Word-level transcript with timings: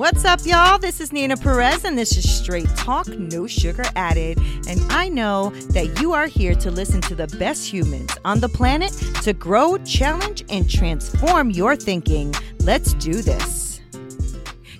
What's 0.00 0.24
up, 0.24 0.40
y'all? 0.46 0.78
This 0.78 0.98
is 0.98 1.12
Nina 1.12 1.36
Perez, 1.36 1.84
and 1.84 1.98
this 1.98 2.16
is 2.16 2.26
Straight 2.26 2.74
Talk, 2.74 3.06
No 3.06 3.46
Sugar 3.46 3.84
Added. 3.96 4.38
And 4.66 4.80
I 4.88 5.10
know 5.10 5.50
that 5.72 6.00
you 6.00 6.14
are 6.14 6.26
here 6.26 6.54
to 6.54 6.70
listen 6.70 7.02
to 7.02 7.14
the 7.14 7.26
best 7.36 7.70
humans 7.70 8.10
on 8.24 8.40
the 8.40 8.48
planet 8.48 8.92
to 9.24 9.34
grow, 9.34 9.76
challenge, 9.84 10.42
and 10.48 10.70
transform 10.70 11.50
your 11.50 11.76
thinking. 11.76 12.34
Let's 12.60 12.94
do 12.94 13.12
this. 13.20 13.82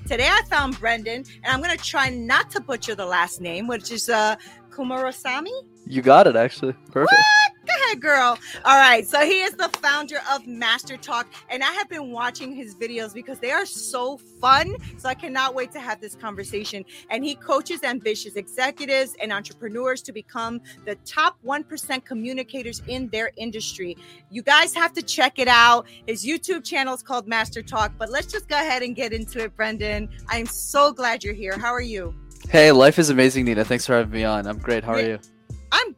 Today 0.08 0.26
I 0.26 0.40
found 0.48 0.76
Brenden, 0.76 1.28
and 1.44 1.46
I'm 1.46 1.60
going 1.60 1.76
to 1.76 1.84
try 1.84 2.08
not 2.08 2.48
to 2.52 2.60
butcher 2.62 2.94
the 2.94 3.04
last 3.04 3.42
name, 3.42 3.66
which 3.66 3.92
is 3.92 4.08
uh, 4.08 4.36
Kumarasamy. 4.70 5.52
You 5.86 6.00
got 6.00 6.28
it, 6.28 6.36
actually. 6.36 6.72
Perfect. 6.90 7.12
What? 7.12 7.49
Go 7.70 7.84
ahead, 7.84 8.00
girl. 8.00 8.38
All 8.64 8.78
right. 8.78 9.06
So 9.06 9.20
he 9.20 9.42
is 9.42 9.52
the 9.52 9.68
founder 9.80 10.20
of 10.30 10.46
Master 10.46 10.96
Talk, 10.96 11.26
and 11.48 11.62
I 11.62 11.72
have 11.72 11.88
been 11.88 12.10
watching 12.10 12.54
his 12.54 12.74
videos 12.74 13.14
because 13.14 13.38
they 13.38 13.50
are 13.50 13.66
so 13.66 14.16
fun. 14.16 14.74
So 14.98 15.08
I 15.08 15.14
cannot 15.14 15.54
wait 15.54 15.70
to 15.72 15.80
have 15.80 16.00
this 16.00 16.14
conversation. 16.14 16.84
And 17.10 17.24
he 17.24 17.34
coaches 17.34 17.82
ambitious 17.84 18.36
executives 18.36 19.14
and 19.20 19.32
entrepreneurs 19.32 20.02
to 20.02 20.12
become 20.12 20.60
the 20.84 20.96
top 21.04 21.38
1% 21.44 22.04
communicators 22.04 22.82
in 22.86 23.08
their 23.08 23.30
industry. 23.36 23.96
You 24.30 24.42
guys 24.42 24.74
have 24.74 24.92
to 24.94 25.02
check 25.02 25.38
it 25.38 25.48
out. 25.48 25.86
His 26.06 26.24
YouTube 26.24 26.64
channel 26.64 26.94
is 26.94 27.02
called 27.02 27.28
Master 27.28 27.62
Talk. 27.62 27.92
But 27.98 28.10
let's 28.10 28.26
just 28.26 28.48
go 28.48 28.56
ahead 28.56 28.82
and 28.82 28.96
get 28.96 29.12
into 29.12 29.42
it, 29.44 29.56
Brenden. 29.56 30.08
I 30.28 30.38
am 30.38 30.46
so 30.46 30.92
glad 30.92 31.22
you're 31.22 31.34
here. 31.34 31.58
How 31.58 31.72
are 31.72 31.80
you? 31.80 32.14
Hey, 32.48 32.72
life 32.72 32.98
is 32.98 33.10
amazing, 33.10 33.44
Nina. 33.44 33.64
Thanks 33.64 33.86
for 33.86 33.94
having 33.94 34.12
me 34.12 34.24
on. 34.24 34.46
I'm 34.46 34.58
great. 34.58 34.82
How 34.82 34.94
are 34.94 35.00
you? 35.00 35.18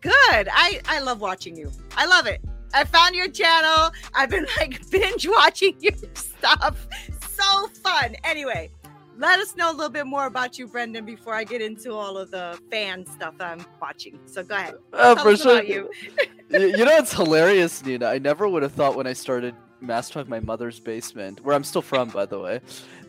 Good. 0.03 0.49
I 0.53 0.81
I 0.87 0.99
love 1.01 1.21
watching 1.21 1.57
you. 1.57 1.71
I 1.97 2.07
love 2.07 2.27
it. 2.27 2.43
I 2.75 2.85
found 2.85 3.15
your 3.15 3.29
channel. 3.29 3.93
I've 4.15 4.31
been 4.31 4.47
like 4.59 4.89
binge 4.91 5.27
watching 5.27 5.77
your 5.81 5.95
stuff. 6.15 6.87
So 7.31 7.69
fun. 7.83 8.17
Anyway, 8.25 8.71
let 9.17 9.39
us 9.39 9.57
know 9.57 9.71
a 9.71 9.75
little 9.75 9.89
bit 9.89 10.07
more 10.07 10.27
about 10.27 10.59
you, 10.59 10.67
Brenden, 10.67 11.07
before 11.07 11.35
I 11.35 11.45
get 11.45 11.63
into 11.63 11.93
all 11.93 12.19
of 12.19 12.31
the 12.31 12.59
fan 12.71 13.07
stuff 13.07 13.35
I'm 13.41 13.65
watching. 13.81 14.19
So 14.27 14.43
go 14.43 14.57
ahead. 14.57 14.75
Uh, 14.93 15.15
for 15.17 15.37
sure. 15.37 15.63
you. 15.63 15.91
you 16.51 16.85
know, 16.85 16.97
it's 16.97 17.13
hilarious, 17.13 17.85
Nina. 17.85 18.07
I 18.07 18.19
never 18.19 18.49
would 18.49 18.63
have 18.63 18.73
thought 18.73 18.97
when 18.97 19.07
I 19.07 19.13
started 19.13 19.55
Master 19.81 20.15
Talk, 20.15 20.29
my 20.29 20.41
mother's 20.41 20.81
basement, 20.81 21.45
where 21.45 21.55
I'm 21.55 21.65
still 21.65 21.83
from, 21.83 22.09
by 22.11 22.27
the 22.27 22.39
way, 22.39 22.61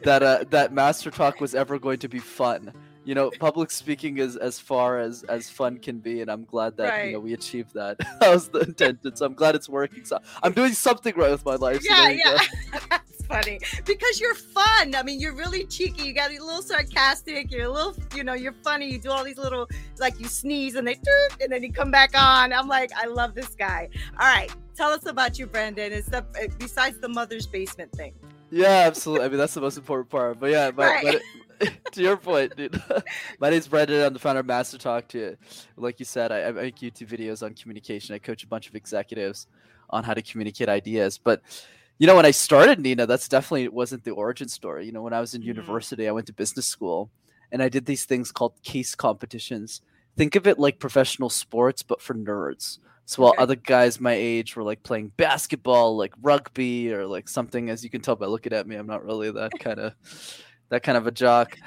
that 0.04 0.22
uh, 0.22 0.44
that 0.50 0.74
Master 0.74 1.10
Talk 1.10 1.40
was 1.40 1.56
ever 1.56 1.80
going 1.80 2.00
to 2.00 2.08
be 2.08 2.20
fun 2.20 2.74
you 3.06 3.16
know, 3.16 3.32
public 3.40 3.72
speaking 3.72 4.18
is 4.18 4.36
as 4.38 4.60
far 4.60 5.00
as 5.00 5.24
as 5.24 5.50
fun 5.50 5.78
can 5.78 6.00
be, 6.00 6.22
and 6.22 6.32
I'm 6.32 6.46
glad 6.46 6.78
that 6.78 6.90
right. 6.90 7.06
you 7.08 7.14
know 7.14 7.20
we 7.20 7.34
achieved 7.34 7.74
that. 7.74 7.98
that 8.20 8.30
was 8.30 8.50
the 8.50 8.60
intention, 8.60 9.16
so 9.16 9.26
I'm 9.26 9.34
glad 9.34 9.56
it's 9.56 9.70
working. 9.70 10.06
So 10.06 10.20
I'm 10.42 10.54
doing 10.54 10.74
something 10.74 11.14
right 11.16 11.32
with 11.32 11.46
my 11.46 11.56
life. 11.56 11.82
So 11.82 11.94
yeah, 11.94 12.10
yeah, 12.10 12.38
that's 12.90 13.26
funny 13.26 13.60
because 13.86 14.20
you're 14.20 14.36
fun. 14.36 14.96
I 14.96 15.04
mean, 15.04 15.20
you're 15.20 15.36
really 15.36 15.66
cheeky. 15.66 16.08
You 16.08 16.14
got 16.14 16.32
a 16.32 16.34
little 16.34 16.62
sarcastic. 16.62 17.52
You're 17.52 17.66
a 17.66 17.72
little, 17.72 17.96
you 18.16 18.24
know, 18.24 18.34
you're 18.34 18.56
funny. 18.64 18.92
You 18.92 19.00
do 19.00 19.12
all 19.12 19.24
these 19.24 19.38
little 19.38 19.68
like 20.00 20.20
you 20.20 20.28
sneeze 20.28 20.76
and 20.76 20.88
they 20.88 21.00
and 21.42 21.52
then 21.52 21.64
you 21.64 21.72
come 21.72 21.92
back 21.92 22.12
on. 22.16 22.54
I'm 22.54 22.68
like, 22.68 22.92
I 22.96 23.08
love 23.08 23.36
this 23.36 23.56
guy. 23.56 23.90
All 24.20 24.28
right, 24.28 24.52
tell 24.76 24.92
us 24.92 25.06
about 25.06 25.38
you, 25.38 25.48
brandon 25.48 25.92
It's 25.92 26.08
the, 26.08 26.20
uh, 26.20 26.48
besides 26.58 27.00
the 27.00 27.10
mother's 27.10 27.48
basement 27.48 27.92
thing. 27.92 28.14
Yeah, 28.54 28.84
absolutely. 28.86 29.26
I 29.26 29.30
mean, 29.30 29.40
that's 29.40 29.56
the 29.56 29.62
most 29.62 29.78
important 29.78 30.10
part. 30.10 30.40
But 30.40 30.52
yeah, 30.52 30.70
but, 30.70 30.84
right. 30.84 31.22
To 31.92 32.02
your 32.02 32.18
point, 32.18 32.56
dude. 32.56 32.82
My 33.40 33.50
name's 33.50 33.68
Brenden. 33.68 34.06
I'm 34.06 34.14
the 34.14 34.20
founder 34.20 34.40
of 34.40 34.46
Master 34.48 34.78
Talk. 34.78 35.08
To 35.10 35.38
like 35.78 36.00
you 36.00 36.06
said, 36.06 36.32
I, 36.32 36.46
I, 36.46 36.52
make 36.52 36.78
YouTube 36.78 37.08
videos 37.08 37.44
on 37.44 37.54
communication. 37.54 38.16
I 38.16 38.18
coach 38.18 38.44
a 38.44 38.48
bunch 38.48 38.68
of 38.68 38.76
executives 38.76 39.48
on 39.90 40.04
how 40.04 40.14
to 40.16 40.22
communicate 40.22 40.70
ideas. 40.70 41.20
But 41.20 41.42
you 42.00 42.08
know, 42.08 42.16
when 42.16 42.26
I 42.26 42.32
started 42.32 42.80
Nina, 42.80 43.06
that's 43.06 43.28
definitely 43.28 43.68
wasn't 43.68 44.04
the 44.04 44.12
origin 44.12 44.48
story. 44.48 44.86
You 44.86 44.92
know, 44.92 45.04
when 45.04 45.14
I 45.14 45.20
was 45.20 45.36
in 45.36 45.42
mm-hmm. 45.42 45.50
university, 45.50 46.08
I 46.08 46.12
went 46.12 46.28
to 46.28 46.34
business 46.34 46.66
school, 46.66 47.12
and 47.52 47.62
I 47.62 47.70
did 47.70 47.86
these 47.86 48.06
things 48.06 48.32
called 48.32 48.54
case 48.64 48.96
competitions. 48.96 49.82
Think 50.18 50.36
of 50.36 50.48
it 50.48 50.58
like 50.60 50.80
professional 50.80 51.30
sports, 51.30 51.84
but 51.84 52.02
for 52.02 52.14
nerds. 52.16 52.80
So 53.06 53.22
while 53.22 53.32
okay. 53.34 53.44
other 53.44 53.56
guys 53.56 54.00
my 54.00 54.14
age 54.14 54.56
were 54.56 54.64
like 54.64 54.82
playing 54.82 55.12
basketball, 55.18 55.98
like 55.98 56.14
rugby, 56.22 56.92
or 56.92 57.06
like 57.06 57.28
something, 57.28 57.70
as 57.70 57.84
you 57.84 57.90
can 57.90 58.02
tell 58.02 58.16
by 58.16 58.26
looking 58.26 58.54
at 58.54 58.68
me, 58.68 58.76
I'm 58.76 58.88
not 58.88 59.06
really 59.06 59.30
that 59.32 59.52
kind 59.60 59.80
of 59.80 59.94
that 60.74 60.84
kind 60.84 60.98
of 60.98 61.08
a 61.08 61.12
jock. 61.12 61.58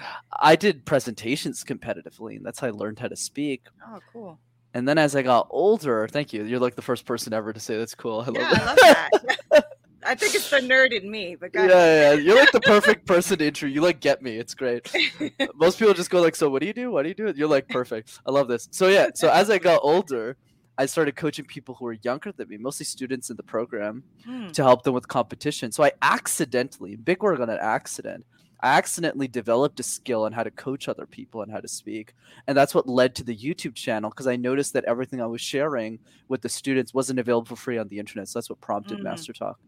I 0.41 0.57
did 0.57 0.85
presentations 0.85 1.65
competitively, 1.65 2.37
and 2.37 2.45
that's 2.45 2.59
how 2.59 2.67
I 2.67 2.71
learned 2.71 2.99
how 2.99 3.09
to 3.09 3.17
speak. 3.17 3.63
Oh, 3.87 4.01
cool. 4.13 4.39
And 4.75 4.87
then 4.87 4.99
as 4.99 5.17
I 5.17 5.23
got 5.23 5.47
older, 5.51 6.09
thank 6.09 6.33
you. 6.33 6.45
You're 6.45 6.61
like 6.61 6.75
the 6.75 6.83
first 6.83 7.07
person 7.07 7.33
ever 7.33 7.53
to 7.53 7.61
say 7.61 7.79
that's 7.79 7.95
cool. 7.95 8.21
I 8.21 8.25
love 8.27 8.35
yeah, 8.35 8.51
that. 8.51 8.63
I 8.63 9.09
love 9.13 9.39
that. 9.51 9.65
I 10.07 10.15
think 10.15 10.35
it's 10.35 10.51
the 10.51 10.59
nerd 10.59 10.93
in 10.93 11.11
me, 11.11 11.35
but 11.35 11.51
yeah, 11.53 11.67
yeah, 11.67 12.13
you're 12.13 12.37
like 12.37 12.53
the 12.53 12.61
perfect 12.61 13.07
person 13.07 13.39
to 13.39 13.47
intro. 13.47 13.69
You 13.69 13.81
like 13.81 14.01
get 14.01 14.23
me. 14.23 14.37
It's 14.37 14.55
great. 14.55 14.89
Most 15.55 15.81
people 15.81 15.95
just 15.95 16.11
go 16.11 16.21
like, 16.21 16.37
"So 16.37 16.49
what 16.49 16.61
do 16.61 16.67
you 16.67 16.73
do? 16.73 16.93
What 16.93 17.03
do 17.03 17.09
you 17.09 17.15
do?" 17.15 17.33
You're 17.35 17.49
like 17.49 17.69
perfect. 17.69 18.21
I 18.25 18.31
love 18.31 18.47
this. 18.47 18.69
So 18.71 18.87
yeah. 18.87 19.09
So 19.15 19.31
as 19.31 19.51
I 19.51 19.59
got 19.59 19.81
older, 19.83 20.37
I 20.79 20.87
started 20.87 21.17
coaching 21.17 21.45
people 21.45 21.75
who 21.75 21.87
were 21.87 21.97
younger 22.03 22.31
than 22.31 22.49
me, 22.49 22.57
mostly 22.57 22.85
students 22.85 23.31
in 23.31 23.37
the 23.37 23.43
program, 23.43 24.05
hmm. 24.25 24.49
to 24.49 24.63
help 24.63 24.83
them 24.83 24.95
with 24.95 25.09
competition. 25.09 25.73
So 25.73 25.83
I 25.83 25.93
accidentally, 26.03 26.97
big 26.97 27.23
word 27.23 27.41
on 27.41 27.51
an 27.51 27.59
accident, 27.61 28.25
I 28.61 28.79
accidentally 28.79 29.29
developed 29.29 29.81
a 29.81 29.83
skill 29.83 30.25
on 30.25 30.33
how 30.33 30.43
to 30.43 30.51
coach 30.51 30.89
other 30.89 31.07
people 31.07 31.43
and 31.43 31.53
how 31.53 31.61
to 31.61 31.69
speak. 31.69 32.15
And 32.47 32.57
that's 32.57 32.75
what 32.75 32.89
led 32.89 33.15
to 33.17 33.25
the 33.25 33.37
YouTube 33.37 33.75
channel 33.75 34.11
because 34.11 34.27
I 34.27 34.37
noticed 34.37 34.73
that 34.73 34.85
everything 34.85 35.21
I 35.21 35.27
was 35.27 35.41
sharing 35.41 35.99
with 36.29 36.41
the 36.43 36.49
students 36.49 36.95
wasn't 36.95 37.19
available 37.19 37.47
for 37.47 37.57
free 37.57 37.79
on 37.79 37.89
the 37.89 37.99
internet. 37.99 38.29
So 38.29 38.39
that's 38.39 38.51
what 38.51 38.61
prompted 38.61 38.97
mm-hmm. 38.97 39.05
Master 39.05 39.33
Talk. 39.33 39.59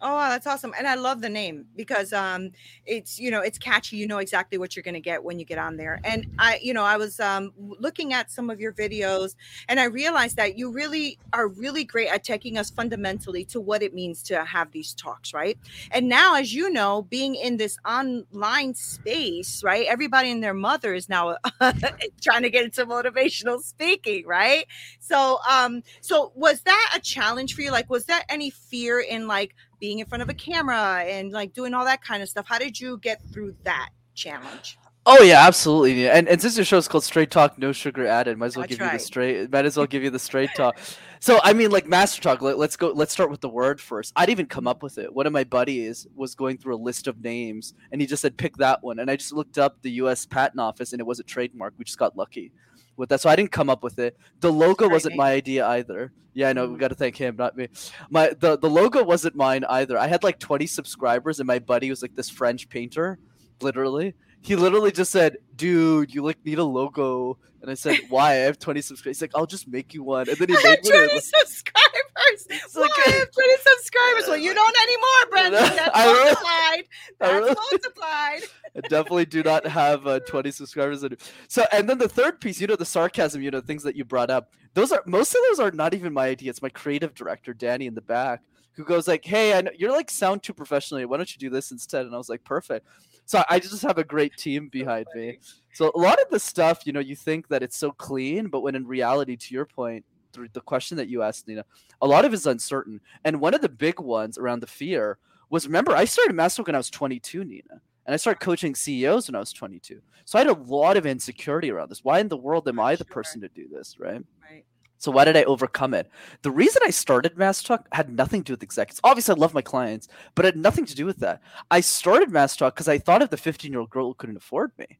Oh, 0.00 0.18
that's 0.28 0.46
awesome. 0.46 0.74
And 0.76 0.86
I 0.86 0.96
love 0.96 1.22
the 1.22 1.28
name 1.30 1.66
because 1.76 2.12
um 2.12 2.50
it's 2.84 3.18
you 3.18 3.30
know, 3.30 3.40
it's 3.40 3.58
catchy. 3.58 3.96
You 3.96 4.06
know 4.06 4.18
exactly 4.18 4.58
what 4.58 4.74
you're 4.76 4.82
going 4.82 4.94
to 4.94 5.00
get 5.00 5.22
when 5.24 5.38
you 5.38 5.44
get 5.46 5.56
on 5.58 5.76
there. 5.76 6.00
And 6.04 6.26
I 6.36 6.58
you 6.62 6.74
know, 6.74 6.82
I 6.82 6.96
was 6.96 7.20
um 7.20 7.52
looking 7.56 8.12
at 8.12 8.30
some 8.30 8.50
of 8.50 8.60
your 8.60 8.72
videos 8.72 9.34
and 9.68 9.78
I 9.80 9.84
realized 9.84 10.36
that 10.36 10.58
you 10.58 10.72
really 10.72 11.20
are 11.32 11.48
really 11.48 11.84
great 11.84 12.08
at 12.08 12.24
taking 12.24 12.58
us 12.58 12.70
fundamentally 12.70 13.44
to 13.46 13.60
what 13.60 13.82
it 13.82 13.94
means 13.94 14.22
to 14.24 14.44
have 14.44 14.72
these 14.72 14.94
talks, 14.94 15.32
right? 15.32 15.58
And 15.90 16.08
now 16.08 16.34
as 16.34 16.52
you 16.52 16.70
know, 16.70 17.02
being 17.02 17.34
in 17.36 17.56
this 17.56 17.76
online 17.88 18.74
space, 18.74 19.62
right? 19.64 19.86
Everybody 19.86 20.30
and 20.30 20.42
their 20.42 20.54
mother 20.54 20.92
is 20.92 21.08
now 21.08 21.36
trying 22.22 22.42
to 22.42 22.50
get 22.50 22.64
into 22.64 22.84
motivational 22.86 23.60
speaking, 23.60 24.26
right? 24.26 24.66
So 25.00 25.38
um 25.48 25.82
so 26.00 26.32
was 26.34 26.62
that 26.62 26.92
a 26.96 27.00
challenge 27.00 27.54
for 27.54 27.62
you? 27.62 27.70
Like 27.70 27.88
was 27.90 28.06
there 28.06 28.22
any 28.28 28.50
fear 28.50 29.00
in 29.00 29.26
like 29.26 29.54
being 29.78 29.98
in 29.98 30.06
front 30.06 30.22
of 30.22 30.28
a 30.28 30.34
camera 30.34 31.04
and 31.04 31.32
like 31.32 31.52
doing 31.52 31.74
all 31.74 31.84
that 31.84 32.02
kind 32.02 32.22
of 32.22 32.28
stuff. 32.28 32.46
How 32.48 32.58
did 32.58 32.78
you 32.78 32.98
get 32.98 33.20
through 33.32 33.54
that 33.64 33.90
challenge? 34.14 34.78
Oh 35.06 35.22
yeah, 35.22 35.46
absolutely. 35.46 36.08
And 36.08 36.28
and 36.28 36.40
since 36.40 36.56
your 36.56 36.64
show 36.64 36.78
is 36.78 36.88
called 36.88 37.04
Straight 37.04 37.30
Talk, 37.30 37.58
no 37.58 37.72
sugar 37.72 38.06
added, 38.06 38.38
might 38.38 38.46
as 38.46 38.56
well 38.56 38.62
That's 38.62 38.78
give 38.78 38.86
you 38.86 38.92
the 38.92 38.98
straight. 38.98 39.52
Might 39.52 39.66
as 39.66 39.76
well 39.76 39.86
give 39.86 40.02
you 40.02 40.08
the 40.08 40.18
straight 40.18 40.50
talk. 40.56 40.78
So 41.20 41.40
I 41.42 41.52
mean, 41.52 41.70
like 41.70 41.86
Master 41.86 42.22
Talk. 42.22 42.40
Let, 42.40 42.56
let's 42.56 42.76
go. 42.76 42.88
Let's 42.88 43.12
start 43.12 43.30
with 43.30 43.42
the 43.42 43.48
word 43.50 43.82
first. 43.82 44.14
I 44.16 44.24
didn't 44.24 44.38
even 44.38 44.46
come 44.46 44.66
up 44.66 44.82
with 44.82 44.96
it. 44.96 45.14
One 45.14 45.26
of 45.26 45.32
my 45.34 45.44
buddies 45.44 46.06
was 46.14 46.34
going 46.34 46.56
through 46.56 46.76
a 46.76 46.80
list 46.82 47.06
of 47.06 47.22
names, 47.22 47.74
and 47.92 48.00
he 48.00 48.06
just 48.06 48.22
said 48.22 48.38
pick 48.38 48.56
that 48.56 48.82
one, 48.82 48.98
and 48.98 49.10
I 49.10 49.16
just 49.16 49.34
looked 49.34 49.58
up 49.58 49.82
the 49.82 49.90
U.S. 49.92 50.24
Patent 50.24 50.60
Office, 50.60 50.92
and 50.92 51.00
it 51.00 51.06
was 51.06 51.20
a 51.20 51.24
trademark. 51.24 51.74
We 51.76 51.84
just 51.84 51.98
got 51.98 52.16
lucky 52.16 52.50
with 52.96 53.08
that. 53.10 53.20
So 53.20 53.28
I 53.30 53.36
didn't 53.36 53.52
come 53.52 53.68
up 53.70 53.82
with 53.82 53.98
it. 53.98 54.16
The 54.40 54.52
logo 54.52 54.88
wasn't 54.88 55.16
my 55.16 55.32
idea 55.32 55.66
either. 55.66 56.12
Yeah, 56.32 56.48
I 56.48 56.52
know. 56.52 56.66
We 56.68 56.76
Mm. 56.76 56.80
got 56.80 56.88
to 56.88 56.94
thank 56.96 57.16
him, 57.16 57.36
not 57.36 57.56
me. 57.56 57.68
My 58.10 58.30
the 58.38 58.58
the 58.58 58.68
logo 58.68 59.02
wasn't 59.04 59.36
mine 59.36 59.64
either. 59.68 59.96
I 59.98 60.08
had 60.08 60.24
like 60.24 60.38
20 60.40 60.66
subscribers, 60.66 61.38
and 61.40 61.46
my 61.46 61.58
buddy 61.60 61.90
was 61.90 62.02
like 62.02 62.14
this 62.16 62.28
French 62.28 62.68
painter, 62.68 63.18
literally. 63.60 64.14
He 64.44 64.56
literally 64.56 64.92
just 64.92 65.10
said, 65.10 65.38
"Dude, 65.56 66.14
you 66.14 66.22
like 66.22 66.38
need 66.44 66.58
a 66.58 66.64
logo." 66.64 67.38
And 67.62 67.70
I 67.70 67.74
said, 67.74 67.98
"Why? 68.10 68.32
I 68.32 68.34
have 68.36 68.58
20 68.58 68.82
subscribers." 68.82 69.16
He's 69.16 69.22
like, 69.22 69.30
"I'll 69.34 69.46
just 69.46 69.66
make 69.66 69.94
you 69.94 70.02
one." 70.02 70.28
And 70.28 70.36
then 70.36 70.48
he 70.50 70.54
I 70.56 70.62
made 70.62 70.78
one. 70.82 70.92
20 70.92 71.12
it 71.14 71.24
subscribers. 71.24 71.80
It's 72.26 72.74
Why 72.74 72.82
like- 72.82 72.90
I 73.06 73.10
have 73.10 73.30
20 73.30 73.54
subscribers? 73.74 74.28
Well, 74.28 74.36
you 74.36 74.54
don't 74.60 74.76
anymore, 74.82 75.30
Brandon. 75.30 75.76
That's 75.76 75.90
I 75.94 76.06
multiplied. 76.06 76.84
I 77.20 77.26
That's 77.26 77.32
really- 77.34 77.54
multiplied. 77.54 78.42
I 78.76 78.80
definitely 78.88 79.24
do 79.26 79.42
not 79.42 79.66
have 79.66 80.06
uh, 80.06 80.20
20 80.20 80.50
subscribers. 80.50 81.04
So, 81.48 81.64
and 81.70 81.88
then 81.88 81.98
the 81.98 82.08
third 82.08 82.40
piece, 82.40 82.60
you 82.60 82.66
know, 82.66 82.74
the 82.76 82.84
sarcasm, 82.84 83.40
you 83.42 83.50
know, 83.50 83.60
things 83.60 83.82
that 83.84 83.94
you 83.94 84.04
brought 84.04 84.30
up. 84.30 84.52
Those 84.74 84.90
are 84.90 85.02
most 85.06 85.34
of 85.34 85.40
those 85.50 85.60
are 85.60 85.70
not 85.70 85.94
even 85.94 86.12
my 86.12 86.26
idea. 86.26 86.50
It's 86.50 86.60
my 86.62 86.70
creative 86.70 87.14
director, 87.14 87.54
Danny, 87.54 87.86
in 87.86 87.94
the 87.94 88.00
back, 88.02 88.42
who 88.74 88.84
goes 88.84 89.08
like, 89.08 89.24
"Hey, 89.24 89.54
I 89.54 89.62
know 89.62 89.70
you're 89.76 89.92
like 89.92 90.10
sound 90.10 90.42
too 90.42 90.54
professionally. 90.54 91.04
Why 91.04 91.16
don't 91.16 91.32
you 91.34 91.38
do 91.38 91.50
this 91.50 91.70
instead?" 91.70 92.06
And 92.06 92.14
I 92.14 92.18
was 92.18 92.28
like, 92.28 92.44
"Perfect." 92.44 92.86
So 93.26 93.42
I 93.48 93.58
just 93.58 93.82
have 93.82 93.98
a 93.98 94.04
great 94.04 94.32
team 94.36 94.68
behind 94.68 95.06
me. 95.14 95.38
So 95.72 95.90
a 95.94 95.98
lot 95.98 96.20
of 96.20 96.28
the 96.30 96.38
stuff, 96.38 96.86
you 96.86 96.92
know, 96.92 97.00
you 97.00 97.16
think 97.16 97.48
that 97.48 97.62
it's 97.62 97.76
so 97.76 97.90
clean, 97.90 98.48
but 98.48 98.60
when 98.60 98.74
in 98.74 98.86
reality, 98.86 99.36
to 99.36 99.54
your 99.54 99.66
point, 99.66 100.04
through 100.32 100.48
the 100.52 100.60
question 100.60 100.96
that 100.96 101.08
you 101.08 101.22
asked, 101.22 101.48
Nina, 101.48 101.64
a 102.02 102.06
lot 102.06 102.24
of 102.24 102.32
it 102.32 102.36
is 102.36 102.46
uncertain. 102.46 103.00
And 103.24 103.40
one 103.40 103.54
of 103.54 103.60
the 103.60 103.68
big 103.68 104.00
ones 104.00 104.36
around 104.36 104.60
the 104.60 104.66
fear 104.66 105.18
was 105.48 105.66
remember, 105.66 105.92
I 105.92 106.04
started 106.04 106.34
Master 106.34 106.62
when 106.62 106.74
I 106.74 106.78
was 106.78 106.90
22, 106.90 107.44
Nina. 107.44 107.80
And 108.06 108.12
I 108.12 108.16
started 108.18 108.40
coaching 108.40 108.74
CEOs 108.74 109.28
when 109.28 109.34
I 109.34 109.38
was 109.38 109.52
22. 109.52 110.00
So 110.26 110.38
I 110.38 110.42
had 110.42 110.50
a 110.50 110.60
lot 110.64 110.98
of 110.98 111.06
insecurity 111.06 111.70
around 111.70 111.90
this. 111.90 112.04
Why 112.04 112.18
in 112.18 112.28
the 112.28 112.36
world 112.36 112.68
am 112.68 112.78
I 112.78 112.96
the 112.96 113.04
person 113.04 113.40
to 113.40 113.48
do 113.48 113.66
this, 113.68 113.98
right? 113.98 114.22
Right. 114.42 114.64
So 115.04 115.10
why 115.10 115.26
did 115.26 115.36
I 115.36 115.44
overcome 115.44 115.92
it? 115.92 116.08
The 116.40 116.50
reason 116.50 116.80
I 116.82 116.88
started 116.88 117.36
Master 117.36 117.68
Talk 117.68 117.86
had 117.92 118.08
nothing 118.08 118.40
to 118.40 118.46
do 118.46 118.52
with 118.54 118.62
executives. 118.62 119.02
Obviously, 119.04 119.34
I 119.34 119.38
love 119.38 119.52
my 119.52 119.60
clients, 119.60 120.08
but 120.34 120.46
it 120.46 120.54
had 120.54 120.56
nothing 120.56 120.86
to 120.86 120.94
do 120.94 121.04
with 121.04 121.18
that. 121.18 121.42
I 121.70 121.82
started 121.82 122.30
Master 122.30 122.60
Talk 122.60 122.74
because 122.74 122.88
I 122.88 122.96
thought 122.96 123.20
of 123.20 123.28
the 123.28 123.36
15 123.36 123.70
year 123.70 123.80
old 123.80 123.90
girl 123.90 124.06
who 124.06 124.14
couldn't 124.14 124.38
afford 124.38 124.72
me, 124.78 124.98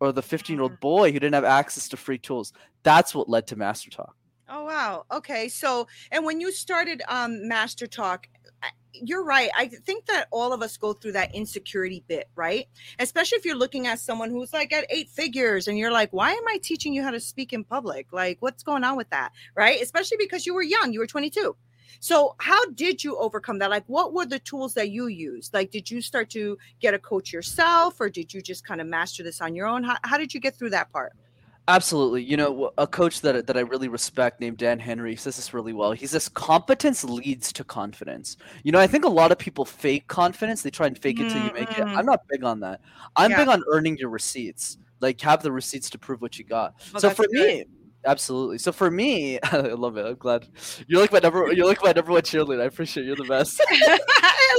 or 0.00 0.12
the 0.12 0.20
15 0.20 0.56
year 0.56 0.62
old 0.64 0.78
boy 0.80 1.12
who 1.12 1.18
didn't 1.18 1.34
have 1.34 1.44
access 1.44 1.88
to 1.88 1.96
free 1.96 2.18
tools. 2.18 2.52
That's 2.82 3.14
what 3.14 3.30
led 3.30 3.46
to 3.46 3.56
Master 3.56 3.88
Talk. 3.88 4.14
Oh 4.50 4.64
wow. 4.64 5.06
Okay. 5.10 5.48
So, 5.48 5.86
and 6.12 6.26
when 6.26 6.42
you 6.42 6.52
started 6.52 7.00
um 7.08 7.48
Master 7.48 7.86
Talk, 7.86 8.28
you're 8.92 9.24
right. 9.24 9.50
I 9.56 9.66
think 9.68 10.06
that 10.06 10.26
all 10.30 10.52
of 10.52 10.62
us 10.62 10.76
go 10.76 10.92
through 10.92 11.12
that 11.12 11.34
insecurity 11.34 12.02
bit, 12.08 12.28
right? 12.34 12.66
Especially 12.98 13.38
if 13.38 13.44
you're 13.44 13.56
looking 13.56 13.86
at 13.86 14.00
someone 14.00 14.30
who's 14.30 14.52
like 14.52 14.72
at 14.72 14.86
eight 14.90 15.08
figures 15.08 15.68
and 15.68 15.78
you're 15.78 15.92
like, 15.92 16.12
"Why 16.12 16.32
am 16.32 16.48
I 16.48 16.58
teaching 16.62 16.92
you 16.94 17.02
how 17.02 17.10
to 17.10 17.20
speak 17.20 17.52
in 17.52 17.64
public? 17.64 18.12
Like, 18.12 18.38
what's 18.40 18.62
going 18.62 18.84
on 18.84 18.96
with 18.96 19.10
that?" 19.10 19.32
Right? 19.54 19.80
Especially 19.80 20.16
because 20.18 20.46
you 20.46 20.54
were 20.54 20.62
young, 20.62 20.92
you 20.92 21.00
were 21.00 21.06
22. 21.06 21.56
So, 22.00 22.34
how 22.38 22.64
did 22.70 23.02
you 23.02 23.16
overcome 23.18 23.58
that? 23.58 23.70
Like, 23.70 23.84
what 23.86 24.12
were 24.12 24.26
the 24.26 24.38
tools 24.38 24.74
that 24.74 24.90
you 24.90 25.06
used? 25.08 25.52
Like, 25.52 25.70
did 25.70 25.90
you 25.90 26.00
start 26.00 26.30
to 26.30 26.58
get 26.80 26.94
a 26.94 26.98
coach 26.98 27.32
yourself, 27.32 28.00
or 28.00 28.08
did 28.08 28.32
you 28.32 28.40
just 28.40 28.64
kind 28.64 28.80
of 28.80 28.86
master 28.86 29.22
this 29.22 29.40
on 29.40 29.54
your 29.54 29.66
own? 29.66 29.82
How, 29.82 29.96
how 30.04 30.18
did 30.18 30.32
you 30.32 30.40
get 30.40 30.56
through 30.56 30.70
that 30.70 30.92
part? 30.92 31.12
Absolutely. 31.68 32.22
You 32.24 32.38
know, 32.38 32.72
a 32.78 32.86
coach 32.86 33.20
that 33.20 33.46
that 33.46 33.56
I 33.58 33.60
really 33.60 33.88
respect 33.88 34.40
named 34.40 34.56
Dan 34.56 34.78
Henry 34.78 35.14
says 35.16 35.36
this 35.36 35.52
really 35.52 35.74
well. 35.74 35.92
He 35.92 36.06
says 36.06 36.28
competence 36.30 37.04
leads 37.04 37.52
to 37.52 37.62
confidence. 37.62 38.38
You 38.64 38.72
know, 38.72 38.78
I 38.80 38.86
think 38.86 39.04
a 39.04 39.08
lot 39.08 39.30
of 39.32 39.38
people 39.38 39.66
fake 39.66 40.06
confidence. 40.08 40.62
They 40.62 40.70
try 40.70 40.86
and 40.86 40.98
fake 40.98 41.20
it 41.20 41.30
till 41.30 41.44
you 41.44 41.52
make 41.52 41.70
it. 41.70 41.84
Mhm. 41.84 41.94
I'm 41.96 42.06
not 42.06 42.22
big 42.30 42.42
on 42.42 42.58
that. 42.60 42.80
I'm 43.16 43.30
Yeah. 43.30 43.36
big 43.36 43.48
on 43.48 43.62
earning 43.70 43.98
your 43.98 44.08
receipts. 44.08 44.78
Like 45.00 45.20
have 45.20 45.42
the 45.42 45.52
receipts 45.52 45.90
to 45.90 45.98
prove 45.98 46.22
what 46.22 46.38
you 46.38 46.44
got. 46.44 46.74
Oh, 46.94 46.98
so 47.00 47.10
for 47.10 47.26
good. 47.26 47.32
me, 47.32 47.64
absolutely. 48.04 48.58
So 48.58 48.72
for 48.72 48.90
me, 48.90 49.38
I 49.42 49.58
love 49.58 49.96
it. 49.96 50.06
I'm 50.06 50.14
glad 50.16 50.46
you're 50.86 51.00
like 51.00 51.12
my 51.12 51.18
number. 51.18 51.52
You're 51.52 51.66
like 51.66 51.82
my 51.82 51.92
number 51.92 52.12
one 52.12 52.22
cheerleader. 52.22 52.60
I 52.62 52.64
appreciate 52.64 53.06
you're 53.06 53.16
the 53.16 53.24
best. 53.24 53.60
I 53.68 53.98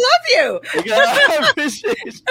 love 0.02 0.62
you. 0.74 0.82
Yeah, 0.86 0.96
I 0.98 1.48
appreciate 1.50 1.98
it. 2.06 2.22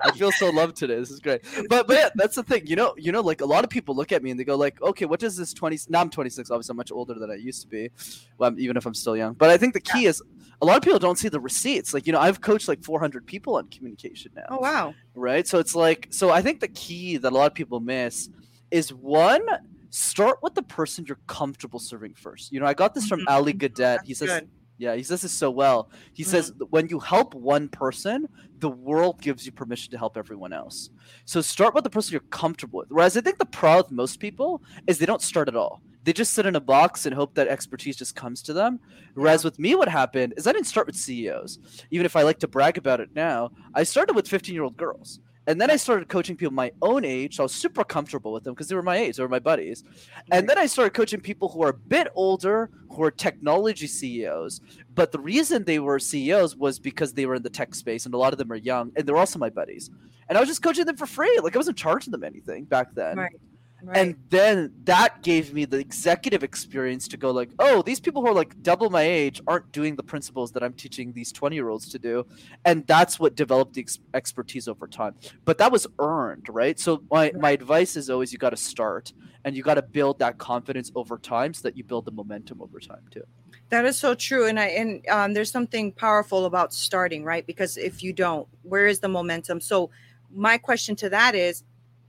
I 0.00 0.10
feel 0.12 0.30
so 0.32 0.50
loved 0.50 0.76
today. 0.76 0.96
This 0.96 1.10
is 1.10 1.20
great. 1.20 1.42
But 1.68 1.86
but 1.86 1.96
yeah, 1.96 2.08
that's 2.14 2.36
the 2.36 2.42
thing. 2.42 2.66
You 2.66 2.76
know, 2.76 2.94
you 2.96 3.12
know, 3.12 3.20
like 3.22 3.40
a 3.40 3.46
lot 3.46 3.64
of 3.64 3.70
people 3.70 3.94
look 3.94 4.12
at 4.12 4.22
me 4.22 4.30
and 4.30 4.38
they 4.38 4.44
go 4.44 4.56
like, 4.56 4.80
okay, 4.82 5.04
what 5.04 5.20
does 5.20 5.36
this 5.36 5.52
twenty? 5.52 5.78
Now 5.88 6.00
I'm 6.00 6.10
26. 6.10 6.50
Obviously, 6.50 6.72
I'm 6.72 6.76
much 6.76 6.92
older 6.92 7.14
than 7.14 7.30
I 7.30 7.34
used 7.34 7.62
to 7.62 7.68
be. 7.68 7.90
Well, 8.38 8.50
I'm- 8.50 8.56
even 8.58 8.76
if 8.76 8.86
I'm 8.86 8.94
still 8.94 9.16
young. 9.16 9.34
But 9.34 9.50
I 9.50 9.56
think 9.56 9.74
the 9.74 9.80
key 9.80 10.06
is 10.06 10.22
a 10.62 10.66
lot 10.66 10.76
of 10.76 10.82
people 10.82 10.98
don't 10.98 11.18
see 11.18 11.28
the 11.28 11.40
receipts. 11.40 11.92
Like 11.94 12.06
you 12.06 12.12
know, 12.12 12.20
I've 12.20 12.40
coached 12.40 12.68
like 12.68 12.82
400 12.84 13.26
people 13.26 13.56
on 13.56 13.68
communication 13.68 14.32
now 14.34 14.44
Oh 14.50 14.58
wow. 14.58 14.94
right? 15.14 15.46
So 15.46 15.58
it's 15.58 15.74
like, 15.74 16.08
so 16.10 16.30
I 16.30 16.40
think 16.42 16.60
the 16.60 16.68
key 16.68 17.16
that 17.18 17.32
a 17.32 17.34
lot 17.34 17.46
of 17.50 17.54
people 17.54 17.80
miss 17.80 18.28
is 18.70 18.92
one, 18.92 19.46
start 19.90 20.38
with 20.42 20.54
the 20.54 20.62
person 20.62 21.04
you're 21.06 21.18
comfortable 21.26 21.78
serving 21.78 22.14
first. 22.14 22.52
You 22.52 22.60
know, 22.60 22.66
I 22.66 22.74
got 22.74 22.94
this 22.94 23.06
from 23.06 23.20
Mhm. 23.20 23.24
Ali 23.28 23.52
Gadet. 23.54 24.04
He 24.04 24.14
says, 24.14 24.28
good. 24.28 24.48
yeah, 24.78 24.94
he 24.94 25.02
says 25.02 25.22
this 25.22 25.32
so 25.32 25.50
well. 25.50 25.90
He 26.12 26.22
says 26.22 26.52
when 26.70 26.88
you 26.88 26.98
help 27.00 27.34
one 27.34 27.68
person, 27.68 28.28
the 28.58 28.68
world 28.70 29.20
gives 29.20 29.46
you 29.46 29.52
permission 29.52 29.90
to 29.92 29.98
help 29.98 30.16
everyone 30.16 30.52
else. 30.52 30.90
So 31.24 31.40
start 31.40 31.74
with 31.74 31.84
the 31.84 31.90
person 31.90 32.12
you're 32.12 32.20
comfortable 32.30 32.78
with. 32.80 32.88
Whereas 32.90 33.16
I 33.16 33.20
think 33.20 33.38
the 33.38 33.46
problem 33.46 33.84
with 33.86 33.96
most 33.96 34.20
people 34.20 34.62
is 34.86 34.98
they 34.98 35.06
don't 35.06 35.22
start 35.22 35.48
at 35.48 35.56
all. 35.56 35.82
They 36.04 36.12
just 36.12 36.34
sit 36.34 36.46
in 36.46 36.54
a 36.54 36.60
box 36.60 37.04
and 37.04 37.14
hope 37.14 37.34
that 37.34 37.48
expertise 37.48 37.96
just 37.96 38.14
comes 38.14 38.40
to 38.42 38.52
them. 38.52 38.78
Whereas 39.14 39.44
with 39.44 39.58
me, 39.58 39.74
what 39.74 39.88
happened 39.88 40.34
is 40.36 40.46
I 40.46 40.52
didn't 40.52 40.68
start 40.68 40.86
with 40.86 40.94
CEOs. 40.94 41.58
Even 41.90 42.06
if 42.06 42.14
I 42.14 42.22
like 42.22 42.38
to 42.40 42.48
brag 42.48 42.78
about 42.78 43.00
it 43.00 43.10
now, 43.14 43.50
I 43.74 43.82
started 43.82 44.14
with 44.14 44.28
15 44.28 44.54
year 44.54 44.62
old 44.62 44.76
girls. 44.76 45.18
And 45.46 45.60
then 45.60 45.70
I 45.70 45.76
started 45.76 46.08
coaching 46.08 46.36
people 46.36 46.52
my 46.52 46.72
own 46.82 47.04
age. 47.04 47.36
So 47.36 47.42
I 47.42 47.44
was 47.44 47.54
super 47.54 47.84
comfortable 47.84 48.32
with 48.32 48.44
them 48.44 48.54
because 48.54 48.68
they 48.68 48.74
were 48.74 48.82
my 48.82 48.96
age, 48.96 49.16
they 49.16 49.22
were 49.22 49.28
my 49.28 49.38
buddies. 49.38 49.84
And 50.30 50.48
then 50.48 50.58
I 50.58 50.66
started 50.66 50.94
coaching 50.94 51.20
people 51.20 51.48
who 51.48 51.62
are 51.62 51.70
a 51.70 51.74
bit 51.74 52.08
older, 52.14 52.70
who 52.90 53.02
are 53.02 53.10
technology 53.10 53.86
CEOs. 53.86 54.60
But 54.94 55.12
the 55.12 55.20
reason 55.20 55.64
they 55.64 55.78
were 55.78 55.98
CEOs 55.98 56.56
was 56.56 56.78
because 56.78 57.12
they 57.12 57.26
were 57.26 57.36
in 57.36 57.42
the 57.42 57.50
tech 57.50 57.74
space, 57.74 58.06
and 58.06 58.14
a 58.14 58.18
lot 58.18 58.32
of 58.32 58.38
them 58.38 58.50
are 58.50 58.56
young, 58.56 58.92
and 58.96 59.06
they're 59.06 59.16
also 59.16 59.38
my 59.38 59.50
buddies. 59.50 59.90
And 60.28 60.36
I 60.36 60.40
was 60.40 60.48
just 60.48 60.62
coaching 60.62 60.86
them 60.86 60.96
for 60.96 61.06
free. 61.06 61.38
Like 61.42 61.54
I 61.54 61.58
wasn't 61.58 61.76
charging 61.76 62.10
them 62.10 62.24
anything 62.24 62.64
back 62.64 62.94
then. 62.94 63.16
Right. 63.16 63.36
Right. 63.82 63.98
And 63.98 64.16
then 64.30 64.72
that 64.84 65.22
gave 65.22 65.52
me 65.52 65.64
the 65.64 65.78
executive 65.78 66.42
experience 66.42 67.06
to 67.08 67.16
go 67.16 67.30
like, 67.30 67.50
oh, 67.58 67.82
these 67.82 68.00
people 68.00 68.22
who 68.22 68.28
are 68.28 68.34
like 68.34 68.60
double 68.62 68.90
my 68.90 69.02
age 69.02 69.40
aren't 69.46 69.70
doing 69.70 69.96
the 69.96 70.02
principles 70.02 70.50
that 70.52 70.62
I'm 70.62 70.72
teaching 70.72 71.12
these 71.12 71.30
20 71.30 71.54
year 71.54 71.68
olds 71.68 71.88
to 71.90 71.98
do. 71.98 72.26
And 72.64 72.86
that's 72.86 73.20
what 73.20 73.36
developed 73.36 73.74
the 73.74 73.82
ex- 73.82 73.98
expertise 74.14 74.66
over 74.66 74.86
time. 74.86 75.14
But 75.44 75.58
that 75.58 75.70
was 75.70 75.86
earned, 75.98 76.46
right? 76.48 76.80
So 76.80 77.02
my, 77.10 77.32
my 77.38 77.50
advice 77.50 77.96
is 77.96 78.08
always 78.08 78.32
you 78.32 78.38
got 78.38 78.50
to 78.50 78.56
start 78.56 79.12
and 79.44 79.56
you 79.56 79.62
got 79.62 79.74
to 79.74 79.82
build 79.82 80.18
that 80.18 80.38
confidence 80.38 80.90
over 80.96 81.18
time 81.18 81.54
so 81.54 81.62
that 81.62 81.76
you 81.76 81.84
build 81.84 82.06
the 82.06 82.10
momentum 82.10 82.60
over 82.60 82.80
time 82.80 83.02
too. 83.10 83.22
That 83.68 83.84
is 83.84 83.96
so 83.98 84.14
true, 84.14 84.46
and 84.46 84.60
I 84.60 84.66
and 84.66 85.08
um, 85.08 85.34
there's 85.34 85.50
something 85.50 85.90
powerful 85.90 86.44
about 86.44 86.72
starting, 86.72 87.24
right? 87.24 87.44
Because 87.44 87.76
if 87.76 88.00
you 88.02 88.12
don't, 88.12 88.46
where 88.62 88.86
is 88.86 89.00
the 89.00 89.08
momentum? 89.08 89.60
So, 89.60 89.90
my 90.32 90.56
question 90.56 90.94
to 90.96 91.08
that 91.10 91.34
is, 91.34 91.64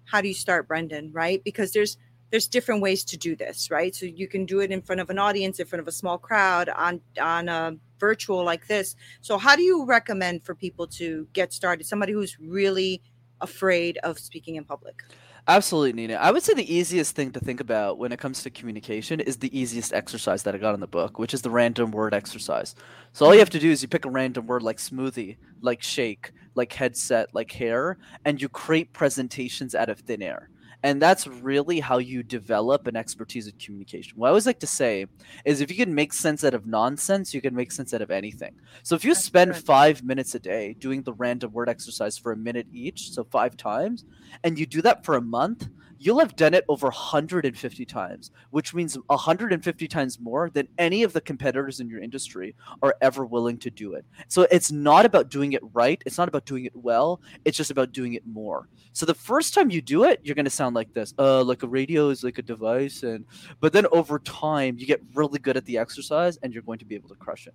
how 0.09 0.21
do 0.21 0.27
you 0.27 0.33
start, 0.33 0.67
Brenden? 0.67 1.09
Right? 1.13 1.43
Because 1.43 1.71
there's 1.71 1.97
there's 2.29 2.47
different 2.47 2.81
ways 2.81 3.03
to 3.05 3.17
do 3.17 3.35
this, 3.35 3.71
right? 3.71 3.95
So 3.95 4.05
you 4.05 4.27
can 4.27 4.45
do 4.45 4.59
it 4.59 4.71
in 4.71 4.81
front 4.81 4.99
of 4.99 5.09
an 5.09 5.17
audience, 5.17 5.59
in 5.59 5.65
front 5.65 5.81
of 5.81 5.87
a 5.87 5.91
small 5.91 6.17
crowd, 6.17 6.69
on 6.69 7.01
on 7.19 7.49
a 7.49 7.77
virtual 7.99 8.43
like 8.43 8.67
this. 8.67 8.95
So, 9.21 9.37
how 9.37 9.55
do 9.55 9.61
you 9.61 9.85
recommend 9.85 10.43
for 10.43 10.55
people 10.55 10.87
to 10.87 11.27
get 11.33 11.53
started? 11.53 11.85
Somebody 11.85 12.13
who's 12.13 12.39
really 12.39 13.01
afraid 13.41 13.97
of 13.99 14.19
speaking 14.19 14.55
in 14.55 14.65
public. 14.65 15.03
Absolutely, 15.49 15.93
Nina. 15.93 16.15
I 16.15 16.31
would 16.31 16.43
say 16.43 16.53
the 16.53 16.73
easiest 16.73 17.15
thing 17.15 17.31
to 17.31 17.39
think 17.39 17.61
about 17.61 17.97
when 17.97 18.11
it 18.11 18.19
comes 18.19 18.43
to 18.43 18.49
communication 18.49 19.21
is 19.21 19.37
the 19.37 19.57
easiest 19.57 19.93
exercise 19.93 20.43
that 20.43 20.53
I 20.53 20.57
got 20.57 20.73
in 20.73 20.81
the 20.81 20.87
book, 20.87 21.19
which 21.19 21.33
is 21.33 21.41
the 21.41 21.49
random 21.49 21.91
word 21.91 22.13
exercise. 22.13 22.75
So 23.13 23.25
all 23.25 23.33
you 23.33 23.39
have 23.39 23.49
to 23.51 23.59
do 23.59 23.71
is 23.71 23.81
you 23.81 23.87
pick 23.87 24.03
a 24.03 24.09
random 24.09 24.45
word 24.45 24.61
like 24.61 24.77
smoothie, 24.77 25.37
like 25.61 25.81
shake, 25.81 26.33
like 26.57 26.73
headset, 26.73 27.33
like 27.33 27.51
hair, 27.51 27.97
and 28.25 28.41
you 28.41 28.49
create 28.49 28.91
presentations 28.91 29.75
out 29.75 29.89
of 29.89 29.99
thin 29.99 30.21
air. 30.21 30.49
And 30.83 31.01
that's 31.01 31.25
really 31.25 31.79
how 31.79 31.97
you 31.97 32.21
develop 32.21 32.85
an 32.85 32.95
expertise 32.95 33.47
in 33.47 33.53
communication. 33.57 34.13
What 34.15 34.27
I 34.27 34.29
always 34.29 34.45
like 34.45 34.59
to 34.59 34.67
say 34.67 35.07
is 35.43 35.59
if 35.59 35.71
you 35.71 35.77
can 35.77 35.95
make 35.95 36.13
sense 36.13 36.43
out 36.43 36.53
of 36.53 36.67
nonsense, 36.67 37.33
you 37.33 37.41
can 37.41 37.55
make 37.55 37.71
sense 37.71 37.93
out 37.93 38.01
of 38.01 38.11
anything. 38.11 38.53
So 38.83 38.95
if 38.95 39.03
you 39.03 39.11
that's 39.11 39.25
spend 39.25 39.55
five 39.57 40.03
minutes 40.03 40.35
a 40.35 40.39
day 40.39 40.75
doing 40.77 41.01
the 41.01 41.13
random 41.13 41.51
word 41.51 41.67
exercise 41.67 42.17
for 42.17 42.31
a 42.31 42.37
minute 42.37 42.67
each, 42.71 43.11
so 43.11 43.23
five 43.23 43.57
times, 43.57 44.05
and 44.43 44.59
you 44.59 44.65
do 44.65 44.81
that 44.83 45.03
for 45.03 45.15
a 45.15 45.21
month, 45.21 45.67
you'll 45.99 46.19
have 46.19 46.35
done 46.35 46.53
it 46.53 46.65
over 46.67 46.87
150 46.87 47.85
times, 47.85 48.31
which 48.51 48.73
means 48.73 48.97
150 49.07 49.87
times 49.87 50.19
more 50.19 50.49
than 50.49 50.67
any 50.77 51.03
of 51.03 51.13
the 51.13 51.21
competitors 51.21 51.79
in 51.79 51.89
your 51.89 52.01
industry 52.01 52.55
are 52.81 52.95
ever 53.01 53.25
willing 53.25 53.57
to 53.59 53.69
do 53.69 53.93
it. 53.93 54.05
So 54.27 54.47
it's 54.51 54.71
not 54.71 55.05
about 55.05 55.29
doing 55.29 55.53
it 55.53 55.61
right, 55.73 56.01
it's 56.05 56.17
not 56.17 56.27
about 56.27 56.45
doing 56.45 56.65
it 56.65 56.75
well, 56.75 57.21
it's 57.45 57.57
just 57.57 57.71
about 57.71 57.91
doing 57.91 58.13
it 58.13 58.25
more. 58.25 58.67
So 58.93 59.05
the 59.05 59.13
first 59.13 59.53
time 59.53 59.69
you 59.69 59.81
do 59.81 60.03
it, 60.03 60.19
you're 60.23 60.35
going 60.35 60.45
to 60.45 60.51
sound 60.51 60.75
like 60.75 60.93
this. 60.93 61.13
Uh 61.17 61.43
like 61.43 61.63
a 61.63 61.67
radio 61.67 62.09
is 62.09 62.23
like 62.23 62.37
a 62.37 62.41
device 62.41 63.03
and 63.03 63.25
but 63.59 63.73
then 63.73 63.85
over 63.91 64.19
time 64.19 64.77
you 64.77 64.85
get 64.85 65.01
really 65.13 65.39
good 65.39 65.57
at 65.57 65.65
the 65.65 65.77
exercise 65.77 66.37
and 66.43 66.53
you're 66.53 66.63
going 66.63 66.79
to 66.79 66.85
be 66.85 66.95
able 66.95 67.09
to 67.09 67.15
crush 67.15 67.47
it. 67.47 67.53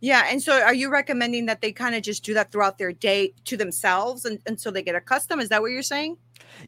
Yeah. 0.00 0.26
And 0.30 0.40
so 0.40 0.62
are 0.62 0.74
you 0.74 0.90
recommending 0.90 1.46
that 1.46 1.60
they 1.60 1.72
kind 1.72 1.94
of 1.94 2.02
just 2.02 2.24
do 2.24 2.34
that 2.34 2.52
throughout 2.52 2.78
their 2.78 2.92
day 2.92 3.34
to 3.46 3.56
themselves 3.56 4.24
and, 4.24 4.38
and 4.46 4.60
so 4.60 4.70
they 4.70 4.82
get 4.82 4.94
accustomed? 4.94 5.42
Is 5.42 5.48
that 5.48 5.60
what 5.60 5.72
you're 5.72 5.82
saying? 5.82 6.16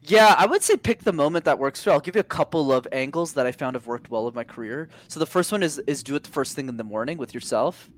Yeah, 0.03 0.35
I 0.37 0.45
would 0.45 0.63
say 0.63 0.77
pick 0.77 1.03
the 1.03 1.13
moment 1.13 1.45
that 1.45 1.59
works 1.59 1.83
for 1.83 1.89
you. 1.89 1.93
I'll 1.93 1.99
give 1.99 2.15
you 2.15 2.21
a 2.21 2.23
couple 2.23 2.71
of 2.71 2.87
angles 2.91 3.33
that 3.33 3.45
I 3.45 3.51
found 3.51 3.75
have 3.75 3.87
worked 3.87 4.09
well 4.09 4.27
in 4.27 4.33
my 4.33 4.43
career. 4.43 4.89
So 5.07 5.19
the 5.19 5.25
first 5.25 5.51
one 5.51 5.63
is 5.63 5.79
is 5.79 6.03
do 6.03 6.15
it 6.15 6.23
the 6.23 6.29
first 6.29 6.55
thing 6.55 6.69
in 6.69 6.77
the 6.77 6.83
morning 6.83 7.17
with 7.17 7.33
yourself. 7.33 7.89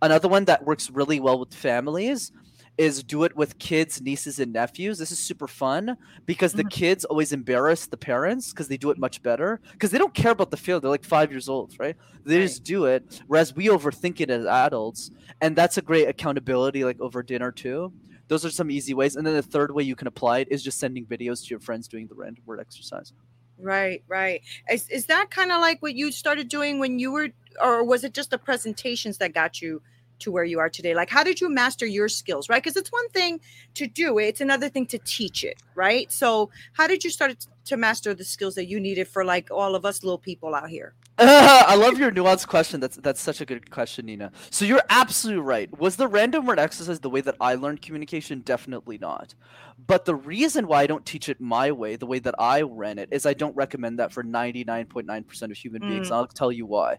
Another 0.00 0.28
one 0.28 0.44
that 0.46 0.64
works 0.64 0.90
really 0.90 1.20
well 1.20 1.38
with 1.38 1.54
families 1.54 2.32
is 2.78 3.02
do 3.02 3.24
it 3.24 3.36
with 3.36 3.58
kids, 3.58 4.00
nieces, 4.00 4.38
and 4.38 4.52
nephews. 4.52 4.98
This 4.98 5.12
is 5.12 5.18
super 5.18 5.46
fun 5.46 5.96
because 6.26 6.52
the 6.52 6.62
mm-hmm. 6.62 6.68
kids 6.68 7.04
always 7.04 7.32
embarrass 7.32 7.86
the 7.86 7.96
parents 7.96 8.50
because 8.50 8.68
they 8.68 8.76
do 8.76 8.90
it 8.90 8.98
much 8.98 9.22
better 9.22 9.60
because 9.72 9.90
they 9.90 9.98
don't 9.98 10.14
care 10.14 10.32
about 10.32 10.50
the 10.50 10.56
field. 10.56 10.82
They're 10.82 10.90
like 10.90 11.04
five 11.04 11.30
years 11.30 11.48
old, 11.48 11.74
right? 11.78 11.96
They 12.24 12.38
right. 12.38 12.42
just 12.42 12.64
do 12.64 12.86
it. 12.86 13.20
Whereas 13.26 13.54
we 13.54 13.66
overthink 13.66 14.20
it 14.20 14.30
as 14.30 14.46
adults, 14.46 15.10
and 15.40 15.54
that's 15.54 15.76
a 15.76 15.82
great 15.82 16.08
accountability, 16.08 16.84
like 16.84 17.00
over 17.00 17.22
dinner 17.22 17.52
too. 17.52 17.92
Those 18.32 18.46
are 18.46 18.50
some 18.50 18.70
easy 18.70 18.94
ways. 18.94 19.14
And 19.14 19.26
then 19.26 19.34
the 19.34 19.42
third 19.42 19.74
way 19.74 19.82
you 19.82 19.94
can 19.94 20.06
apply 20.06 20.38
it 20.38 20.48
is 20.50 20.62
just 20.62 20.78
sending 20.78 21.04
videos 21.04 21.44
to 21.44 21.50
your 21.50 21.60
friends 21.60 21.86
doing 21.86 22.06
the 22.06 22.14
random 22.14 22.42
word 22.46 22.60
exercise. 22.60 23.12
Right, 23.58 24.02
right. 24.08 24.40
Is, 24.70 24.88
is 24.88 25.04
that 25.06 25.30
kind 25.30 25.52
of 25.52 25.60
like 25.60 25.82
what 25.82 25.94
you 25.94 26.10
started 26.10 26.48
doing 26.48 26.78
when 26.78 26.98
you 26.98 27.12
were, 27.12 27.28
or 27.62 27.84
was 27.84 28.04
it 28.04 28.14
just 28.14 28.30
the 28.30 28.38
presentations 28.38 29.18
that 29.18 29.34
got 29.34 29.60
you 29.60 29.82
to 30.20 30.32
where 30.32 30.44
you 30.44 30.60
are 30.60 30.70
today? 30.70 30.94
Like, 30.94 31.10
how 31.10 31.22
did 31.22 31.42
you 31.42 31.50
master 31.50 31.84
your 31.84 32.08
skills, 32.08 32.48
right? 32.48 32.62
Because 32.62 32.78
it's 32.78 32.90
one 32.90 33.06
thing 33.10 33.38
to 33.74 33.86
do 33.86 34.18
it, 34.18 34.28
it's 34.28 34.40
another 34.40 34.70
thing 34.70 34.86
to 34.86 34.98
teach 34.98 35.44
it, 35.44 35.62
right? 35.74 36.10
So, 36.10 36.48
how 36.72 36.86
did 36.86 37.04
you 37.04 37.10
start 37.10 37.46
to 37.66 37.76
master 37.76 38.14
the 38.14 38.24
skills 38.24 38.54
that 38.54 38.64
you 38.64 38.80
needed 38.80 39.08
for 39.08 39.26
like 39.26 39.50
all 39.50 39.74
of 39.74 39.84
us 39.84 40.02
little 40.02 40.16
people 40.16 40.54
out 40.54 40.70
here? 40.70 40.94
I 41.18 41.74
love 41.74 41.98
your 41.98 42.10
nuanced 42.10 42.46
question. 42.46 42.80
That's 42.80 42.96
that's 42.96 43.20
such 43.20 43.40
a 43.40 43.44
good 43.44 43.70
question, 43.70 44.06
Nina. 44.06 44.32
So 44.50 44.64
you're 44.64 44.82
absolutely 44.88 45.42
right. 45.42 45.78
Was 45.78 45.96
the 45.96 46.08
random 46.08 46.46
word 46.46 46.58
exercise 46.58 47.00
the 47.00 47.10
way 47.10 47.20
that 47.20 47.36
I 47.40 47.54
learned 47.54 47.82
communication? 47.82 48.40
Definitely 48.40 48.98
not. 48.98 49.34
But 49.86 50.04
the 50.04 50.14
reason 50.14 50.66
why 50.66 50.82
I 50.82 50.86
don't 50.86 51.04
teach 51.04 51.28
it 51.28 51.40
my 51.40 51.70
way, 51.70 51.96
the 51.96 52.06
way 52.06 52.18
that 52.20 52.34
I 52.38 52.62
ran 52.62 52.98
it, 52.98 53.10
is 53.12 53.26
I 53.26 53.34
don't 53.34 53.54
recommend 53.54 53.98
that 53.98 54.12
for 54.12 54.22
99.9% 54.22 55.42
of 55.42 55.56
human 55.56 55.82
beings. 55.82 56.08
Mm. 56.08 56.12
I'll 56.12 56.26
tell 56.26 56.52
you 56.52 56.66
why 56.66 56.98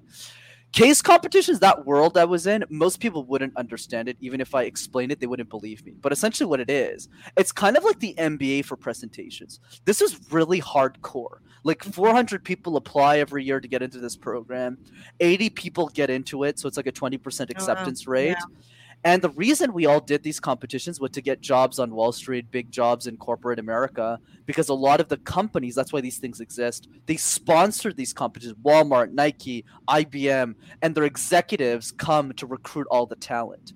case 0.73 1.03
competitions 1.03 1.59
that 1.59 1.85
world 1.85 2.17
i 2.17 2.25
was 2.25 2.47
in 2.47 2.63
most 2.69 2.99
people 2.99 3.23
wouldn't 3.25 3.55
understand 3.55 4.09
it. 4.09 4.17
Even 4.19 4.41
if 4.41 4.53
i 4.53 4.63
explained 4.63 5.11
it 5.11 5.19
they 5.19 5.27
wouldn't 5.27 5.49
believe 5.49 5.85
me. 5.85 5.93
But 6.01 6.11
essentially 6.11 6.47
what 6.47 6.59
it 6.59 6.69
is 6.69 7.07
it's 7.37 7.51
kind 7.51 7.77
of 7.77 7.83
like 7.83 7.99
the 7.99 8.15
mba 8.17 8.65
for 8.65 8.75
presentations. 8.75 9.59
This 9.85 10.01
is 10.01 10.19
really 10.31 10.59
hardcore. 10.59 11.37
Like 11.63 11.79
mm-hmm. 11.79 11.91
400 11.91 12.43
people 12.43 12.75
apply 12.75 13.19
every 13.19 13.45
year 13.45 13.61
to 13.61 13.67
get 13.67 13.81
into 13.81 13.99
this 13.99 14.17
program. 14.17 14.77
80 15.19 15.51
people 15.51 15.87
get 15.89 16.09
into 16.09 16.43
it 16.43 16.59
so 16.59 16.67
it's 16.67 16.77
like 16.77 16.87
a 16.87 16.91
20% 16.91 17.49
acceptance 17.49 18.05
oh, 18.07 18.11
rate. 18.11 18.29
Yeah. 18.29 18.57
And 19.05 19.21
the 19.21 19.29
reason 19.31 19.73
we 19.73 19.85
all 19.85 19.99
did 19.99 20.23
these 20.23 20.39
competitions 20.39 20.99
was 20.99 21.11
to 21.11 21.21
get 21.21 21.41
jobs 21.41 21.77
on 21.77 21.93
Wall 21.93 22.13
Street, 22.13 22.49
big 22.51 22.71
jobs 22.71 23.05
in 23.05 23.17
corporate 23.17 23.59
America, 23.59 24.17
because 24.45 24.69
a 24.69 24.73
lot 24.73 25.01
of 25.01 25.09
the 25.09 25.17
companies, 25.17 25.75
that's 25.75 25.91
why 25.91 25.99
these 25.99 26.19
things 26.19 26.39
exist, 26.39 26.87
they 27.05 27.17
sponsor 27.17 27.91
these 27.91 28.13
competitions 28.13 28.57
Walmart, 28.63 29.11
Nike, 29.11 29.65
IBM, 29.89 30.55
and 30.81 30.95
their 30.95 31.03
executives 31.03 31.91
come 31.91 32.31
to 32.33 32.45
recruit 32.45 32.87
all 32.89 33.05
the 33.05 33.17
talent. 33.17 33.73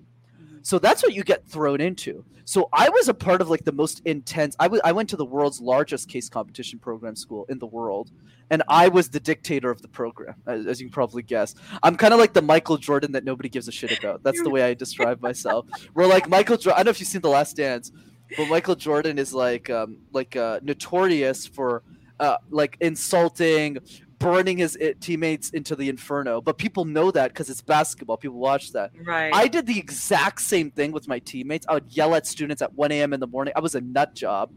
So 0.68 0.80
that's 0.80 1.02
what 1.02 1.14
you 1.14 1.24
get 1.24 1.48
thrown 1.48 1.80
into. 1.80 2.26
So 2.44 2.68
I 2.74 2.90
was 2.90 3.08
a 3.08 3.14
part 3.14 3.40
of 3.40 3.50
like 3.50 3.64
the 3.64 3.72
most 3.72 4.02
intense. 4.04 4.54
I, 4.60 4.66
w- 4.66 4.82
I 4.84 4.92
went 4.92 5.08
to 5.12 5.16
the 5.16 5.24
world's 5.24 5.62
largest 5.62 6.10
case 6.10 6.28
competition 6.28 6.78
program 6.78 7.16
school 7.16 7.46
in 7.48 7.58
the 7.58 7.66
world, 7.66 8.12
and 8.50 8.62
I 8.68 8.90
was 8.90 9.08
the 9.08 9.22
dictator 9.22 9.72
of 9.72 9.82
the 9.82 9.88
program, 9.88 10.36
as, 10.46 10.66
as 10.66 10.82
you 10.82 10.88
can 10.88 10.92
probably 10.92 11.24
guess. 11.24 11.56
I'm 11.84 11.96
kind 11.96 12.14
of 12.14 12.20
like 12.20 12.34
the 12.34 12.42
Michael 12.42 12.76
Jordan 12.76 13.14
that 13.14 13.24
nobody 13.24 13.48
gives 13.48 13.70
a 13.70 13.72
shit 13.72 13.98
about. 13.98 14.24
That's 14.24 14.44
the 14.44 14.50
way 14.50 14.62
I 14.62 14.74
describe 14.74 15.22
myself. 15.22 15.68
We're 15.94 16.06
like 16.06 16.28
Michael 16.28 16.58
Jordan. 16.58 16.74
I 16.74 16.80
don't 16.80 16.88
know 16.88 16.92
if 16.92 17.00
you've 17.00 17.08
seen 17.08 17.22
The 17.22 17.30
Last 17.30 17.56
Dance, 17.56 17.94
but 18.36 18.50
Michael 18.50 18.76
Jordan 18.76 19.18
is 19.20 19.34
like 19.34 19.70
um, 19.70 20.00
like 20.12 20.36
uh, 20.36 20.60
notorious 20.64 21.48
for 21.48 21.82
uh, 22.20 22.40
like 22.50 22.76
insulting, 22.82 23.78
burning 24.20 24.58
his 24.58 24.78
teammates 25.00 25.50
into 25.52 25.76
the 25.76 25.90
inferno. 25.90 26.42
But 26.42 26.58
people 26.58 26.86
know 26.86 27.12
that 27.12 27.30
because 27.30 27.50
it's 27.50 27.62
basketball. 27.62 28.18
People 28.18 28.40
watch 28.40 28.72
that. 28.74 28.92
Right. 29.04 29.34
I 29.34 29.48
did 29.48 29.66
the 29.66 29.78
exact 29.78 30.42
same 30.42 30.72
thing 30.72 30.92
with 30.92 31.08
my 31.08 31.20
teammates. 31.20 31.66
I 31.70 31.76
would 31.76 31.92
yell 31.92 32.16
at 32.16 32.26
students 32.26 32.62
at 32.62 32.74
1 32.74 32.92
a.m. 32.92 33.14
in 33.14 33.20
the 33.20 33.28
morning. 33.28 33.54
I 33.56 33.60
was 33.60 33.76
a 33.76 33.82
nut 33.82 34.16
job, 34.16 34.52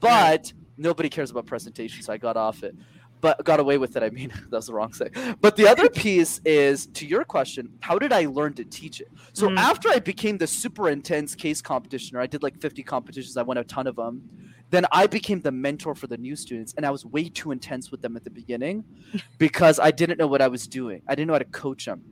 but 0.00 0.52
nobody 0.76 1.08
cares 1.08 1.30
about 1.30 1.46
presentation, 1.46 2.02
so 2.02 2.12
I 2.12 2.18
got 2.18 2.36
off 2.36 2.62
it. 2.62 2.74
But 3.22 3.42
got 3.44 3.60
away 3.60 3.78
with 3.78 3.96
it. 3.96 4.02
I 4.02 4.10
mean, 4.10 4.28
that 4.50 4.56
was 4.56 4.66
the 4.66 4.74
wrong 4.74 4.92
thing. 4.92 5.10
But 5.40 5.56
the 5.56 5.66
other 5.66 5.88
piece 6.04 6.40
is 6.44 6.86
to 6.88 7.06
your 7.06 7.24
question: 7.24 7.70
How 7.80 7.98
did 7.98 8.12
I 8.12 8.26
learn 8.26 8.52
to 8.54 8.64
teach 8.64 9.00
it? 9.00 9.08
So 9.32 9.48
mm. 9.48 9.56
after 9.56 9.88
I 9.88 10.00
became 10.00 10.36
the 10.36 10.46
super 10.46 10.90
intense 10.90 11.34
case 11.34 11.62
competitioner, 11.62 12.20
I 12.20 12.26
did 12.26 12.42
like 12.42 12.60
50 12.60 12.82
competitions. 12.82 13.38
I 13.38 13.42
won 13.42 13.56
a 13.56 13.64
ton 13.64 13.86
of 13.86 13.96
them 13.96 14.28
then 14.70 14.86
I 14.90 15.06
became 15.06 15.40
the 15.40 15.52
mentor 15.52 15.94
for 15.94 16.06
the 16.06 16.16
new 16.16 16.36
students, 16.36 16.74
and 16.76 16.84
I 16.84 16.90
was 16.90 17.04
way 17.04 17.28
too 17.28 17.52
intense 17.52 17.90
with 17.90 18.02
them 18.02 18.16
at 18.16 18.24
the 18.24 18.30
beginning 18.30 18.84
because 19.38 19.78
I 19.78 19.90
didn't 19.90 20.18
know 20.18 20.26
what 20.26 20.42
I 20.42 20.48
was 20.48 20.66
doing. 20.66 21.02
I 21.08 21.14
didn't 21.14 21.28
know 21.28 21.34
how 21.34 21.38
to 21.38 21.44
coach 21.44 21.84
them, 21.84 22.02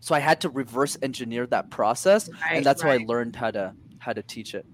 so 0.00 0.14
I 0.14 0.20
had 0.20 0.40
to 0.42 0.48
reverse 0.48 0.96
engineer 1.02 1.46
that 1.48 1.70
process, 1.70 2.28
right, 2.28 2.56
and 2.56 2.66
that's 2.66 2.82
right. 2.82 2.98
how 2.98 3.04
I 3.04 3.06
learned 3.06 3.36
how 3.36 3.50
to 3.50 3.74
how 3.98 4.12
to 4.12 4.22
teach 4.22 4.54
it. 4.54 4.64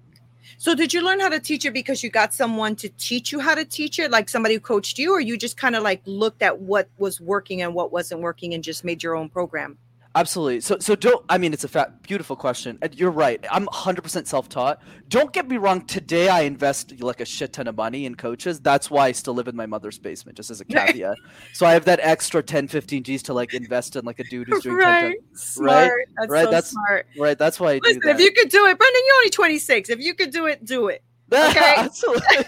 So 0.59 0.75
did 0.75 0.93
you 0.93 1.03
learn 1.03 1.21
how 1.21 1.31
to 1.31 1.41
teach 1.41 1.65
it 1.65 1.73
because 1.73 2.03
you 2.03 2.11
got 2.11 2.35
someone 2.35 2.77
to 2.77 2.89
teach 2.91 3.33
you 3.33 3.41
how 3.41 3.55
to 3.55 3.65
teach 3.65 3.99
it, 3.99 4.11
like 4.11 4.29
somebody 4.29 4.55
who 4.55 4.61
coached 4.61 4.99
you, 4.99 5.13
or 5.13 5.21
you 5.21 5.37
just 5.37 5.57
kind 5.57 5.75
of 5.75 5.83
like 5.83 6.03
looked 6.05 6.43
at 6.43 6.61
what 6.61 6.89
was 6.99 7.21
working 7.21 7.63
and 7.63 7.75
what 7.75 7.93
wasn't 7.93 8.21
working 8.21 8.55
and 8.55 8.63
just 8.63 8.85
made 8.85 9.03
your 9.03 9.17
own 9.17 9.29
program? 9.29 9.79
Absolutely. 10.17 10.61
So, 10.61 10.79
so 10.79 10.95
don't. 10.95 11.25
I 11.29 11.39
mean, 11.39 11.53
it's 11.53 11.65
a 11.65 11.69
fat, 11.69 12.03
beautiful 12.03 12.37
question, 12.37 12.79
and 12.83 12.95
you're 12.95 13.11
right. 13.11 13.45
I'm 13.51 13.67
100% 13.67 14.27
self-taught. 14.27 14.81
Don't 15.09 15.33
get 15.33 15.49
me 15.49 15.57
wrong. 15.57 15.85
Today, 15.87 16.29
I 16.29 16.43
invest 16.43 17.01
like 17.01 17.21
a 17.21 17.25
shit 17.25 17.53
ton 17.53 17.67
of 17.67 17.77
money 17.77 18.07
in 18.07 18.15
coaches. 18.15 18.61
That's 18.61 18.91
why 18.91 19.07
I 19.07 19.13
still 19.13 19.35
live 19.35 19.49
in 19.49 19.57
my 19.57 19.67
mother's 19.67 19.99
basement, 19.99 20.37
just 20.37 20.51
as 20.51 20.61
a 20.61 20.65
caveat. 20.67 21.17
so 21.53 21.67
I 21.67 21.73
have 21.73 21.85
that 21.87 21.99
extra 22.01 22.43
10, 22.45 22.69
15 22.69 23.03
G's 23.03 23.23
to 23.25 23.35
like 23.35 23.55
invest 23.55 23.97
in 23.97 24.05
like 24.05 24.21
a 24.21 24.25
dude 24.25 24.49
who's 24.49 24.63
doing 24.63 24.77
right. 24.77 25.17
Smart. 25.33 25.91
Right. 25.91 26.07
That's 26.17 26.31
right. 26.31 26.45
So 26.45 26.51
that's 26.51 26.71
smart. 26.71 27.07
Right. 27.19 27.39
That's 27.39 27.59
why 27.59 27.73
I 27.73 27.81
Listen, 27.83 28.01
do 28.01 28.07
that. 28.09 28.15
If 28.15 28.21
you 28.21 28.33
could 28.33 28.51
do 28.51 28.67
it, 28.67 28.79
Brenden, 28.79 29.01
you're 29.07 29.17
only 29.17 29.31
26. 29.31 29.91
If 29.91 29.99
you 29.99 30.15
could 30.15 30.31
do 30.31 30.47
it, 30.47 30.65
do 30.65 30.87
it. 30.89 31.03
Okay. 31.33 31.75
Absolutely. 31.79 32.23
if 32.39 32.47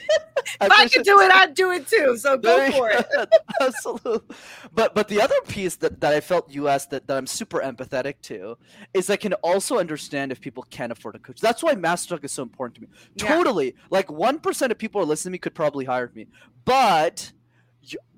I, 0.61 0.68
I 0.85 0.88
could 0.88 1.04
do 1.04 1.21
it, 1.21 1.30
I'd 1.30 1.54
do 1.54 1.71
it 1.71 1.88
too. 1.88 2.16
So 2.16 2.37
go 2.37 2.71
for 2.73 2.90
it. 2.90 3.06
Absolutely. 3.61 4.37
But 4.75 4.95
but 4.95 5.09
the 5.09 5.21
other 5.21 5.35
piece 5.49 5.76
that, 5.76 6.00
that 6.00 6.12
I 6.12 6.21
felt 6.21 6.50
you 6.50 6.68
asked 6.68 6.90
that, 6.90 7.06
that 7.06 7.16
I'm 7.16 7.26
super 7.26 7.61
empathetic 7.61 8.21
to 8.23 8.59
is 8.95 9.11
I 9.11 9.16
can 9.16 9.33
also 9.35 9.78
understand 9.78 10.33
if 10.33 10.40
people 10.40 10.62
can't 10.64 10.92
afford 10.92 11.16
a 11.16 11.18
coach. 11.18 11.40
That's 11.40 11.62
why 11.62 11.75
Master 11.75 12.16
Talk 12.16 12.25
is 12.25 12.33
so 12.33 12.42
important 12.42 12.76
to 12.76 12.80
me. 12.83 12.88
Yeah. 13.14 13.28
Totally. 13.28 13.75
Like 13.90 14.11
one 14.11 14.38
percent 14.38 14.73
of 14.73 14.78
people 14.78 15.00
are 15.00 15.06
listening 15.06 15.30
to 15.30 15.35
me 15.35 15.38
could 15.38 15.54
probably 15.54 15.85
hire 15.85 16.11
me. 16.14 16.28
But 16.64 17.33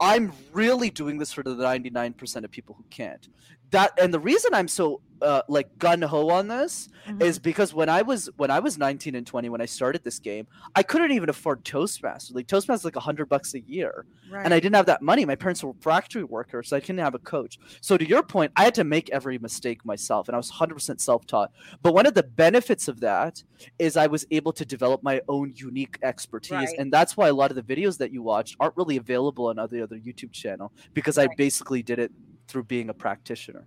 I'm 0.00 0.32
really 0.52 0.90
doing 0.90 1.18
this 1.18 1.32
for 1.32 1.42
the 1.42 1.54
99% 1.54 2.44
of 2.44 2.50
people 2.50 2.74
who 2.76 2.84
can't. 2.90 3.28
That 3.70 3.92
and 4.00 4.12
the 4.12 4.20
reason 4.20 4.54
I'm 4.54 4.68
so 4.68 5.02
uh, 5.22 5.42
like 5.48 5.78
gun 5.78 6.02
ho 6.02 6.28
on 6.30 6.48
this 6.48 6.88
mm-hmm. 7.06 7.22
is 7.22 7.38
because 7.38 7.74
when 7.74 7.88
I 7.88 8.02
was 8.02 8.30
when 8.36 8.50
I 8.50 8.60
was 8.60 8.78
19 8.78 9.14
and 9.14 9.26
20 9.26 9.48
when 9.48 9.60
I 9.60 9.66
started 9.66 10.04
this 10.04 10.18
game, 10.18 10.46
I 10.74 10.82
couldn't 10.82 11.12
even 11.12 11.28
afford 11.28 11.64
Toastmasters. 11.64 12.34
Like 12.34 12.46
Toastmasters 12.46 12.84
like 12.84 12.96
hundred 12.96 13.28
bucks 13.28 13.54
a 13.54 13.60
year, 13.60 14.06
right. 14.30 14.44
and 14.44 14.54
I 14.54 14.60
didn't 14.60 14.76
have 14.76 14.86
that 14.86 15.02
money. 15.02 15.24
My 15.24 15.34
parents 15.34 15.62
were 15.62 15.72
factory 15.80 16.24
workers, 16.24 16.68
so 16.68 16.76
I 16.76 16.80
couldn't 16.80 16.98
have 16.98 17.14
a 17.14 17.18
coach. 17.18 17.58
So 17.80 17.96
to 17.96 18.06
your 18.06 18.22
point, 18.22 18.52
I 18.56 18.64
had 18.64 18.74
to 18.76 18.84
make 18.84 19.10
every 19.10 19.38
mistake 19.38 19.84
myself, 19.84 20.28
and 20.28 20.34
I 20.34 20.38
was 20.38 20.50
100% 20.50 21.00
self-taught. 21.00 21.52
But 21.82 21.94
one 21.94 22.06
of 22.06 22.14
the 22.14 22.22
benefits 22.22 22.88
of 22.88 23.00
that 23.00 23.42
is 23.78 23.96
I 23.96 24.06
was 24.06 24.26
able 24.30 24.52
to 24.52 24.64
develop 24.64 25.02
my 25.02 25.20
own 25.28 25.52
unique 25.56 25.98
expertise, 26.02 26.52
right. 26.52 26.78
and 26.78 26.92
that's 26.92 27.16
why 27.16 27.28
a 27.28 27.34
lot 27.34 27.50
of 27.50 27.56
the 27.56 27.62
videos 27.62 27.98
that 27.98 28.12
you 28.12 28.22
watched 28.22 28.56
aren't 28.60 28.76
really 28.76 28.96
available 28.96 29.46
on 29.46 29.58
other 29.58 29.82
other 29.82 29.96
YouTube 29.96 30.32
channel 30.32 30.72
because 30.94 31.16
right. 31.18 31.28
I 31.30 31.34
basically 31.36 31.82
did 31.82 31.98
it 31.98 32.12
through 32.48 32.64
being 32.64 32.88
a 32.88 32.94
practitioner. 32.94 33.66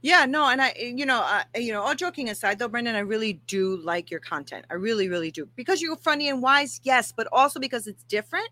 Yeah, 0.00 0.26
no, 0.26 0.46
and 0.48 0.60
I, 0.60 0.74
you 0.78 1.06
know, 1.06 1.22
uh, 1.24 1.44
you 1.56 1.72
know, 1.72 1.80
all 1.80 1.94
joking 1.94 2.28
aside, 2.28 2.58
though, 2.58 2.68
Brenden, 2.68 2.94
I 2.94 2.98
really 3.00 3.40
do 3.46 3.78
like 3.78 4.10
your 4.10 4.20
content. 4.20 4.66
I 4.70 4.74
really, 4.74 5.08
really 5.08 5.30
do 5.30 5.48
because 5.56 5.80
you're 5.80 5.96
funny 5.96 6.28
and 6.28 6.42
wise, 6.42 6.78
yes, 6.84 7.10
but 7.10 7.26
also 7.32 7.58
because 7.58 7.86
it's 7.86 8.04
different, 8.04 8.50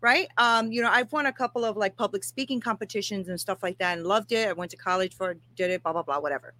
right? 0.00 0.26
Um, 0.38 0.72
you 0.72 0.82
know, 0.82 0.90
I've 0.90 1.12
won 1.12 1.26
a 1.26 1.32
couple 1.32 1.64
of 1.64 1.76
like 1.76 1.96
public 1.96 2.24
speaking 2.24 2.60
competitions 2.60 3.28
and 3.28 3.40
stuff 3.40 3.62
like 3.62 3.78
that 3.78 3.96
and 3.96 4.08
loved 4.08 4.32
it. 4.32 4.48
I 4.48 4.52
went 4.54 4.72
to 4.72 4.76
college 4.76 5.14
for 5.14 5.30
it, 5.30 5.38
did 5.54 5.70
it, 5.70 5.84
blah, 5.84 5.92
blah, 5.92 6.02
blah, 6.02 6.18
whatever. 6.18 6.52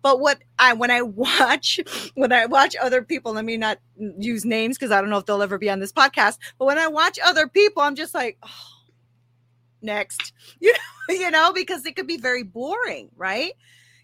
But 0.00 0.20
what 0.20 0.38
I 0.60 0.74
when 0.74 0.92
I 0.92 1.02
watch 1.02 1.80
when 2.14 2.32
I 2.32 2.46
watch 2.46 2.76
other 2.80 3.02
people, 3.02 3.32
let 3.32 3.44
me 3.44 3.56
not 3.56 3.78
use 3.96 4.44
names 4.44 4.78
because 4.78 4.92
I 4.92 5.00
don't 5.00 5.10
know 5.10 5.18
if 5.18 5.26
they'll 5.26 5.42
ever 5.42 5.58
be 5.58 5.70
on 5.70 5.80
this 5.80 5.92
podcast. 5.92 6.38
But 6.56 6.66
when 6.66 6.78
I 6.78 6.86
watch 6.86 7.18
other 7.24 7.48
people, 7.48 7.82
I'm 7.82 7.96
just 7.96 8.14
like, 8.14 8.38
oh, 8.44 8.81
next, 9.82 10.32
you 10.60 10.72
know, 11.08 11.14
you 11.14 11.30
know, 11.30 11.52
because 11.52 11.84
it 11.86 11.96
could 11.96 12.06
be 12.06 12.16
very 12.16 12.42
boring, 12.42 13.10
right? 13.16 13.52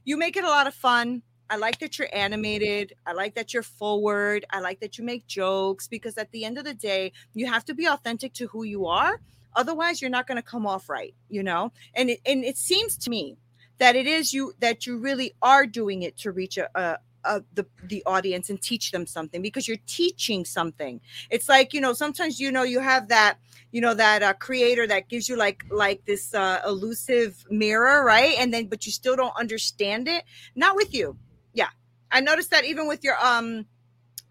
You 0.04 0.16
make 0.16 0.37
it 0.37 0.44
a 0.44 0.49
lot 0.49 0.66
of 0.66 0.75
fun. 0.75 1.23
I 1.50 1.56
like 1.56 1.78
that 1.78 1.99
you're 1.99 2.08
animated. 2.12 2.94
I 3.06 3.12
like 3.12 3.35
that 3.37 3.54
you're 3.54 3.62
forward. 3.62 4.44
I 4.50 4.61
like 4.61 4.80
that 4.80 4.99
you 4.99 5.04
make 5.04 5.26
jokes 5.26 5.88
because 5.88 6.18
at 6.18 6.30
the 6.30 6.44
end 6.44 6.58
of 6.58 6.64
the 6.64 6.75
day, 6.75 7.12
you 7.35 7.47
have 7.47 7.64
to 7.66 7.75
be 7.75 7.87
authentic 7.87 8.35
to 8.35 8.47
who 8.49 8.64
you 8.64 8.87
are. 8.87 9.20
Otherwise, 9.56 10.00
you're 10.00 10.11
not 10.11 10.26
going 10.26 10.37
to 10.37 10.42
come 10.42 10.66
off 10.66 10.88
right, 10.88 11.14
you 11.28 11.42
know? 11.42 11.73
And 11.94 12.11
it, 12.11 12.20
and 12.26 12.44
it 12.44 12.58
seems 12.58 12.97
to 12.99 13.11
me 13.11 13.37
that 13.78 13.97
it 13.97 14.06
is 14.06 14.35
you 14.35 14.52
that 14.58 14.87
you 14.87 14.99
really 14.99 15.35
are 15.40 15.66
doing 15.66 16.02
it 16.02 16.16
to 16.18 16.32
reach 16.32 16.58
a, 16.58 16.68
a, 16.78 16.99
a 17.28 17.42
the 17.54 17.66
the 17.85 18.02
audience 18.06 18.50
and 18.50 18.61
teach 18.61 18.90
them 18.90 19.06
something 19.06 19.42
because 19.42 19.68
you're 19.68 19.85
teaching 19.87 20.44
something. 20.44 21.00
It's 21.30 21.49
like 21.49 21.75
you 21.75 21.80
know 21.80 21.92
sometimes 21.92 22.40
you 22.40 22.50
know 22.50 22.62
you 22.62 22.80
have 22.80 23.08
that 23.08 23.38
you 23.70 23.80
know 23.80 23.94
that 23.94 24.23
uh, 24.23 24.32
creator 24.35 24.87
that 24.87 25.08
gives 25.08 25.28
you 25.28 25.37
like 25.37 25.64
like 25.70 26.04
this 26.06 26.35
uh, 26.35 26.61
elusive 26.66 27.44
mirror, 27.50 28.04
right? 28.04 28.37
And 28.38 28.52
then 28.52 28.66
but 28.66 28.87
you 28.87 28.92
still 28.92 29.16
don't 29.16 29.37
understand 29.37 30.08
it. 30.08 30.25
Not 30.54 30.76
with 30.76 30.94
you. 30.94 31.16
Yeah, 31.52 31.68
I 32.11 32.20
noticed 32.20 32.50
that 32.50 32.64
even 32.64 32.88
with 32.88 33.04
your 33.04 33.16
um 33.25 33.66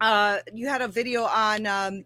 uh 0.00 0.38
you 0.52 0.68
had 0.68 0.82
a 0.82 0.88
video 0.88 1.24
on 1.24 1.66
um 1.66 2.04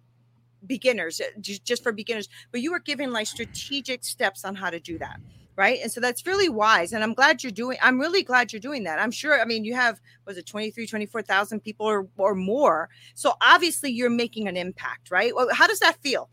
beginners 0.66 1.20
uh, 1.20 1.24
just 1.40 1.82
for 1.82 1.92
beginners 1.92 2.28
but 2.52 2.60
you 2.60 2.70
were 2.70 2.78
giving 2.78 3.10
like 3.10 3.26
strategic 3.26 4.04
steps 4.04 4.44
on 4.44 4.54
how 4.54 4.70
to 4.70 4.78
do 4.78 4.96
that 4.98 5.18
right? 5.56 5.80
And 5.82 5.90
so 5.92 6.00
that's 6.00 6.26
really 6.26 6.48
wise 6.48 6.92
and 6.92 7.04
i'm 7.04 7.14
glad 7.14 7.42
you're 7.42 7.52
doing 7.52 7.78
i'm 7.82 8.00
really 8.00 8.22
glad 8.22 8.52
you're 8.52 8.60
doing 8.60 8.84
that. 8.84 8.98
I'm 8.98 9.10
sure 9.10 9.40
i 9.40 9.44
mean 9.44 9.64
you 9.64 9.74
have 9.74 10.00
was 10.26 10.36
it 10.38 10.46
23 10.46 10.86
24000 10.86 11.60
people 11.60 11.86
or, 11.86 12.08
or 12.16 12.34
more? 12.34 12.88
So 13.14 13.34
obviously 13.40 13.90
you're 13.90 14.10
making 14.10 14.48
an 14.48 14.56
impact 14.56 15.10
right? 15.10 15.34
Well, 15.34 15.48
how 15.52 15.66
does 15.66 15.80
that 15.80 15.96
feel 16.02 16.28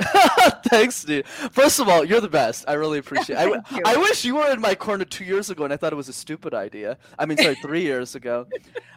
Thanks, 0.66 1.04
dude. 1.04 1.26
First 1.26 1.78
of 1.78 1.88
all, 1.88 2.04
you're 2.04 2.20
the 2.20 2.28
best. 2.28 2.64
I 2.66 2.74
really 2.74 2.98
appreciate 2.98 3.36
it. 3.36 3.62
I, 3.70 3.80
I 3.92 3.96
wish 3.96 4.24
you 4.24 4.36
were 4.36 4.50
in 4.50 4.60
my 4.60 4.74
corner 4.74 5.04
two 5.04 5.24
years 5.24 5.50
ago 5.50 5.64
and 5.64 5.72
I 5.72 5.76
thought 5.76 5.92
it 5.92 5.96
was 5.96 6.08
a 6.08 6.12
stupid 6.12 6.54
idea. 6.54 6.98
I 7.18 7.26
mean, 7.26 7.38
sorry, 7.38 7.56
three 7.56 7.82
years 7.82 8.14
ago. 8.14 8.46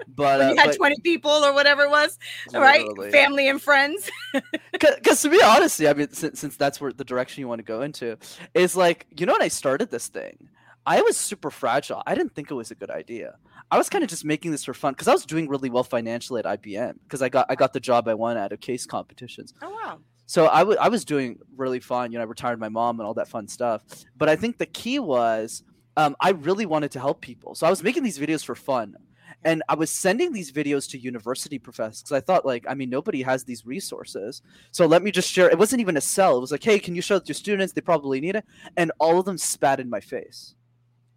But 0.07 0.41
uh, 0.41 0.49
you 0.49 0.57
had 0.57 0.67
but, 0.67 0.77
20 0.77 0.95
people 1.01 1.31
or 1.31 1.53
whatever 1.53 1.83
it 1.83 1.89
was, 1.89 2.17
literally. 2.47 2.97
right? 2.97 3.11
Family 3.11 3.47
and 3.47 3.61
friends. 3.61 4.09
Because 4.71 5.21
to 5.21 5.29
be 5.29 5.41
honest, 5.41 5.81
I 5.81 5.93
mean, 5.93 6.11
since, 6.11 6.39
since 6.39 6.57
that's 6.57 6.81
where 6.81 6.91
the 6.91 7.05
direction 7.05 7.39
you 7.41 7.47
want 7.47 7.59
to 7.59 7.63
go 7.63 7.81
into, 7.81 8.17
is 8.53 8.75
like, 8.75 9.07
you 9.17 9.25
know, 9.25 9.31
when 9.33 9.41
I 9.41 9.47
started 9.47 9.89
this 9.89 10.07
thing, 10.09 10.49
I 10.85 11.01
was 11.01 11.17
super 11.17 11.49
fragile. 11.49 12.03
I 12.05 12.13
didn't 12.13 12.35
think 12.35 12.51
it 12.51 12.53
was 12.53 12.71
a 12.71 12.75
good 12.75 12.91
idea. 12.91 13.37
I 13.71 13.77
was 13.77 13.89
kind 13.89 14.03
of 14.03 14.09
just 14.09 14.25
making 14.25 14.51
this 14.51 14.63
for 14.63 14.73
fun 14.73 14.93
because 14.93 15.07
I 15.07 15.13
was 15.13 15.25
doing 15.25 15.47
really 15.47 15.69
well 15.69 15.83
financially 15.83 16.39
at 16.39 16.61
IBM 16.61 16.95
because 17.03 17.21
I 17.21 17.29
got 17.29 17.47
I 17.49 17.55
got 17.55 17.73
the 17.73 17.79
job 17.79 18.07
I 18.07 18.13
won 18.13 18.37
out 18.37 18.51
of 18.51 18.59
case 18.59 18.85
competitions. 18.85 19.53
Oh 19.61 19.69
wow! 19.71 19.99
So 20.25 20.47
I, 20.47 20.59
w- 20.59 20.77
I 20.79 20.89
was 20.89 21.05
doing 21.05 21.39
really 21.55 21.79
fun 21.79 22.11
you 22.11 22.17
know 22.17 22.23
i 22.23 22.27
retired 22.27 22.59
my 22.59 22.69
mom 22.69 22.99
and 22.99 23.07
all 23.07 23.13
that 23.15 23.27
fun 23.27 23.47
stuff 23.47 23.83
but 24.17 24.29
i 24.29 24.35
think 24.35 24.57
the 24.57 24.65
key 24.65 24.99
was 24.99 25.63
um, 25.97 26.15
i 26.19 26.31
really 26.31 26.65
wanted 26.65 26.91
to 26.91 26.99
help 26.99 27.21
people. 27.21 27.55
So 27.55 27.67
i 27.67 27.69
was 27.69 27.83
making 27.83 28.03
these 28.03 28.19
videos 28.19 28.43
for 28.43 28.55
fun 28.55 28.95
and 29.43 29.63
i 29.69 29.75
was 29.75 29.91
sending 29.91 30.31
these 30.31 30.51
videos 30.51 30.89
to 30.91 30.97
university 30.97 31.59
professors 31.59 32.01
because 32.01 32.15
i 32.15 32.21
thought 32.21 32.45
like 32.45 32.65
i 32.67 32.73
mean 32.73 32.89
nobody 32.89 33.21
has 33.21 33.43
these 33.43 33.65
resources. 33.65 34.41
So 34.71 34.85
let 34.85 35.03
me 35.03 35.11
just 35.11 35.29
share 35.29 35.49
it 35.49 35.57
wasn't 35.57 35.81
even 35.81 35.97
a 35.97 36.01
sell 36.01 36.37
it 36.37 36.41
was 36.41 36.51
like 36.51 36.63
hey 36.63 36.79
can 36.79 36.95
you 36.95 37.01
show 37.01 37.17
it 37.17 37.25
to 37.25 37.29
your 37.29 37.35
students? 37.35 37.73
They 37.73 37.81
probably 37.81 38.19
need 38.21 38.35
it 38.35 38.45
and 38.77 38.91
all 38.99 39.19
of 39.19 39.25
them 39.25 39.37
spat 39.37 39.79
in 39.79 39.89
my 39.89 39.99
face. 39.99 40.55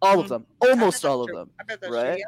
All 0.01 0.13
mm-hmm. 0.13 0.21
of 0.21 0.29
them 0.29 0.45
almost 0.61 1.05
all 1.05 1.21
of 1.21 1.27
them 1.27 1.49
right 1.67 1.89
true, 1.89 2.17
yeah. 2.19 2.23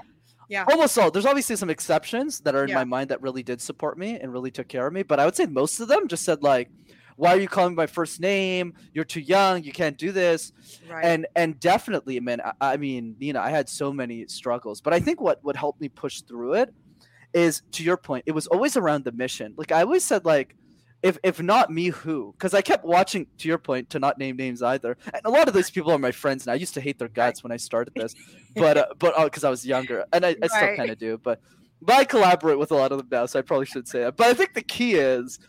Yeah. 0.52 0.66
Almost 0.70 0.98
all. 0.98 1.10
There's 1.10 1.26
obviously 1.26 1.56
some 1.56 1.70
exceptions 1.70 2.42
that 2.42 2.56
are 2.56 2.64
in 2.64 2.70
yeah. 2.70 2.76
my 2.76 2.84
mind 2.84 3.10
that 3.10 3.22
really 3.22 3.42
did 3.42 3.62
support 3.62 3.98
me 3.98 4.20
and 4.20 4.34
really 4.34 4.52
took 4.52 4.68
care 4.68 4.86
of 4.86 4.92
me. 4.92 5.02
But 5.02 5.18
I 5.18 5.24
would 5.24 5.34
say 5.34 5.46
most 5.46 5.80
of 5.80 5.88
them 5.88 6.10
just 6.10 6.26
said 6.26 6.44
like, 6.44 6.70
why 7.16 7.30
are 7.30 7.40
you 7.40 7.48
calling 7.48 7.74
my 7.74 7.88
first 7.88 8.20
name? 8.20 8.74
You're 8.94 9.06
too 9.06 9.22
young. 9.22 9.64
You 9.64 9.72
can't 9.72 9.98
do 9.98 10.12
this. 10.12 10.52
Right. 10.90 11.06
And 11.06 11.26
and 11.38 11.58
definitely, 11.58 12.20
man. 12.20 12.42
I, 12.42 12.74
I 12.74 12.78
mean, 12.78 13.16
Nina, 13.18 13.40
I 13.40 13.50
had 13.50 13.70
so 13.70 13.94
many 13.94 14.28
struggles, 14.28 14.82
but 14.82 14.94
I 14.94 15.00
think 15.00 15.22
what 15.22 15.40
what 15.42 15.56
helped 15.56 15.80
me 15.80 15.88
push 15.88 16.20
through 16.20 16.56
it 16.56 16.74
is 17.34 17.62
to 17.72 17.84
your 17.84 17.96
point. 17.96 18.26
It 18.28 18.34
was 18.34 18.48
always 18.48 18.76
around 18.76 19.06
the 19.06 19.14
mission. 19.14 19.54
Like 19.56 19.72
I 19.72 19.84
always 19.84 20.04
said, 20.04 20.26
like 20.26 20.58
if 21.04 21.18
if 21.24 21.42
not 21.42 21.72
me, 21.72 21.88
who? 21.88 22.34
Because 22.38 22.54
I 22.54 22.62
kept 22.62 22.86
watching. 22.86 23.28
To 23.40 23.48
your 23.48 23.58
point, 23.58 23.90
to 23.92 24.00
not 24.00 24.18
name 24.18 24.36
names 24.36 24.62
either. 24.62 24.98
And 25.14 25.22
a 25.26 25.30
lot 25.30 25.48
of 25.48 25.54
these 25.54 25.72
people 25.72 25.92
are 25.92 25.98
my 25.98 26.12
friends, 26.12 26.46
and 26.46 26.52
I 26.52 26.56
used 26.56 26.74
to 26.76 26.82
hate 26.82 27.00
their 27.00 27.08
guts 27.08 27.44
when 27.44 27.52
I 27.52 27.58
started 27.58 27.94
this, 27.96 28.16
but 28.56 28.78
uh, 28.78 28.86
but 29.00 29.16
because 29.24 29.44
uh, 29.44 29.48
I 29.48 29.50
was 29.50 29.66
younger, 29.66 30.06
and 30.14 30.26
I, 30.26 30.36
I 30.42 30.48
still 30.48 30.62
right. 30.62 30.78
kind 30.78 30.92
of 30.92 31.00
do. 31.00 31.18
But 31.18 31.42
but 31.82 31.96
I 31.96 32.04
collaborate 32.04 32.60
with 32.60 32.72
a 32.72 32.76
lot 32.76 32.92
of 32.92 33.00
them 33.00 33.08
now, 33.12 33.26
so 33.26 33.40
I 33.40 33.42
probably 33.42 33.66
should 33.66 33.88
say 33.88 34.02
that. 34.02 34.18
But 34.18 34.28
I 34.28 34.34
think 34.34 34.54
the 34.54 34.62
key 34.62 34.96
is. 34.96 35.40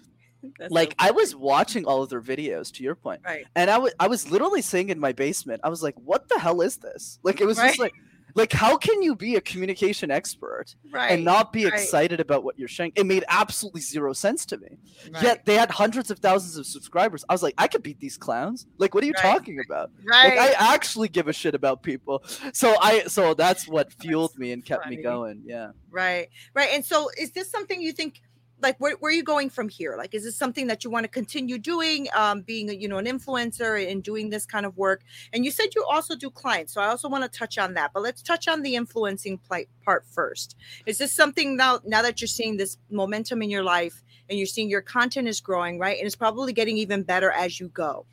That's 0.59 0.73
like 0.73 0.91
so 0.91 0.97
I 0.99 1.11
was 1.13 1.37
watching 1.37 1.85
all 1.85 2.03
of 2.03 2.09
their 2.09 2.21
videos 2.21 2.73
to 2.73 2.83
your 2.83 2.97
point, 2.97 3.21
right? 3.25 3.47
And 3.55 3.71
I 3.71 3.79
was 3.79 3.93
I 4.01 4.09
was 4.09 4.29
literally 4.29 4.61
saying 4.61 4.89
in 4.89 4.99
my 4.99 5.13
basement, 5.13 5.61
I 5.63 5.69
was 5.69 5.85
like, 5.85 5.95
"What 6.03 6.29
the 6.29 6.39
hell 6.39 6.63
is 6.63 6.79
this?" 6.79 7.21
Like 7.23 7.41
it 7.41 7.47
was 7.47 7.59
right. 7.59 7.69
just 7.69 7.79
like 7.79 7.93
like, 8.35 8.53
how 8.53 8.77
can 8.77 9.03
you 9.03 9.15
be 9.15 9.37
a 9.37 9.41
communication 9.41 10.11
expert 10.11 10.75
right, 10.91 11.11
and 11.13 11.25
not 11.25 11.53
be 11.53 11.65
right. 11.65 11.73
excited 11.73 12.21
about 12.21 12.45
what 12.45 12.59
you're 12.59 12.69
sharing? 12.69 12.93
It 12.95 13.07
made 13.07 13.25
absolutely 13.29 13.81
zero 13.81 14.13
sense 14.13 14.47
to 14.47 14.59
me. 14.59 14.79
Right. 15.13 15.23
Yet 15.23 15.45
they 15.45 15.55
had 15.55 15.71
hundreds 15.71 16.11
of 16.11 16.19
thousands 16.19 16.57
of 16.57 16.67
subscribers. 16.67 17.25
I 17.29 17.35
was 17.35 17.43
like, 17.43 17.55
I 17.59 17.69
could 17.69 17.83
beat 17.83 18.01
these 18.01 18.17
clowns. 18.17 18.67
Like, 18.79 18.95
what 18.95 19.05
are 19.05 19.07
you 19.07 19.13
talking 19.15 19.61
about? 19.65 19.91
Right. 20.05 20.37
Like, 20.37 20.61
I 20.61 20.75
actually 20.75 21.09
give 21.09 21.29
a 21.29 21.33
shit 21.33 21.55
about 21.55 21.83
people. 21.83 22.23
So 22.53 22.77
I, 22.81 23.05
so 23.05 23.35
that's 23.35 23.69
what 23.69 23.93
fueled 23.93 24.31
that's 24.31 24.39
me 24.39 24.53
and 24.53 24.65
kept 24.65 24.85
funny. 24.85 24.97
me 24.97 25.03
going. 25.03 25.43
Yeah. 25.45 25.73
Right. 25.91 26.29
Right. 26.55 26.71
And 26.73 26.85
so, 26.85 27.11
is 27.19 27.33
this 27.33 27.51
something 27.51 27.81
you 27.81 27.93
think? 27.93 28.23
Like 28.63 28.77
where, 28.79 28.97
where 28.97 29.11
are 29.11 29.15
you 29.15 29.23
going 29.23 29.51
from 29.51 29.69
here? 29.69 29.95
Like 29.97 30.15
is 30.15 30.25
this 30.25 30.37
something 30.37 30.67
that 30.69 30.85
you 30.85 30.91
want 30.91 31.05
to 31.05 31.09
continue 31.09 31.59
doing 31.59 32.09
um, 32.15 32.43
being 32.43 32.71
a, 32.71 32.73
you 32.73 32.89
know 32.89 32.99
an 32.99 33.07
influencer 33.07 33.91
and 33.91 34.03
doing 34.03 34.31
this 34.31 34.47
kind 34.47 34.67
of 34.67 34.77
work? 34.77 35.03
And 35.33 35.45
you 35.45 35.51
said 35.51 35.75
you 35.75 35.85
also 35.85 36.17
do 36.17 36.31
clients 36.31 36.75
so 36.75 36.81
i 36.81 36.87
also 36.87 37.09
want 37.09 37.25
to 37.25 37.39
touch 37.39 37.59
on 37.59 37.75
that 37.75 37.93
but 37.93 38.03
let's 38.03 38.23
touch 38.23 38.49
on 38.49 38.63
the 38.63 38.75
influencing 38.75 39.41
part 39.85 40.05
first. 40.07 40.57
Is 40.87 40.99
this 40.99 41.13
something 41.13 41.57
now 41.57 41.81
now 41.85 42.03
that 42.03 42.21
you're 42.21 42.29
seeing 42.29 42.57
this 42.57 42.79
momentum 42.91 43.43
in 43.43 43.51
your 43.51 43.63
life 43.65 44.03
and 44.29 44.39
you're 44.39 44.47
seeing 44.47 44.71
your 44.71 44.83
content 44.83 45.29
is 45.29 45.41
growing 45.41 45.79
right 45.79 45.99
and 45.99 46.07
it's 46.07 46.17
probably 46.17 46.53
getting 46.53 46.79
even 46.79 47.03
better 47.03 47.31
as 47.31 47.61
you 47.61 47.69
go 47.69 48.07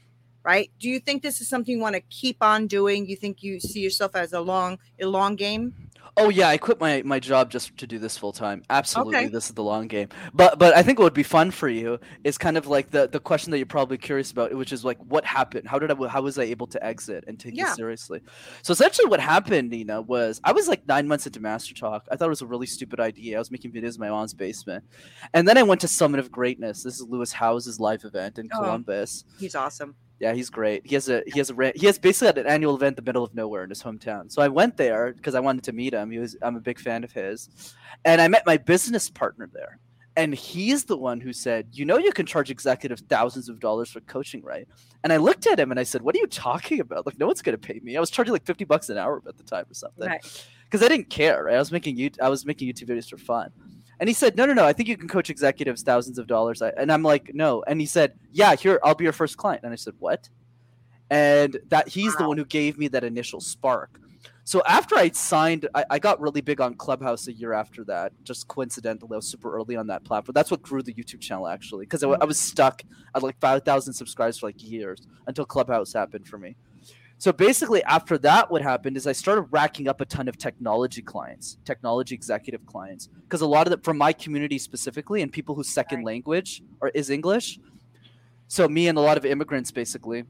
right? 0.43 0.71
Do 0.79 0.89
you 0.89 0.99
think 0.99 1.21
this 1.21 1.41
is 1.41 1.49
something 1.49 1.75
you 1.75 1.81
want 1.81 1.95
to 1.95 2.01
keep 2.09 2.37
on 2.41 2.67
doing? 2.67 3.07
You 3.07 3.15
think 3.15 3.43
you 3.43 3.59
see 3.59 3.81
yourself 3.81 4.15
as 4.15 4.33
a 4.33 4.39
long 4.39 4.79
a 4.99 5.05
long 5.05 5.35
game 5.35 5.88
Oh 6.17 6.29
yeah, 6.29 6.49
I 6.49 6.57
quit 6.57 6.79
my, 6.79 7.01
my 7.03 7.19
job 7.19 7.49
just 7.49 7.77
to 7.77 7.87
do 7.87 7.97
this 7.97 8.17
full 8.17 8.33
time. 8.33 8.63
Absolutely, 8.69 9.15
okay. 9.15 9.27
this 9.27 9.47
is 9.47 9.53
the 9.53 9.63
long 9.63 9.87
game. 9.87 10.09
But 10.33 10.59
but 10.59 10.75
I 10.75 10.83
think 10.83 10.99
what 10.99 11.05
would 11.05 11.13
be 11.13 11.23
fun 11.23 11.49
for 11.51 11.69
you 11.69 11.99
is 12.23 12.37
kind 12.37 12.57
of 12.57 12.67
like 12.67 12.91
the, 12.91 13.07
the 13.07 13.19
question 13.19 13.51
that 13.51 13.57
you're 13.57 13.65
probably 13.65 13.97
curious 13.97 14.31
about, 14.31 14.53
which 14.53 14.73
is 14.73 14.83
like 14.83 14.97
what 15.05 15.23
happened? 15.23 15.67
How 15.67 15.79
did 15.79 15.91
I 15.91 16.07
how 16.07 16.21
was 16.21 16.37
I 16.37 16.43
able 16.43 16.67
to 16.67 16.83
exit 16.83 17.23
and 17.27 17.39
take 17.39 17.55
yeah. 17.55 17.71
it 17.71 17.75
seriously? 17.75 18.21
So 18.63 18.73
essentially, 18.73 19.07
what 19.07 19.19
happened, 19.19 19.69
Nina, 19.69 20.01
was 20.01 20.41
I 20.43 20.51
was 20.51 20.67
like 20.67 20.85
nine 20.87 21.07
months 21.07 21.25
into 21.25 21.39
Master 21.39 21.73
Talk. 21.73 22.05
I 22.11 22.17
thought 22.17 22.25
it 22.25 22.29
was 22.29 22.41
a 22.41 22.47
really 22.47 22.67
stupid 22.67 22.99
idea. 22.99 23.37
I 23.37 23.39
was 23.39 23.51
making 23.51 23.71
videos 23.71 23.95
in 23.95 24.01
my 24.01 24.09
mom's 24.09 24.33
basement, 24.33 24.83
and 25.33 25.47
then 25.47 25.57
I 25.57 25.63
went 25.63 25.81
to 25.81 25.87
Summit 25.87 26.19
of 26.19 26.31
Greatness. 26.31 26.83
This 26.83 26.95
is 26.95 27.07
Lewis 27.07 27.31
Howes's 27.31 27.79
live 27.79 28.03
event 28.03 28.39
in 28.39 28.49
oh, 28.53 28.59
Columbus. 28.59 29.23
He's 29.39 29.55
awesome. 29.55 29.95
Yeah, 30.19 30.33
he's 30.33 30.49
great. 30.49 30.85
He 30.85 30.95
has 30.95 31.07
a 31.07 31.23
he 31.25 31.39
has 31.39 31.49
a 31.49 31.71
he 31.75 31.85
has 31.85 31.97
basically 31.97 32.41
an 32.41 32.47
annual 32.47 32.75
event 32.75 32.97
in 32.97 33.03
the 33.03 33.09
middle 33.09 33.23
of 33.23 33.33
nowhere 33.33 33.63
in 33.63 33.69
his 33.69 33.81
hometown. 33.81 34.31
So 34.31 34.41
I 34.41 34.49
went 34.49 34.75
there 34.75 35.13
because 35.13 35.33
I 35.33 35.39
wanted 35.39 35.63
to 35.63 35.71
meet 35.71 35.93
him. 35.93 36.11
He 36.11 36.19
was 36.19 36.35
I'm 36.41 36.57
a 36.57 36.59
big 36.59 36.79
fan 36.79 37.03
of 37.03 37.11
his, 37.11 37.73
and 38.03 38.19
I 38.19 38.27
met 38.27 38.45
my 38.45 38.57
business 38.57 39.09
partner 39.09 39.49
there. 39.53 39.79
And 40.17 40.33
he's 40.33 40.83
the 40.83 40.97
one 40.97 41.21
who 41.21 41.31
said, 41.31 41.67
"You 41.71 41.85
know, 41.85 41.97
you 41.97 42.11
can 42.11 42.25
charge 42.25 42.51
executives 42.51 43.01
thousands 43.07 43.47
of 43.47 43.61
dollars 43.61 43.91
for 43.91 44.01
coaching, 44.01 44.43
right?" 44.43 44.67
And 45.05 45.13
I 45.13 45.17
looked 45.17 45.47
at 45.47 45.57
him 45.57 45.71
and 45.71 45.79
I 45.79 45.83
said, 45.83 46.01
"What 46.01 46.15
are 46.15 46.19
you 46.19 46.27
talking 46.27 46.81
about? 46.81 47.05
Like, 47.05 47.17
no 47.17 47.27
one's 47.27 47.41
going 47.41 47.57
to 47.57 47.67
pay 47.67 47.79
me. 47.81 47.95
I 47.95 48.01
was 48.01 48.09
charging 48.09 48.33
like 48.33 48.43
fifty 48.43 48.65
bucks 48.65 48.89
an 48.89 48.97
hour 48.97 49.21
at 49.25 49.37
the 49.37 49.43
time 49.43 49.65
or 49.69 49.73
something, 49.73 50.09
because 50.09 50.81
right. 50.81 50.83
I 50.83 50.87
didn't 50.89 51.09
care. 51.09 51.45
Right? 51.45 51.55
I 51.55 51.59
was 51.59 51.71
making 51.71 51.95
you 51.95 52.09
I 52.21 52.27
was 52.27 52.45
making 52.45 52.67
YouTube 52.67 52.89
videos 52.89 53.09
for 53.09 53.17
fun." 53.17 53.51
And 53.99 54.07
he 54.07 54.13
said, 54.13 54.37
no, 54.37 54.45
no, 54.45 54.53
no. 54.53 54.65
I 54.65 54.73
think 54.73 54.87
you 54.87 54.97
can 54.97 55.07
coach 55.09 55.29
executives 55.29 55.83
thousands 55.83 56.17
of 56.17 56.27
dollars. 56.27 56.61
And 56.61 56.91
I'm 56.91 57.03
like, 57.03 57.31
no. 57.33 57.63
And 57.67 57.81
he 57.81 57.85
said, 57.85 58.13
yeah, 58.31 58.55
here, 58.55 58.79
I'll 58.83 58.95
be 58.95 59.03
your 59.03 59.13
first 59.13 59.37
client. 59.37 59.63
And 59.63 59.73
I 59.73 59.75
said, 59.75 59.93
what? 59.99 60.29
And 61.09 61.59
that 61.67 61.89
he's 61.89 62.13
wow. 62.13 62.19
the 62.19 62.27
one 62.29 62.37
who 62.37 62.45
gave 62.45 62.77
me 62.77 62.87
that 62.89 63.03
initial 63.03 63.41
spark. 63.41 63.99
So 64.49 64.63
after 64.67 64.95
I 64.95 65.09
signed, 65.09 65.67
I, 65.75 65.85
I, 65.91 65.99
got 65.99 66.19
really 66.19 66.41
big 66.41 66.59
on 66.59 66.73
Clubhouse 66.73 67.27
a 67.27 67.33
year 67.33 67.53
after 67.53 67.83
that. 67.83 68.13
Just 68.23 68.47
coincidentally, 68.47 69.13
I 69.13 69.17
was 69.17 69.27
super 69.27 69.55
early 69.55 69.75
on 69.75 69.85
that 69.87 70.03
platform. 70.03 70.33
That's 70.33 70.49
what 70.49 70.63
grew 70.63 70.81
the 70.81 70.91
YouTube 70.91 71.21
channel 71.21 71.47
actually, 71.47 71.85
because 71.85 72.03
I, 72.03 72.09
I 72.09 72.25
was 72.25 72.39
stuck 72.39 72.81
at 73.13 73.21
like 73.21 73.39
five 73.39 73.63
thousand 73.63 73.93
subscribers 73.93 74.39
for 74.39 74.47
like 74.47 74.63
years 74.63 75.05
until 75.27 75.45
Clubhouse 75.45 75.93
happened 75.93 76.27
for 76.27 76.39
me. 76.39 76.55
So 77.19 77.33
basically, 77.33 77.83
after 77.83 78.17
that, 78.19 78.49
what 78.49 78.61
happened 78.61 78.97
is 78.97 79.05
I 79.05 79.11
started 79.11 79.43
racking 79.51 79.87
up 79.87 79.99
a 80.01 80.05
ton 80.05 80.27
of 80.27 80.37
technology 80.37 81.01
clients, 81.01 81.57
technology 81.65 82.15
executive 82.15 82.65
clients, 82.65 83.07
because 83.07 83.41
a 83.41 83.45
lot 83.45 83.67
of 83.67 83.71
them 83.71 83.81
from 83.81 83.97
my 83.97 84.13
community 84.13 84.57
specifically, 84.57 85.21
and 85.21 85.31
people 85.31 85.53
whose 85.53 85.69
second 85.69 86.03
language 86.03 86.63
or 86.79 86.89
is 86.89 87.09
English, 87.09 87.59
so 88.47 88.67
me 88.67 88.87
and 88.87 88.97
a 88.97 89.01
lot 89.01 89.17
of 89.17 89.25
immigrants 89.25 89.69
basically 89.69 90.23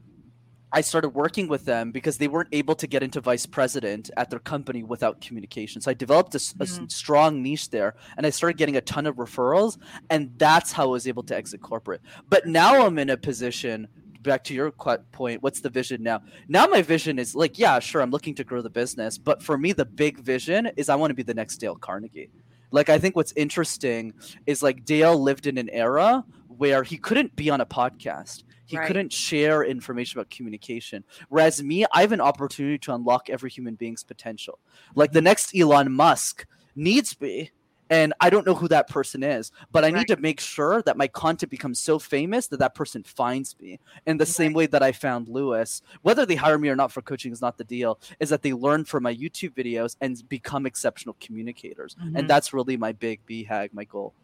I 0.72 0.82
started 0.82 1.10
working 1.10 1.48
with 1.48 1.64
them 1.64 1.90
because 1.90 2.18
they 2.18 2.28
weren't 2.28 2.50
able 2.52 2.76
to 2.76 2.86
get 2.86 3.02
into 3.02 3.20
vice 3.20 3.44
president 3.44 4.10
at 4.16 4.30
their 4.30 4.38
company 4.38 4.84
without 4.84 5.20
communication. 5.20 5.80
So 5.80 5.90
I 5.90 5.94
developed 5.94 6.34
a, 6.34 6.38
mm-hmm. 6.38 6.84
a, 6.84 6.90
strong 6.90 7.42
niche 7.42 7.70
there 7.70 7.96
and 8.16 8.24
I 8.24 8.30
started 8.30 8.56
getting 8.56 8.76
a 8.76 8.80
ton 8.80 9.06
of 9.06 9.16
referrals. 9.16 9.78
And 10.10 10.32
that's 10.38 10.70
how 10.70 10.84
I 10.84 10.86
was 10.86 11.08
able 11.08 11.24
to 11.24 11.36
exit 11.36 11.60
corporate. 11.60 12.02
But 12.28 12.46
now 12.46 12.86
I'm 12.86 12.98
in 12.98 13.10
a 13.10 13.16
position 13.16 13.88
back 14.22 14.44
to 14.44 14.54
your 14.54 14.70
point 14.70 15.42
what's 15.42 15.60
the 15.60 15.70
vision 15.70 16.02
now 16.02 16.20
now 16.48 16.66
my 16.66 16.82
vision 16.82 17.18
is 17.18 17.34
like 17.34 17.58
yeah 17.58 17.78
sure 17.78 18.00
i'm 18.00 18.10
looking 18.10 18.34
to 18.34 18.44
grow 18.44 18.60
the 18.60 18.70
business 18.70 19.18
but 19.18 19.42
for 19.42 19.56
me 19.56 19.72
the 19.72 19.84
big 19.84 20.18
vision 20.20 20.70
is 20.76 20.88
i 20.88 20.94
want 20.94 21.10
to 21.10 21.14
be 21.14 21.22
the 21.22 21.34
next 21.34 21.56
dale 21.58 21.76
carnegie 21.76 22.30
like 22.70 22.88
i 22.88 22.98
think 22.98 23.16
what's 23.16 23.32
interesting 23.36 24.12
is 24.46 24.62
like 24.62 24.84
dale 24.84 25.20
lived 25.20 25.46
in 25.46 25.58
an 25.58 25.68
era 25.70 26.24
where 26.48 26.82
he 26.82 26.96
couldn't 26.96 27.34
be 27.36 27.50
on 27.50 27.60
a 27.60 27.66
podcast 27.66 28.44
he 28.70 28.78
right. 28.78 28.86
couldn't 28.86 29.12
share 29.12 29.64
information 29.64 30.20
about 30.20 30.30
communication. 30.30 31.02
Whereas 31.28 31.60
me, 31.60 31.84
I 31.92 32.02
have 32.02 32.12
an 32.12 32.20
opportunity 32.20 32.78
to 32.78 32.94
unlock 32.94 33.28
every 33.28 33.50
human 33.50 33.74
being's 33.74 34.04
potential. 34.04 34.60
Like 34.94 35.10
the 35.10 35.20
next 35.20 35.56
Elon 35.56 35.90
Musk 35.90 36.46
needs 36.76 37.20
me. 37.20 37.50
And 37.90 38.14
I 38.20 38.30
don't 38.30 38.46
know 38.46 38.54
who 38.54 38.68
that 38.68 38.88
person 38.88 39.22
is, 39.22 39.50
but 39.72 39.84
I 39.84 39.88
right. 39.88 39.98
need 39.98 40.06
to 40.08 40.16
make 40.16 40.40
sure 40.40 40.80
that 40.82 40.96
my 40.96 41.08
content 41.08 41.50
becomes 41.50 41.80
so 41.80 41.98
famous 41.98 42.46
that 42.46 42.60
that 42.60 42.74
person 42.74 43.02
finds 43.02 43.58
me. 43.60 43.80
In 44.06 44.16
the 44.16 44.22
right. 44.22 44.28
same 44.28 44.52
way 44.52 44.66
that 44.66 44.82
I 44.82 44.92
found 44.92 45.28
Lewis, 45.28 45.82
whether 46.02 46.24
they 46.24 46.36
hire 46.36 46.58
me 46.58 46.68
or 46.68 46.76
not 46.76 46.92
for 46.92 47.02
coaching 47.02 47.32
is 47.32 47.40
not 47.40 47.58
the 47.58 47.64
deal, 47.64 47.98
is 48.20 48.30
that 48.30 48.42
they 48.42 48.52
learn 48.52 48.84
from 48.84 49.02
my 49.02 49.14
YouTube 49.14 49.54
videos 49.54 49.96
and 50.00 50.26
become 50.28 50.66
exceptional 50.66 51.16
communicators. 51.20 51.96
Mm-hmm. 51.96 52.16
And 52.16 52.30
that's 52.30 52.52
really 52.52 52.76
my 52.76 52.92
big 52.92 53.20
BHAG, 53.26 53.72
my 53.72 53.84
goal. 53.84 54.14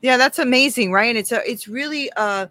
Yeah, 0.00 0.16
that's 0.16 0.38
amazing, 0.38 0.92
right? 0.92 1.08
And 1.08 1.18
it's 1.18 1.32
a, 1.32 1.48
it's 1.48 1.66
really 1.66 2.10
uh 2.16 2.46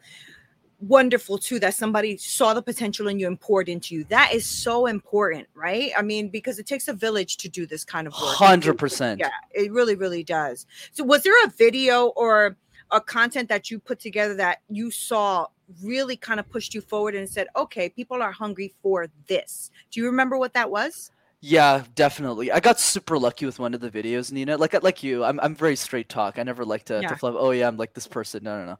wonderful 0.81 1.37
too 1.37 1.59
that 1.59 1.73
somebody 1.73 2.17
saw 2.17 2.53
the 2.53 2.61
potential 2.61 3.07
in 3.07 3.19
you 3.19 3.27
and 3.27 3.39
poured 3.39 3.69
into 3.69 3.95
you. 3.95 4.03
That 4.05 4.33
is 4.33 4.45
so 4.45 4.87
important, 4.87 5.47
right? 5.53 5.91
I 5.97 6.01
mean, 6.01 6.29
because 6.29 6.59
it 6.59 6.65
takes 6.65 6.87
a 6.87 6.93
village 6.93 7.37
to 7.37 7.49
do 7.49 7.65
this 7.65 7.85
kind 7.85 8.07
of 8.07 8.13
work. 8.13 8.35
Hundred 8.35 8.77
percent. 8.77 9.19
Yeah, 9.19 9.29
it 9.51 9.71
really, 9.71 9.95
really 9.95 10.23
does. 10.23 10.65
So, 10.91 11.03
was 11.03 11.23
there 11.23 11.33
a 11.45 11.49
video 11.49 12.07
or 12.07 12.57
a 12.91 12.99
content 12.99 13.47
that 13.49 13.71
you 13.71 13.79
put 13.79 13.99
together 13.99 14.33
that 14.35 14.59
you 14.69 14.91
saw 14.91 15.47
really 15.81 16.17
kind 16.17 16.39
of 16.39 16.49
pushed 16.49 16.73
you 16.73 16.81
forward 16.81 17.15
and 17.15 17.29
said, 17.29 17.47
"Okay, 17.55 17.89
people 17.89 18.21
are 18.21 18.31
hungry 18.31 18.73
for 18.81 19.07
this"? 19.27 19.71
Do 19.91 19.99
you 19.99 20.07
remember 20.07 20.37
what 20.37 20.53
that 20.53 20.71
was? 20.71 21.11
Yeah, 21.43 21.85
definitely. 21.95 22.51
I 22.51 22.59
got 22.59 22.79
super 22.79 23.17
lucky 23.17 23.47
with 23.47 23.57
one 23.57 23.73
of 23.73 23.81
the 23.81 23.89
videos, 23.89 24.31
Nina. 24.31 24.57
Like 24.57 24.81
like 24.83 25.01
you, 25.01 25.23
I'm 25.23 25.39
I'm 25.39 25.55
very 25.55 25.75
straight 25.75 26.07
talk. 26.07 26.37
I 26.37 26.43
never 26.43 26.63
like 26.63 26.85
to, 26.85 27.01
yeah. 27.01 27.09
to 27.09 27.15
flub. 27.15 27.33
Oh 27.35 27.49
yeah, 27.49 27.67
I'm 27.67 27.77
like 27.77 27.95
this 27.95 28.05
person. 28.05 28.43
No, 28.43 28.59
no, 28.59 28.65
no. 28.65 28.77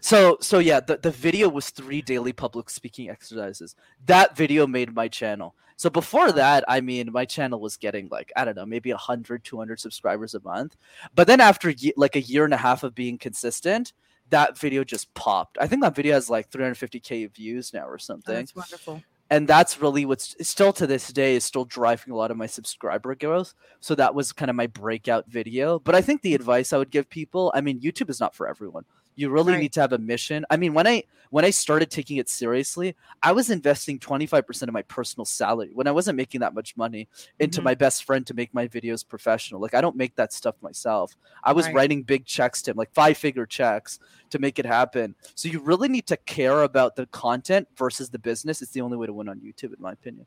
So 0.00 0.38
so 0.40 0.60
yeah, 0.60 0.78
the, 0.78 0.96
the 0.96 1.10
video 1.10 1.48
was 1.48 1.70
three 1.70 2.02
daily 2.02 2.32
public 2.32 2.70
speaking 2.70 3.10
exercises. 3.10 3.74
That 4.06 4.36
video 4.36 4.64
made 4.64 4.94
my 4.94 5.08
channel. 5.08 5.56
So 5.74 5.90
before 5.90 6.30
that, 6.30 6.62
I 6.68 6.80
mean, 6.80 7.10
my 7.10 7.24
channel 7.24 7.58
was 7.58 7.76
getting 7.76 8.06
like 8.12 8.30
I 8.36 8.44
don't 8.44 8.56
know, 8.56 8.66
maybe 8.66 8.92
100, 8.92 9.42
200 9.42 9.80
subscribers 9.80 10.36
a 10.36 10.40
month. 10.40 10.76
But 11.16 11.26
then 11.26 11.40
after 11.40 11.74
like 11.96 12.14
a 12.14 12.20
year 12.20 12.44
and 12.44 12.54
a 12.54 12.58
half 12.58 12.84
of 12.84 12.94
being 12.94 13.18
consistent, 13.18 13.92
that 14.30 14.56
video 14.56 14.84
just 14.84 15.12
popped. 15.14 15.58
I 15.60 15.66
think 15.66 15.82
that 15.82 15.96
video 15.96 16.14
has 16.14 16.30
like 16.30 16.48
350k 16.48 17.34
views 17.34 17.74
now 17.74 17.88
or 17.88 17.98
something. 17.98 18.36
Oh, 18.36 18.38
that's 18.38 18.54
wonderful 18.54 19.02
and 19.34 19.48
that's 19.48 19.80
really 19.82 20.04
what's 20.04 20.36
still 20.46 20.72
to 20.74 20.86
this 20.86 21.08
day 21.08 21.34
is 21.34 21.44
still 21.44 21.64
driving 21.64 22.12
a 22.12 22.16
lot 22.16 22.30
of 22.30 22.36
my 22.36 22.46
subscriber 22.46 23.16
growth. 23.16 23.52
So 23.80 23.96
that 23.96 24.14
was 24.14 24.32
kind 24.32 24.48
of 24.48 24.54
my 24.54 24.68
breakout 24.68 25.26
video. 25.28 25.80
But 25.80 25.96
i 25.96 26.00
think 26.00 26.22
the 26.22 26.34
advice 26.34 26.72
i 26.72 26.78
would 26.78 26.90
give 26.90 27.10
people 27.10 27.52
i 27.54 27.60
mean 27.60 27.80
youtube 27.80 28.10
is 28.10 28.20
not 28.20 28.34
for 28.34 28.48
everyone 28.48 28.84
you 29.16 29.30
really 29.30 29.52
right. 29.52 29.60
need 29.60 29.72
to 29.74 29.80
have 29.80 29.92
a 29.92 29.98
mission. 29.98 30.44
I 30.50 30.56
mean, 30.56 30.74
when 30.74 30.86
I 30.86 31.04
when 31.30 31.44
I 31.44 31.50
started 31.50 31.90
taking 31.90 32.18
it 32.18 32.28
seriously, 32.28 32.94
I 33.22 33.32
was 33.32 33.50
investing 33.50 33.98
25% 33.98 34.62
of 34.62 34.72
my 34.72 34.82
personal 34.82 35.24
salary 35.24 35.70
when 35.74 35.88
I 35.88 35.90
wasn't 35.90 36.16
making 36.16 36.42
that 36.42 36.54
much 36.54 36.76
money 36.76 37.08
into 37.40 37.58
mm-hmm. 37.58 37.64
my 37.64 37.74
best 37.74 38.04
friend 38.04 38.24
to 38.28 38.34
make 38.34 38.54
my 38.54 38.68
videos 38.68 39.06
professional. 39.06 39.60
Like 39.60 39.74
I 39.74 39.80
don't 39.80 39.96
make 39.96 40.14
that 40.16 40.32
stuff 40.32 40.54
myself. 40.60 41.16
I 41.42 41.52
was 41.52 41.66
right. 41.66 41.74
writing 41.74 42.02
big 42.02 42.24
checks 42.24 42.62
to 42.62 42.70
him, 42.70 42.76
like 42.76 42.92
five-figure 42.92 43.46
checks 43.46 43.98
to 44.30 44.38
make 44.38 44.58
it 44.60 44.66
happen. 44.66 45.16
So 45.34 45.48
you 45.48 45.58
really 45.58 45.88
need 45.88 46.06
to 46.06 46.16
care 46.18 46.62
about 46.62 46.94
the 46.94 47.06
content 47.06 47.66
versus 47.76 48.10
the 48.10 48.18
business. 48.18 48.62
It's 48.62 48.70
the 48.70 48.82
only 48.82 48.96
way 48.96 49.06
to 49.06 49.12
win 49.12 49.28
on 49.28 49.40
YouTube 49.40 49.74
in 49.74 49.80
my 49.80 49.92
opinion. 49.92 50.26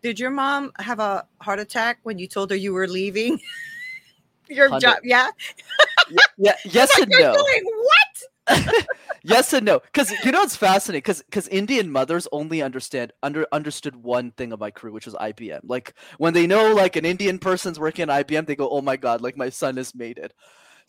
Did 0.00 0.18
your 0.18 0.30
mom 0.30 0.72
have 0.78 1.00
a 1.00 1.26
heart 1.40 1.58
attack 1.58 1.98
when 2.04 2.18
you 2.18 2.26
told 2.26 2.50
her 2.50 2.56
you 2.56 2.72
were 2.72 2.88
leaving? 2.88 3.38
your 4.48 4.68
job, 4.80 4.98
yeah? 5.04 5.30
yeah, 6.10 6.22
yeah 6.38 6.54
yes 6.64 6.90
like, 6.94 7.02
and 7.02 7.10
no. 7.10 7.34
Doing 7.34 7.64
what? 7.64 7.97
yes 9.22 9.52
and 9.52 9.66
no, 9.66 9.80
because 9.80 10.10
you 10.24 10.32
know 10.32 10.42
it's 10.42 10.56
fascinating. 10.56 11.00
Because 11.00 11.22
because 11.22 11.48
Indian 11.48 11.90
mothers 11.90 12.28
only 12.32 12.62
understand 12.62 13.12
under 13.22 13.46
understood 13.52 13.96
one 13.96 14.30
thing 14.32 14.52
of 14.52 14.60
my 14.60 14.70
career, 14.70 14.92
which 14.92 15.06
was 15.06 15.14
IBM. 15.14 15.60
Like 15.64 15.94
when 16.18 16.34
they 16.34 16.46
know 16.46 16.74
like 16.74 16.96
an 16.96 17.04
Indian 17.04 17.38
person's 17.38 17.78
working 17.78 18.04
at 18.04 18.26
IBM, 18.26 18.46
they 18.46 18.56
go, 18.56 18.68
"Oh 18.68 18.80
my 18.82 18.96
god, 18.96 19.20
like 19.20 19.36
my 19.36 19.48
son 19.50 19.76
has 19.76 19.94
made 19.94 20.18
it." 20.18 20.32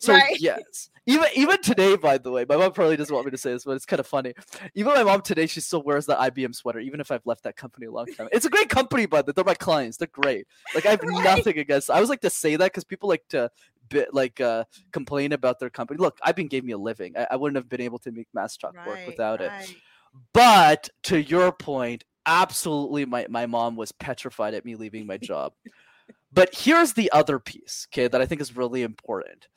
So 0.00 0.14
right. 0.14 0.36
yes, 0.40 0.90
even 1.06 1.26
even 1.34 1.60
today, 1.62 1.96
by 1.96 2.18
the 2.18 2.30
way, 2.30 2.44
my 2.48 2.56
mom 2.56 2.72
probably 2.72 2.96
doesn't 2.96 3.14
want 3.14 3.26
me 3.26 3.30
to 3.30 3.38
say 3.38 3.52
this, 3.52 3.64
but 3.64 3.72
it's 3.72 3.86
kind 3.86 4.00
of 4.00 4.06
funny. 4.06 4.34
Even 4.74 4.94
my 4.94 5.04
mom 5.04 5.20
today, 5.20 5.46
she 5.46 5.60
still 5.60 5.82
wears 5.82 6.06
the 6.06 6.14
IBM 6.14 6.54
sweater, 6.54 6.80
even 6.80 7.00
if 7.00 7.10
I've 7.10 7.24
left 7.26 7.44
that 7.44 7.56
company 7.56 7.86
a 7.86 7.92
long 7.92 8.06
time. 8.06 8.28
It's 8.32 8.46
a 8.46 8.50
great 8.50 8.68
company, 8.68 9.06
but 9.06 9.26
the 9.26 9.32
they're 9.32 9.44
my 9.44 9.54
clients. 9.54 9.98
They're 9.98 10.08
great. 10.08 10.46
Like 10.74 10.86
I 10.86 10.90
have 10.90 11.02
right. 11.02 11.24
nothing 11.24 11.58
against. 11.58 11.90
I 11.90 11.94
always 11.94 12.08
like 12.08 12.20
to 12.22 12.30
say 12.30 12.56
that 12.56 12.66
because 12.66 12.84
people 12.84 13.08
like 13.08 13.26
to 13.28 13.50
bit 13.88 14.14
like 14.14 14.40
uh 14.40 14.64
complain 14.92 15.32
about 15.32 15.58
their 15.58 15.70
company. 15.70 15.98
Look, 15.98 16.18
IBM 16.20 16.48
gave 16.48 16.64
me 16.64 16.72
a 16.72 16.78
living. 16.78 17.14
I, 17.16 17.28
I 17.32 17.36
wouldn't 17.36 17.56
have 17.56 17.68
been 17.68 17.80
able 17.80 17.98
to 18.00 18.12
make 18.12 18.28
Mass 18.32 18.56
Talk 18.56 18.74
right, 18.74 18.86
work 18.86 19.00
without 19.06 19.40
it. 19.40 19.52
But 20.32 20.88
to 21.04 21.20
your 21.20 21.52
point, 21.52 22.04
absolutely, 22.24 23.04
my 23.04 23.26
my 23.28 23.46
mom 23.46 23.76
was 23.76 23.92
petrified 23.92 24.54
at 24.54 24.64
me 24.64 24.76
leaving 24.76 25.06
my 25.06 25.18
job. 25.18 25.52
but 26.32 26.54
here's 26.54 26.92
the 26.92 27.10
other 27.10 27.38
piece, 27.38 27.88
okay, 27.92 28.06
that 28.06 28.20
I 28.20 28.26
think 28.26 28.40
is 28.40 28.56
really 28.56 28.82
important 28.82 29.48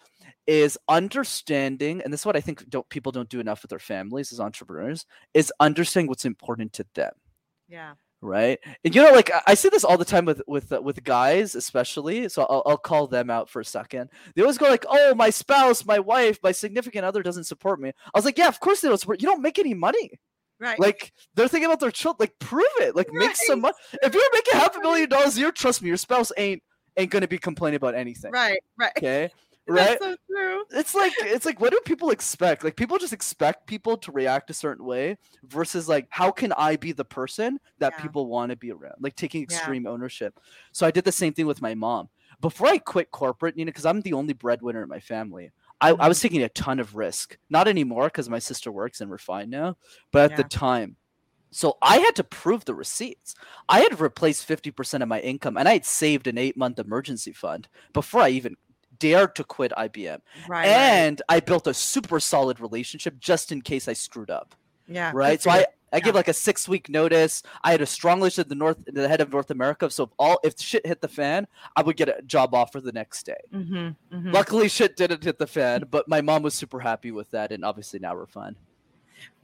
is 0.47 0.77
understanding, 0.89 2.01
and 2.01 2.11
this 2.11 2.21
is 2.21 2.25
what 2.25 2.35
I 2.35 2.41
think 2.41 2.69
don't 2.69 2.87
people 2.89 3.11
don't 3.11 3.29
do 3.29 3.39
enough 3.39 3.61
with 3.61 3.69
their 3.69 3.79
families 3.79 4.31
as 4.31 4.39
entrepreneurs, 4.39 5.05
is 5.33 5.53
understanding 5.59 6.07
what's 6.07 6.25
important 6.25 6.73
to 6.73 6.85
them. 6.95 7.13
Yeah. 7.67 7.93
Right. 8.21 8.57
And 8.85 8.95
you 8.95 9.03
know, 9.03 9.11
like 9.11 9.31
I 9.47 9.53
say 9.53 9.67
this 9.67 9.83
all 9.83 9.97
the 9.97 10.05
time 10.05 10.23
with 10.23 10.41
with 10.47 10.71
uh, 10.71 10.81
with 10.81 11.03
guys, 11.03 11.55
especially. 11.55 12.29
So 12.29 12.43
I'll, 12.43 12.63
I'll 12.65 12.77
call 12.77 13.05
them 13.05 13.29
out 13.29 13.49
for 13.49 13.59
a 13.59 13.65
second. 13.65 14.09
They 14.33 14.41
always 14.41 14.57
go 14.57 14.69
like, 14.69 14.85
"Oh, 14.87 15.13
my 15.13 15.29
spouse, 15.29 15.85
my 15.85 15.99
wife, 15.99 16.39
my 16.41 16.53
significant 16.53 17.03
other 17.03 17.21
doesn't 17.21 17.43
support 17.45 17.81
me." 17.81 17.89
I 17.89 18.17
was 18.17 18.23
like, 18.23 18.37
"Yeah, 18.37 18.47
of 18.47 18.61
course 18.61 18.79
they 18.79 18.87
don't 18.87 18.97
support. 18.97 19.21
You 19.21 19.27
don't 19.27 19.41
make 19.41 19.59
any 19.59 19.73
money." 19.73 20.11
Right. 20.57 20.79
Like 20.79 21.11
they're 21.35 21.49
thinking 21.49 21.65
about 21.65 21.81
their 21.81 21.91
children. 21.91 22.17
Like 22.21 22.39
prove 22.39 22.65
it. 22.79 22.95
Like 22.95 23.09
right. 23.09 23.27
make 23.27 23.35
some 23.35 23.59
money. 23.59 23.75
If 24.01 24.13
you're 24.13 24.23
making 24.31 24.57
half 24.57 24.77
a 24.77 24.79
million 24.79 25.09
dollars 25.09 25.35
a 25.35 25.41
year, 25.41 25.51
trust 25.51 25.81
me, 25.81 25.89
your 25.89 25.97
spouse 25.97 26.31
ain't 26.37 26.63
ain't 26.95 27.11
gonna 27.11 27.27
be 27.27 27.37
complaining 27.37 27.75
about 27.75 27.93
anything. 27.93 28.31
Right. 28.31 28.59
Right. 28.77 28.93
Okay 28.97 29.31
right? 29.67 29.97
So 29.99 30.15
it's 30.71 30.95
like 30.95 31.13
it's 31.19 31.45
like 31.45 31.59
what 31.59 31.71
do 31.71 31.79
people 31.85 32.11
expect? 32.11 32.63
Like 32.63 32.75
people 32.75 32.97
just 32.97 33.13
expect 33.13 33.67
people 33.67 33.97
to 33.97 34.11
react 34.11 34.49
a 34.49 34.53
certain 34.53 34.85
way 34.85 35.17
versus 35.43 35.87
like 35.87 36.07
how 36.09 36.31
can 36.31 36.51
I 36.53 36.75
be 36.75 36.91
the 36.91 37.05
person 37.05 37.59
that 37.79 37.93
yeah. 37.97 38.01
people 38.01 38.27
want 38.27 38.51
to 38.51 38.55
be 38.55 38.71
around? 38.71 38.95
Like 38.99 39.15
taking 39.15 39.43
extreme 39.43 39.83
yeah. 39.83 39.91
ownership. 39.91 40.39
So 40.71 40.85
I 40.85 40.91
did 40.91 41.05
the 41.05 41.11
same 41.11 41.33
thing 41.33 41.47
with 41.47 41.61
my 41.61 41.75
mom. 41.75 42.09
Before 42.41 42.67
I 42.67 42.77
quit 42.77 43.11
corporate, 43.11 43.57
you 43.57 43.65
know, 43.65 43.69
because 43.69 43.85
I'm 43.85 44.01
the 44.01 44.13
only 44.13 44.33
breadwinner 44.33 44.83
in 44.83 44.89
my 44.89 44.99
family. 44.99 45.51
I, 45.79 45.89
I 45.89 46.07
was 46.07 46.17
mm-hmm. 46.17 46.23
taking 46.23 46.43
a 46.43 46.49
ton 46.49 46.79
of 46.79 46.95
risk. 46.95 47.37
Not 47.49 47.67
anymore 47.67 48.05
because 48.05 48.29
my 48.29 48.39
sister 48.39 48.71
works 48.71 49.01
and 49.01 49.09
we're 49.09 49.17
fine 49.17 49.49
now. 49.49 49.77
But 50.11 50.31
at 50.31 50.31
yeah. 50.31 50.37
the 50.37 50.49
time, 50.49 50.95
so 51.53 51.77
I 51.81 51.99
had 51.99 52.15
to 52.15 52.23
prove 52.23 52.65
the 52.65 52.73
receipts. 52.73 53.35
I 53.69 53.81
had 53.81 53.99
replaced 53.99 54.47
50% 54.47 55.01
of 55.01 55.07
my 55.07 55.19
income 55.19 55.55
and 55.55 55.67
I 55.67 55.73
had 55.73 55.85
saved 55.85 56.27
an 56.27 56.37
eight 56.37 56.57
month 56.57 56.79
emergency 56.79 57.31
fund 57.31 57.67
before 57.93 58.21
I 58.21 58.29
even 58.29 58.55
dared 58.99 59.35
to 59.35 59.43
quit 59.43 59.71
IBM. 59.77 60.19
Right. 60.47 60.67
And 60.67 61.21
right. 61.29 61.37
I 61.37 61.39
built 61.39 61.67
a 61.67 61.73
super 61.73 62.19
solid 62.19 62.59
relationship 62.59 63.19
just 63.19 63.51
in 63.51 63.61
case 63.61 63.87
I 63.87 63.93
screwed 63.93 64.29
up. 64.29 64.55
Yeah. 64.87 65.11
Right. 65.13 65.41
So 65.41 65.49
I, 65.49 65.65
I 65.93 66.01
yeah. 66.03 66.11
like 66.11 66.27
a 66.27 66.33
six 66.33 66.67
week 66.67 66.89
notice. 66.89 67.43
I 67.63 67.71
had 67.71 67.81
a 67.81 67.85
strong 67.85 68.17
relationship 68.17 68.49
the 68.49 68.55
North, 68.55 68.77
the 68.85 69.07
head 69.07 69.21
of 69.21 69.31
North 69.31 69.51
America. 69.51 69.89
So 69.91 70.05
if 70.05 70.09
all 70.17 70.39
if 70.43 70.59
shit 70.59 70.85
hit 70.85 71.01
the 71.01 71.07
fan, 71.07 71.47
I 71.75 71.83
would 71.83 71.95
get 71.95 72.09
a 72.09 72.21
job 72.23 72.55
offer 72.55 72.81
the 72.81 72.91
next 72.91 73.25
day. 73.25 73.37
Mm-hmm, 73.53 73.75
mm-hmm. 73.75 74.31
Luckily, 74.31 74.67
shit 74.69 74.97
didn't 74.97 75.23
hit 75.23 75.37
the 75.37 75.47
fan, 75.47 75.85
but 75.89 76.07
my 76.07 76.21
mom 76.21 76.41
was 76.41 76.55
super 76.55 76.79
happy 76.79 77.11
with 77.11 77.29
that, 77.31 77.51
and 77.51 77.63
obviously 77.63 77.99
now 77.99 78.15
we're 78.15 78.25
fine. 78.25 78.55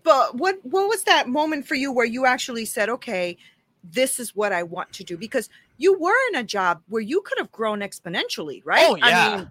But 0.02 0.36
what 0.36 0.58
what 0.64 0.90
was 0.90 1.04
that 1.04 1.30
moment 1.30 1.68
for 1.68 1.76
you 1.76 1.92
where 1.92 2.06
you 2.06 2.26
actually 2.26 2.66
said, 2.66 2.90
okay, 2.90 3.38
this 3.84 4.20
is 4.20 4.36
what 4.36 4.52
I 4.52 4.64
want 4.64 4.92
to 4.94 5.04
do 5.04 5.18
because 5.18 5.50
you 5.78 5.98
were 5.98 6.16
in 6.30 6.36
a 6.36 6.44
job 6.44 6.82
where 6.88 7.02
you 7.02 7.22
could 7.22 7.38
have 7.38 7.52
grown 7.52 7.80
exponentially, 7.80 8.62
right? 8.66 8.86
Oh 8.88 8.96
yeah. 8.96 9.06
I 9.06 9.38
mean, 9.38 9.50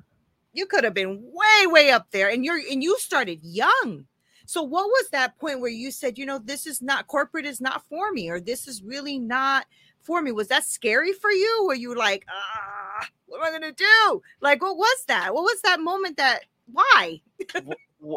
you 0.52 0.66
could 0.66 0.84
have 0.84 0.94
been 0.94 1.22
way 1.22 1.66
way 1.66 1.90
up 1.90 2.10
there 2.10 2.28
and 2.28 2.44
you're 2.44 2.60
and 2.70 2.82
you 2.82 2.98
started 2.98 3.40
young. 3.42 4.06
So 4.46 4.62
what 4.62 4.86
was 4.86 5.10
that 5.10 5.38
point 5.38 5.60
where 5.60 5.70
you 5.70 5.90
said, 5.90 6.16
you 6.16 6.24
know, 6.24 6.38
this 6.38 6.66
is 6.66 6.80
not 6.80 7.06
corporate 7.06 7.44
is 7.44 7.60
not 7.60 7.84
for 7.88 8.12
me 8.12 8.30
or 8.30 8.40
this 8.40 8.66
is 8.66 8.82
really 8.82 9.18
not 9.18 9.66
for 10.00 10.22
me? 10.22 10.32
Was 10.32 10.48
that 10.48 10.64
scary 10.64 11.12
for 11.12 11.30
you? 11.30 11.64
Were 11.66 11.74
you 11.74 11.94
like, 11.94 12.24
ah, 12.30 13.06
what 13.26 13.46
am 13.46 13.62
I 13.62 13.66
to 13.66 13.72
do? 13.72 14.22
Like 14.40 14.62
what 14.62 14.76
was 14.76 15.04
that? 15.08 15.34
What 15.34 15.42
was 15.42 15.60
that 15.62 15.80
moment 15.80 16.16
that 16.16 16.40
why? 16.72 17.20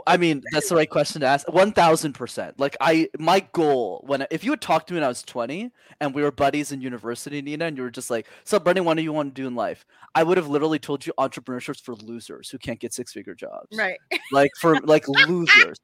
I 0.05 0.17
mean, 0.17 0.43
that's 0.51 0.69
the 0.69 0.75
right 0.75 0.89
question 0.89 1.21
to 1.21 1.27
ask. 1.27 1.51
One 1.51 1.71
thousand 1.71 2.13
percent. 2.13 2.59
Like 2.59 2.77
I, 2.79 3.09
my 3.17 3.39
goal 3.51 4.03
when 4.05 4.25
if 4.29 4.43
you 4.43 4.51
had 4.51 4.61
talked 4.61 4.87
to 4.87 4.93
me 4.93 4.99
when 4.99 5.05
I 5.05 5.07
was 5.07 5.23
twenty 5.23 5.71
and 5.99 6.13
we 6.13 6.21
were 6.21 6.31
buddies 6.31 6.71
in 6.71 6.81
university, 6.81 7.41
Nina, 7.41 7.65
and 7.65 7.77
you 7.77 7.83
were 7.83 7.91
just 7.91 8.09
like, 8.11 8.27
"So, 8.43 8.59
Brenden, 8.59 8.85
what 8.85 8.97
do 8.97 9.03
you 9.03 9.13
want 9.13 9.33
to 9.33 9.41
do 9.41 9.47
in 9.47 9.55
life?" 9.55 9.85
I 10.13 10.23
would 10.23 10.37
have 10.37 10.47
literally 10.47 10.79
told 10.79 11.05
you 11.05 11.13
entrepreneurship's 11.17 11.79
for 11.79 11.95
losers 11.95 12.49
who 12.49 12.57
can't 12.57 12.79
get 12.79 12.93
six 12.93 13.11
figure 13.13 13.35
jobs. 13.35 13.75
Right. 13.77 13.97
Like 14.31 14.51
for 14.59 14.79
like 14.81 15.07
losers 15.07 15.77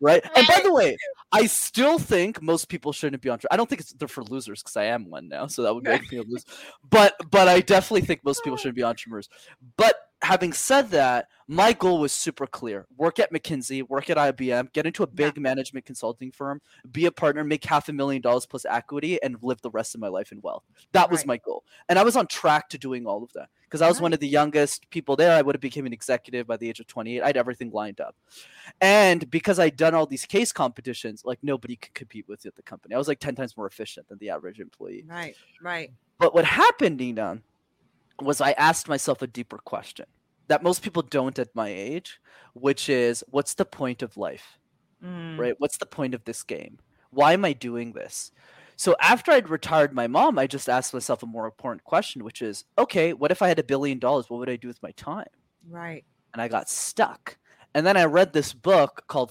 right? 0.00 0.22
And 0.36 0.46
by 0.46 0.60
the 0.62 0.72
way, 0.72 0.96
I 1.32 1.46
still 1.46 1.98
think 1.98 2.42
most 2.42 2.68
people 2.68 2.92
shouldn't 2.92 3.22
be 3.22 3.28
on. 3.28 3.38
I 3.50 3.56
don't 3.56 3.68
think 3.68 3.80
it's 3.80 3.92
they're 3.92 4.08
for 4.08 4.24
losers 4.24 4.62
because 4.62 4.76
I 4.76 4.84
am 4.84 5.10
one 5.10 5.28
now, 5.28 5.46
so 5.46 5.62
that 5.62 5.74
would 5.74 5.84
make 5.84 6.10
me 6.10 6.18
a 6.18 6.22
loser. 6.22 6.44
But 6.88 7.14
but 7.30 7.48
I 7.48 7.60
definitely 7.60 8.02
think 8.02 8.24
most 8.24 8.42
people 8.44 8.54
oh. 8.54 8.56
shouldn't 8.58 8.76
be 8.76 8.82
entrepreneurs. 8.82 9.28
But 9.76 9.96
having 10.22 10.52
said 10.52 10.90
that, 10.90 11.28
my 11.48 11.72
goal 11.72 12.00
was 12.00 12.12
super 12.12 12.46
clear: 12.46 12.86
work 12.96 13.18
at 13.18 13.32
McKinsey, 13.32 13.88
work 13.88 14.10
at 14.10 14.16
IBM, 14.16 14.72
get 14.72 14.86
into 14.86 15.02
a 15.02 15.06
big 15.06 15.36
yeah. 15.36 15.42
management 15.42 15.86
consulting 15.86 16.32
firm, 16.32 16.60
be 16.90 17.06
a 17.06 17.12
partner, 17.12 17.44
make 17.44 17.64
half 17.64 17.88
a 17.88 17.92
million 17.92 18.20
dollars 18.20 18.46
plus 18.46 18.66
equity, 18.68 19.22
and 19.22 19.36
live 19.42 19.60
the 19.62 19.70
rest 19.70 19.94
of 19.94 20.00
my 20.00 20.08
life 20.08 20.32
in 20.32 20.40
wealth. 20.40 20.64
That 20.92 21.10
was 21.10 21.20
right. 21.20 21.28
my 21.28 21.36
goal, 21.38 21.64
and 21.88 21.98
I 21.98 22.02
was 22.02 22.16
on 22.16 22.26
track 22.26 22.68
to 22.70 22.78
doing 22.78 23.06
all 23.06 23.22
of 23.22 23.32
that 23.34 23.48
because 23.64 23.80
I 23.80 23.88
was 23.88 23.98
right. 23.98 24.04
one 24.04 24.12
of 24.12 24.20
the 24.20 24.28
youngest 24.28 24.90
people 24.90 25.14
there. 25.14 25.36
I 25.36 25.42
would 25.42 25.54
have 25.54 25.60
become 25.60 25.86
an 25.86 25.92
executive 25.92 26.46
by 26.46 26.56
the 26.56 26.68
age 26.68 26.80
of 26.80 26.86
28. 26.88 27.22
I 27.22 27.26
had 27.26 27.36
everything 27.36 27.70
lined 27.70 28.00
up, 28.00 28.16
and 28.80 29.30
because 29.30 29.60
I'd 29.60 29.76
done 29.76 29.94
all 29.94 30.06
these 30.06 30.26
case 30.26 30.50
competitions, 30.50 31.22
like 31.24 31.38
nobody 31.42 31.76
could 31.76 31.94
compete 31.94 32.26
with 32.26 32.44
at 32.44 32.56
the 32.56 32.62
company. 32.62 32.94
I 32.94 32.98
was 32.98 33.08
like 33.08 33.20
10 33.20 33.36
times 33.36 33.56
more 33.56 33.66
efficient 33.66 34.08
than 34.08 34.18
the 34.18 34.30
average 34.30 34.58
employee. 34.58 35.04
Right, 35.06 35.36
right. 35.62 35.92
But 36.18 36.34
what 36.34 36.44
happened, 36.44 36.96
Nina, 36.96 37.42
was 38.20 38.40
I 38.40 38.52
asked 38.52 38.88
myself 38.88 39.22
a 39.22 39.26
deeper 39.26 39.58
question 39.58 40.06
that 40.48 40.62
most 40.62 40.82
people 40.82 41.02
don't 41.02 41.38
at 41.38 41.54
my 41.54 41.68
age, 41.68 42.20
which 42.54 42.88
is 42.88 43.24
what's 43.28 43.54
the 43.54 43.64
point 43.64 44.02
of 44.02 44.16
life? 44.16 44.58
Mm. 45.04 45.38
Right? 45.38 45.54
What's 45.58 45.78
the 45.78 45.86
point 45.86 46.14
of 46.14 46.24
this 46.24 46.42
game? 46.42 46.78
Why 47.10 47.32
am 47.32 47.44
I 47.44 47.52
doing 47.52 47.92
this? 47.92 48.30
So 48.76 48.94
after 49.00 49.32
I'd 49.32 49.48
retired 49.48 49.94
my 49.94 50.06
mom, 50.06 50.38
I 50.38 50.46
just 50.46 50.68
asked 50.68 50.92
myself 50.92 51.22
a 51.22 51.26
more 51.26 51.46
important 51.46 51.84
question, 51.84 52.24
which 52.24 52.42
is, 52.42 52.64
okay, 52.78 53.14
what 53.14 53.30
if 53.30 53.40
I 53.40 53.48
had 53.48 53.58
a 53.58 53.64
billion 53.64 53.98
dollars? 53.98 54.28
What 54.28 54.38
would 54.38 54.50
I 54.50 54.56
do 54.56 54.68
with 54.68 54.82
my 54.82 54.90
time? 54.92 55.28
Right. 55.68 56.04
And 56.34 56.42
I 56.42 56.48
got 56.48 56.68
stuck. 56.68 57.38
And 57.74 57.86
then 57.86 57.96
I 57.96 58.04
read 58.04 58.32
this 58.32 58.52
book 58.52 59.04
called 59.06 59.30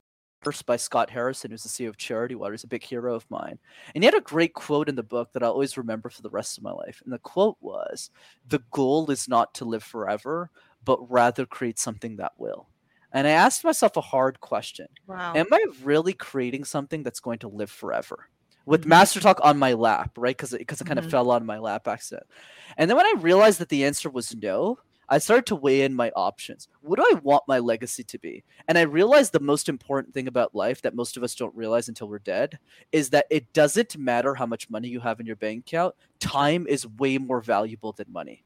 by 0.65 0.75
Scott 0.75 1.09
Harrison, 1.09 1.51
who's 1.51 1.63
the 1.63 1.69
CEO 1.69 1.89
of 1.89 1.97
Charity 1.97 2.35
Water. 2.35 2.53
He's 2.53 2.63
a 2.63 2.67
big 2.67 2.83
hero 2.83 3.15
of 3.15 3.29
mine. 3.29 3.59
And 3.93 4.03
he 4.03 4.05
had 4.05 4.15
a 4.15 4.21
great 4.21 4.53
quote 4.53 4.89
in 4.89 4.95
the 4.95 5.03
book 5.03 5.33
that 5.33 5.43
I'll 5.43 5.51
always 5.51 5.77
remember 5.77 6.09
for 6.09 6.21
the 6.21 6.29
rest 6.29 6.57
of 6.57 6.63
my 6.63 6.71
life. 6.71 7.01
And 7.03 7.13
the 7.13 7.19
quote 7.19 7.57
was 7.61 8.09
The 8.47 8.63
goal 8.71 9.09
is 9.11 9.27
not 9.27 9.53
to 9.55 9.65
live 9.65 9.83
forever, 9.83 10.49
but 10.83 11.09
rather 11.11 11.45
create 11.45 11.79
something 11.79 12.17
that 12.17 12.33
will. 12.37 12.67
And 13.13 13.27
I 13.27 13.31
asked 13.31 13.63
myself 13.63 13.97
a 13.97 14.01
hard 14.01 14.39
question 14.39 14.87
wow. 15.07 15.33
Am 15.35 15.47
I 15.51 15.65
really 15.83 16.13
creating 16.13 16.63
something 16.63 17.03
that's 17.03 17.19
going 17.19 17.39
to 17.39 17.47
live 17.47 17.69
forever? 17.69 18.27
With 18.65 18.81
mm-hmm. 18.81 18.89
Master 18.89 19.19
Talk 19.19 19.39
on 19.43 19.57
my 19.57 19.73
lap, 19.73 20.11
right? 20.17 20.35
Because 20.35 20.53
it, 20.53 20.65
cause 20.67 20.81
it 20.81 20.87
kind 20.87 20.99
of 20.99 21.05
mm-hmm. 21.05 21.11
fell 21.11 21.31
on 21.31 21.45
my 21.45 21.57
lap 21.57 21.87
accident. 21.87 22.27
And 22.77 22.89
then 22.89 22.97
when 22.97 23.05
I 23.05 23.13
realized 23.19 23.59
that 23.59 23.69
the 23.69 23.85
answer 23.85 24.09
was 24.09 24.35
no, 24.35 24.79
I 25.11 25.17
started 25.17 25.45
to 25.47 25.57
weigh 25.57 25.81
in 25.81 25.93
my 25.93 26.09
options. 26.15 26.69
What 26.79 26.95
do 26.95 27.03
I 27.03 27.19
want 27.19 27.43
my 27.45 27.59
legacy 27.59 28.01
to 28.05 28.17
be? 28.17 28.45
And 28.69 28.77
I 28.77 28.83
realized 28.83 29.33
the 29.33 29.41
most 29.41 29.67
important 29.67 30.13
thing 30.13 30.29
about 30.29 30.55
life 30.55 30.81
that 30.83 30.95
most 30.95 31.17
of 31.17 31.23
us 31.23 31.35
don't 31.35 31.53
realize 31.53 31.89
until 31.89 32.07
we're 32.07 32.19
dead 32.19 32.57
is 32.93 33.09
that 33.09 33.25
it 33.29 33.51
doesn't 33.51 33.97
matter 33.97 34.33
how 34.33 34.45
much 34.45 34.69
money 34.69 34.87
you 34.87 35.01
have 35.01 35.19
in 35.19 35.25
your 35.25 35.35
bank 35.35 35.67
account, 35.67 35.95
time 36.21 36.65
is 36.65 36.87
way 36.87 37.17
more 37.17 37.41
valuable 37.41 37.91
than 37.91 38.05
money. 38.09 38.45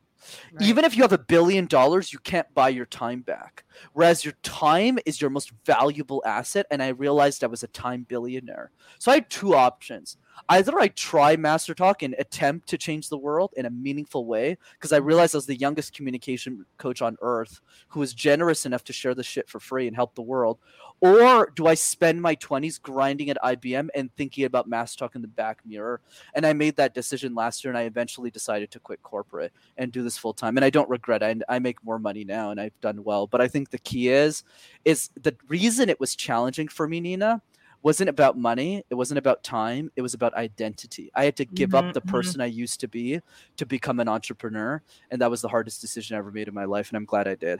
Right. 0.54 0.67
Even 0.67 0.86
if 0.86 0.95
you 0.95 1.04
have 1.04 1.13
a 1.13 1.19
billion 1.19 1.67
dollars, 1.67 2.12
you 2.12 2.17
can't 2.17 2.51
buy 2.56 2.69
your 2.69 2.88
time 2.88 3.21
back. 3.21 3.63
Whereas 3.93 4.25
your 4.25 4.34
time 4.41 4.97
is 5.06 5.21
your 5.21 5.30
most 5.30 5.51
valuable 5.65 6.23
asset. 6.25 6.65
And 6.71 6.82
I 6.82 6.88
realized 6.89 7.43
I 7.43 7.47
was 7.47 7.62
a 7.62 7.67
time 7.67 8.08
billionaire. 8.10 8.71
So 8.97 9.12
I 9.12 9.15
had 9.15 9.30
two 9.30 9.54
options 9.54 10.17
either 10.49 10.79
I 10.79 10.89
try 10.89 11.35
Master 11.35 11.73
Talk 11.73 12.03
and 12.03 12.15
attempt 12.19 12.67
to 12.69 12.77
change 12.77 13.09
the 13.09 13.17
world 13.17 13.53
in 13.57 13.65
a 13.65 13.69
meaningful 13.69 14.25
way, 14.25 14.57
because 14.73 14.91
I 14.91 14.97
realized 14.97 15.35
I 15.35 15.37
was 15.37 15.45
the 15.45 15.55
youngest 15.55 15.93
communication 15.93 16.65
coach 16.77 17.01
on 17.01 17.17
earth 17.21 17.61
who 17.89 17.99
was 17.99 18.13
generous 18.13 18.65
enough 18.65 18.83
to 18.85 18.93
share 18.93 19.15
the 19.15 19.23
shit 19.23 19.49
for 19.49 19.59
free 19.59 19.87
and 19.87 19.95
help 19.95 20.15
the 20.15 20.21
world, 20.21 20.59
or 21.01 21.51
do 21.55 21.67
I 21.67 21.73
spend 21.73 22.21
my 22.21 22.35
20s 22.37 22.81
grinding 22.81 23.29
at 23.29 23.37
IBM 23.43 23.89
and 23.93 24.13
thinking 24.15 24.45
about 24.45 24.67
Master 24.67 24.99
Talk 24.99 25.15
in 25.15 25.21
the 25.21 25.27
back 25.27 25.59
mirror? 25.65 26.01
And 26.33 26.45
I 26.45 26.53
made 26.53 26.75
that 26.77 26.93
decision 26.93 27.35
last 27.35 27.63
year, 27.63 27.71
and 27.71 27.77
I 27.77 27.83
eventually 27.83 28.31
decided 28.31 28.71
to 28.71 28.79
quit 28.79 29.03
corporate 29.03 29.51
and 29.77 29.91
do 29.91 30.03
this 30.03 30.17
full 30.17 30.33
time. 30.33 30.57
And 30.57 30.65
I 30.65 30.69
don't 30.69 30.89
regret 30.89 31.21
it. 31.21 31.43
I, 31.49 31.55
I 31.55 31.59
make 31.59 31.83
more 31.83 31.99
money 31.99 32.23
now, 32.23 32.51
and 32.51 32.59
I've 32.59 32.79
done 32.81 33.03
well. 33.03 33.27
But 33.27 33.41
I 33.41 33.47
think 33.47 33.69
the 33.69 33.77
key 33.79 34.09
is, 34.09 34.43
is 34.85 35.09
the 35.21 35.35
reason 35.47 35.89
it 35.89 35.99
was 35.99 36.15
challenging 36.15 36.67
for 36.69 36.87
me, 36.87 37.01
Nina, 37.01 37.41
wasn't 37.85 38.09
about 38.09 38.35
money 38.35 38.83
it 38.89 38.95
wasn't 38.95 39.15
about 39.15 39.43
time 39.43 39.91
it 39.95 40.01
was 40.01 40.15
about 40.15 40.33
identity 40.33 41.11
i 41.13 41.23
had 41.23 41.35
to 41.35 41.45
give 41.45 41.69
mm-hmm, 41.69 41.87
up 41.87 41.93
the 41.93 42.01
mm-hmm. 42.01 42.09
person 42.09 42.41
i 42.41 42.45
used 42.47 42.79
to 42.79 42.87
be 42.87 43.21
to 43.57 43.65
become 43.65 43.99
an 43.99 44.07
entrepreneur 44.07 44.81
and 45.11 45.21
that 45.21 45.29
was 45.29 45.39
the 45.39 45.47
hardest 45.47 45.81
decision 45.81 46.15
i 46.15 46.17
ever 46.17 46.31
made 46.31 46.47
in 46.47 46.53
my 46.53 46.65
life 46.65 46.89
and 46.89 46.97
i'm 46.97 47.05
glad 47.05 47.27
i 47.27 47.35
did 47.35 47.59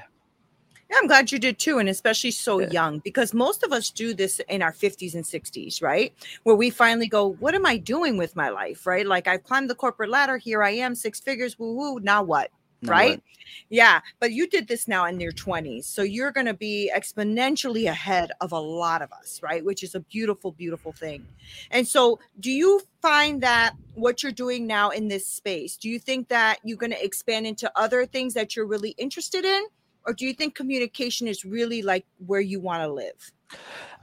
yeah, 0.90 0.98
I'm 1.02 1.08
glad 1.08 1.32
you 1.32 1.40
did 1.40 1.58
too, 1.58 1.80
and 1.80 1.90
especially 1.90 2.30
so 2.30 2.60
yeah. 2.60 2.70
young, 2.70 3.00
because 3.00 3.34
most 3.34 3.64
of 3.64 3.72
us 3.72 3.90
do 3.90 4.14
this 4.14 4.40
in 4.50 4.62
our 4.62 4.72
50s 4.72 5.16
and 5.16 5.24
60s, 5.24 5.82
right? 5.82 6.14
Where 6.44 6.56
we 6.56 6.70
finally 6.70 7.08
go, 7.08 7.30
What 7.40 7.56
am 7.56 7.66
I 7.66 7.78
doing 7.78 8.18
with 8.18 8.36
my 8.36 8.50
life? 8.50 8.86
Right? 8.86 9.04
Like 9.04 9.28
I've 9.28 9.42
climbed 9.42 9.68
the 9.68 9.74
corporate 9.74 10.12
ladder, 10.12 10.38
here 10.38 10.62
I 10.62 10.70
am, 10.72 10.94
six 10.94 11.20
figures, 11.20 11.58
woo 11.58 11.74
woo, 11.74 12.00
now 12.02 12.22
what? 12.22 12.52
Right? 12.90 13.22
Yeah, 13.70 14.02
but 14.20 14.32
you 14.32 14.48
did 14.48 14.68
this 14.68 14.88
now 14.88 15.06
in 15.06 15.20
your 15.20 15.32
20s. 15.32 15.86
So 15.86 16.04
you're 16.04 16.32
going 16.32 16.46
to 16.46 16.54
be 16.54 16.92
exponentially 16.96 17.90
ahead 17.90 18.32
of 18.42 18.52
a 18.52 18.60
lot 18.60 19.02
of 19.02 19.12
us, 19.12 19.42
right? 19.42 19.64
Which 19.66 19.82
is 19.84 19.96
a 19.96 20.00
beautiful, 20.00 20.52
beautiful 20.52 20.92
thing. 20.92 21.26
And 21.72 21.88
so, 21.88 22.20
do 22.40 22.52
you 22.52 22.82
find 23.02 23.42
that 23.42 23.74
what 23.96 24.22
you're 24.22 24.32
doing 24.32 24.68
now 24.68 24.90
in 24.90 25.08
this 25.08 25.26
space, 25.26 25.78
do 25.78 25.90
you 25.90 26.00
think 26.00 26.28
that 26.28 26.60
you're 26.64 26.78
going 26.78 26.92
to 26.92 27.04
expand 27.04 27.48
into 27.48 27.72
other 27.76 28.06
things 28.06 28.34
that 28.36 28.56
you're 28.56 28.68
really 28.68 28.92
interested 28.92 29.46
in? 29.46 29.64
Or 30.06 30.14
do 30.14 30.26
you 30.26 30.34
think 30.34 30.56
communication 30.56 31.28
is 31.28 31.46
really 31.46 31.82
like 31.82 32.06
where 32.26 32.42
you 32.42 32.60
want 32.60 32.82
to 32.84 32.92
live? 32.92 33.32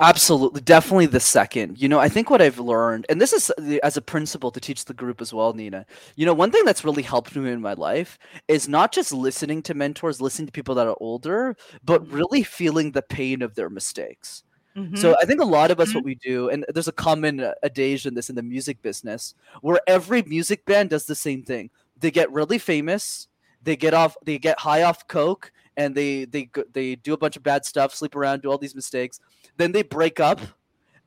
Absolutely, 0.00 0.60
definitely 0.60 1.06
the 1.06 1.20
second. 1.20 1.80
You 1.80 1.88
know, 1.88 1.98
I 1.98 2.08
think 2.08 2.30
what 2.30 2.42
I've 2.42 2.58
learned, 2.58 3.06
and 3.08 3.20
this 3.20 3.32
is 3.32 3.50
as 3.82 3.96
a 3.96 4.02
principle 4.02 4.50
to 4.50 4.60
teach 4.60 4.84
the 4.84 4.94
group 4.94 5.20
as 5.20 5.32
well, 5.32 5.52
Nina. 5.52 5.86
You 6.16 6.26
know, 6.26 6.34
one 6.34 6.50
thing 6.50 6.64
that's 6.64 6.84
really 6.84 7.02
helped 7.02 7.36
me 7.36 7.50
in 7.50 7.60
my 7.60 7.74
life 7.74 8.18
is 8.48 8.68
not 8.68 8.92
just 8.92 9.12
listening 9.12 9.62
to 9.62 9.74
mentors, 9.74 10.20
listening 10.20 10.46
to 10.46 10.52
people 10.52 10.74
that 10.76 10.86
are 10.86 10.96
older, 11.00 11.56
but 11.84 12.02
mm-hmm. 12.02 12.16
really 12.16 12.42
feeling 12.42 12.92
the 12.92 13.02
pain 13.02 13.42
of 13.42 13.54
their 13.54 13.70
mistakes. 13.70 14.42
Mm-hmm. 14.76 14.96
So 14.96 15.14
I 15.20 15.26
think 15.26 15.40
a 15.40 15.44
lot 15.44 15.70
of 15.70 15.80
us, 15.80 15.88
mm-hmm. 15.88 15.98
what 15.98 16.04
we 16.04 16.14
do, 16.16 16.48
and 16.48 16.64
there's 16.68 16.88
a 16.88 16.92
common 16.92 17.40
uh, 17.40 17.52
adage 17.62 18.06
in 18.06 18.14
this 18.14 18.30
in 18.30 18.36
the 18.36 18.42
music 18.42 18.80
business, 18.82 19.34
where 19.60 19.80
every 19.86 20.22
music 20.22 20.64
band 20.64 20.90
does 20.90 21.06
the 21.06 21.14
same 21.14 21.42
thing. 21.42 21.70
They 21.98 22.10
get 22.10 22.32
really 22.32 22.58
famous, 22.58 23.28
they 23.62 23.76
get 23.76 23.94
off, 23.94 24.16
they 24.24 24.38
get 24.38 24.58
high 24.58 24.82
off 24.82 25.06
coke, 25.08 25.52
and 25.76 25.94
they 25.94 26.24
they 26.24 26.50
they 26.72 26.96
do 26.96 27.12
a 27.12 27.18
bunch 27.18 27.36
of 27.36 27.42
bad 27.42 27.64
stuff, 27.64 27.94
sleep 27.94 28.14
around, 28.14 28.42
do 28.42 28.50
all 28.50 28.58
these 28.58 28.74
mistakes. 28.74 29.20
Then 29.56 29.72
they 29.72 29.82
break 29.82 30.20
up, 30.20 30.40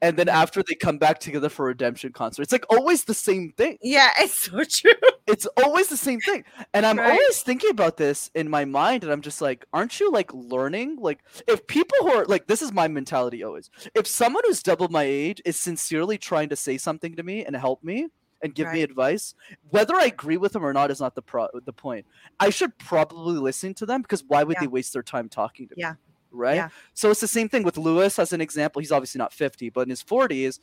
and 0.02 0.18
then 0.18 0.30
after 0.30 0.62
they 0.62 0.76
come 0.76 0.98
back 0.98 1.20
together 1.20 1.50
for 1.50 1.66
a 1.66 1.68
redemption 1.70 2.12
concert. 2.12 2.44
It's 2.44 2.52
like 2.52 2.66
always 2.70 3.06
the 3.06 3.14
same 3.14 3.54
thing. 3.58 3.78
Yeah, 3.82 4.10
it's 4.20 4.46
so 4.46 4.64
true. 4.64 4.92
It's 5.28 5.48
always 5.64 5.88
the 5.88 5.98
same 5.98 6.20
thing. 6.20 6.44
And 6.74 6.86
I'm 6.86 7.00
right? 7.00 7.12
always 7.12 7.42
thinking 7.42 7.72
about 7.72 7.98
this 7.98 8.30
in 8.36 8.50
my 8.50 8.66
mind 8.66 9.04
and 9.04 9.12
I'm 9.12 9.22
just 9.22 9.42
like, 9.42 9.66
aren't 9.74 10.00
you 10.00 10.12
like 10.12 10.32
learning? 10.34 10.98
Like 11.00 11.20
if 11.48 11.66
people 11.68 11.98
who 12.02 12.10
are 12.10 12.26
like 12.26 12.48
this 12.48 12.62
is 12.62 12.72
my 12.72 12.88
mentality 12.88 13.44
always. 13.44 13.70
If 13.96 14.08
someone 14.08 14.44
who's 14.46 14.62
double 14.62 14.90
my 14.90 15.04
age 15.04 15.42
is 15.46 15.60
sincerely 15.60 16.18
trying 16.18 16.50
to 16.50 16.56
say 16.56 16.78
something 16.78 17.16
to 17.16 17.24
me 17.24 17.46
and 17.46 17.56
help 17.56 17.84
me, 17.84 18.10
and 18.42 18.54
give 18.54 18.68
right. 18.68 18.76
me 18.76 18.82
advice. 18.84 19.34
Whether 19.70 19.96
I 19.96 20.06
agree 20.06 20.38
with 20.38 20.54
them 20.54 20.66
or 20.66 20.74
not 20.74 20.92
is 20.92 21.00
not 21.00 21.16
the 21.16 21.22
pro- 21.22 21.50
the 21.66 21.74
point. 21.74 22.06
I 22.40 22.50
should 22.50 22.78
probably 22.78 23.38
listen 23.38 23.74
to 23.76 23.86
them 23.86 24.02
because 24.02 24.24
why 24.28 24.44
would 24.44 24.56
yeah. 24.56 24.62
they 24.62 24.68
waste 24.68 24.94
their 24.94 25.04
time 25.04 25.30
talking 25.30 25.68
to 25.68 25.76
me? 25.76 25.82
yeah. 25.82 25.92
me? 25.92 25.98
Right. 26.32 26.56
Yeah. 26.56 26.70
So 26.94 27.12
it's 27.12 27.22
the 27.22 27.30
same 27.30 27.48
thing 27.48 27.64
with 27.64 27.78
Lewis 27.78 28.20
as 28.20 28.34
an 28.34 28.42
example. 28.42 28.82
He's 28.82 28.92
obviously 28.92 29.20
not 29.20 29.32
50, 29.32 29.70
but 29.70 29.82
in 29.82 29.90
his 29.90 30.04
40s, 30.04 30.60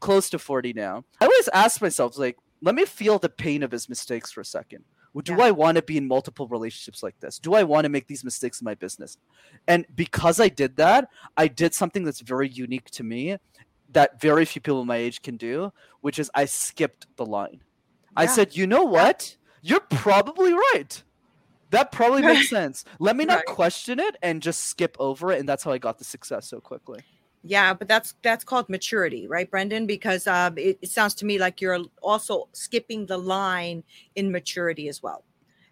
close 0.00 0.30
to 0.30 0.38
40 0.38 0.72
now. 0.72 1.04
I 1.20 1.26
always 1.26 1.48
ask 1.48 1.82
myself, 1.82 2.16
like, 2.16 2.38
let 2.62 2.74
me 2.74 2.86
feel 2.86 3.18
the 3.18 3.28
pain 3.28 3.62
of 3.62 3.70
his 3.70 3.88
mistakes 3.88 4.32
for 4.32 4.40
a 4.40 4.44
second. 4.46 4.84
Do 5.22 5.34
yeah. 5.34 5.44
I 5.44 5.50
want 5.52 5.76
to 5.76 5.82
be 5.82 5.96
in 5.96 6.08
multiple 6.08 6.48
relationships 6.48 7.02
like 7.02 7.18
this? 7.20 7.38
Do 7.38 7.54
I 7.54 7.62
want 7.62 7.84
to 7.84 7.88
make 7.88 8.08
these 8.08 8.24
mistakes 8.24 8.60
in 8.60 8.64
my 8.64 8.74
business? 8.74 9.16
And 9.68 9.86
because 9.94 10.40
I 10.40 10.48
did 10.48 10.76
that, 10.76 11.08
I 11.36 11.46
did 11.46 11.72
something 11.72 12.02
that's 12.02 12.20
very 12.20 12.48
unique 12.48 12.90
to 12.92 13.04
me 13.04 13.36
that 13.94 14.20
very 14.20 14.44
few 14.44 14.60
people 14.60 14.84
my 14.84 14.96
age 14.96 15.22
can 15.22 15.36
do, 15.36 15.72
which 16.00 16.18
is 16.18 16.30
I 16.34 16.44
skipped 16.44 17.06
the 17.16 17.26
line. 17.26 17.62
Yeah. 17.62 18.22
I 18.22 18.26
said, 18.26 18.56
you 18.56 18.66
know 18.66 18.84
what? 18.84 19.36
You're 19.62 19.80
probably 19.80 20.52
right. 20.52 21.02
That 21.70 21.90
probably 21.90 22.22
makes 22.32 22.50
sense. 22.50 22.84
Let 22.98 23.16
me 23.16 23.24
not 23.24 23.36
right. 23.36 23.46
question 23.46 23.98
it 23.98 24.16
and 24.22 24.42
just 24.42 24.64
skip 24.66 24.96
over 25.00 25.32
it, 25.32 25.40
and 25.40 25.48
that's 25.48 25.64
how 25.64 25.72
I 25.72 25.78
got 25.78 25.98
the 25.98 26.04
success 26.04 26.46
so 26.46 26.60
quickly. 26.60 27.00
Yeah, 27.42 27.74
but 27.74 27.88
that's 27.88 28.14
that's 28.22 28.44
called 28.44 28.68
maturity, 28.68 29.26
right, 29.28 29.50
Brenden? 29.50 29.86
Because 29.86 30.26
um, 30.26 30.56
it, 30.56 30.78
it 30.80 30.88
sounds 30.88 31.14
to 31.16 31.26
me 31.26 31.38
like 31.38 31.60
you're 31.60 31.78
also 32.02 32.48
skipping 32.52 33.06
the 33.06 33.18
line 33.18 33.84
in 34.14 34.32
maturity 34.32 34.88
as 34.88 35.02
well. 35.02 35.24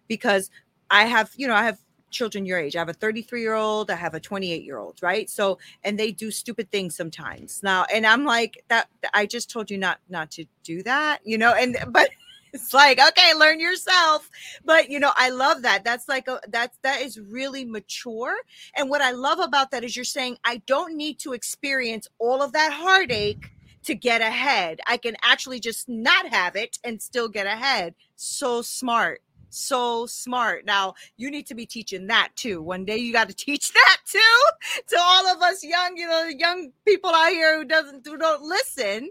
Because 0.07 0.51
I 0.89 1.05
have, 1.05 1.31
you 1.35 1.47
know, 1.47 1.55
I 1.55 1.63
have 1.63 1.79
children 2.13 2.45
your 2.45 2.59
age. 2.59 2.75
I 2.75 2.79
have 2.79 2.89
a 2.89 2.93
33 2.93 3.41
year 3.41 3.55
old, 3.55 3.91
I 3.91 3.95
have 3.95 4.13
a 4.13 4.19
28 4.19 4.63
year 4.63 4.77
old, 4.77 5.01
right? 5.01 5.29
So, 5.29 5.57
and 5.83 5.99
they 5.99 6.11
do 6.11 6.31
stupid 6.31 6.71
things 6.71 6.95
sometimes 6.95 7.61
now. 7.63 7.85
And 7.93 8.05
I'm 8.05 8.23
like, 8.23 8.63
that 8.69 8.87
I 9.13 9.25
just 9.25 9.49
told 9.49 9.69
you 9.69 9.77
not 9.77 9.99
not 10.09 10.31
to 10.31 10.45
do 10.63 10.83
that, 10.83 11.19
you 11.25 11.37
know, 11.37 11.53
and 11.53 11.77
but 11.89 12.09
it's 12.53 12.73
like, 12.73 12.99
okay, 12.99 13.33
learn 13.33 13.59
yourself. 13.59 14.29
But 14.63 14.89
you 14.89 14.99
know, 14.99 15.11
I 15.15 15.29
love 15.29 15.63
that. 15.63 15.83
That's 15.83 16.07
like 16.07 16.27
a 16.27 16.39
that's 16.49 16.77
that 16.83 17.01
is 17.01 17.19
really 17.19 17.65
mature. 17.65 18.35
And 18.75 18.89
what 18.89 19.01
I 19.01 19.11
love 19.11 19.39
about 19.39 19.71
that 19.71 19.83
is 19.83 19.95
you're 19.95 20.05
saying, 20.05 20.37
I 20.45 20.61
don't 20.67 20.95
need 20.95 21.19
to 21.19 21.33
experience 21.33 22.07
all 22.19 22.41
of 22.41 22.53
that 22.53 22.71
heartache 22.71 23.49
to 23.83 23.95
get 23.95 24.21
ahead. 24.21 24.79
I 24.87 24.97
can 24.97 25.15
actually 25.23 25.59
just 25.59 25.89
not 25.89 26.27
have 26.27 26.55
it 26.55 26.79
and 26.83 27.01
still 27.01 27.27
get 27.27 27.47
ahead. 27.47 27.95
So 28.15 28.61
smart 28.61 29.21
so 29.53 30.05
smart. 30.05 30.65
Now, 30.65 30.95
you 31.17 31.29
need 31.31 31.47
to 31.47 31.55
be 31.55 31.65
teaching 31.65 32.07
that 32.07 32.29
too. 32.35 32.61
One 32.61 32.85
day 32.85 32.97
you 32.97 33.13
got 33.13 33.29
to 33.29 33.35
teach 33.35 33.71
that 33.73 33.97
too 34.05 34.81
to 34.87 34.97
all 34.99 35.27
of 35.27 35.41
us 35.41 35.63
young, 35.63 35.97
you 35.97 36.07
know, 36.07 36.25
young 36.25 36.71
people 36.85 37.11
out 37.11 37.29
here 37.29 37.57
who 37.57 37.65
doesn't 37.65 38.05
who 38.05 38.17
don't 38.17 38.43
listen 38.43 39.09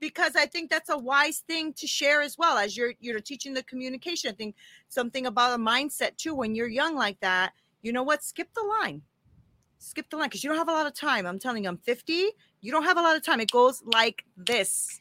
because 0.00 0.36
I 0.36 0.46
think 0.46 0.70
that's 0.70 0.90
a 0.90 0.98
wise 0.98 1.42
thing 1.48 1.72
to 1.74 1.86
share 1.86 2.22
as 2.22 2.38
well 2.38 2.56
as 2.58 2.76
you're 2.76 2.94
you're 3.00 3.20
teaching 3.20 3.54
the 3.54 3.62
communication. 3.62 4.30
I 4.30 4.34
think 4.34 4.54
something 4.88 5.26
about 5.26 5.58
a 5.58 5.62
mindset 5.62 6.16
too 6.16 6.34
when 6.34 6.54
you're 6.54 6.68
young 6.68 6.94
like 6.94 7.20
that. 7.20 7.52
You 7.82 7.92
know 7.92 8.02
what? 8.02 8.22
Skip 8.22 8.48
the 8.54 8.62
line. 8.62 9.02
Skip 9.78 10.10
the 10.10 10.16
line 10.16 10.28
because 10.28 10.42
you 10.42 10.50
don't 10.50 10.58
have 10.58 10.68
a 10.68 10.72
lot 10.72 10.86
of 10.86 10.94
time. 10.94 11.26
I'm 11.26 11.38
telling 11.38 11.62
you, 11.64 11.70
I'm 11.70 11.78
50. 11.78 12.30
You 12.60 12.72
don't 12.72 12.82
have 12.84 12.96
a 12.96 13.02
lot 13.02 13.16
of 13.16 13.24
time. 13.24 13.40
It 13.40 13.50
goes 13.50 13.82
like 13.86 14.24
this, 14.36 15.00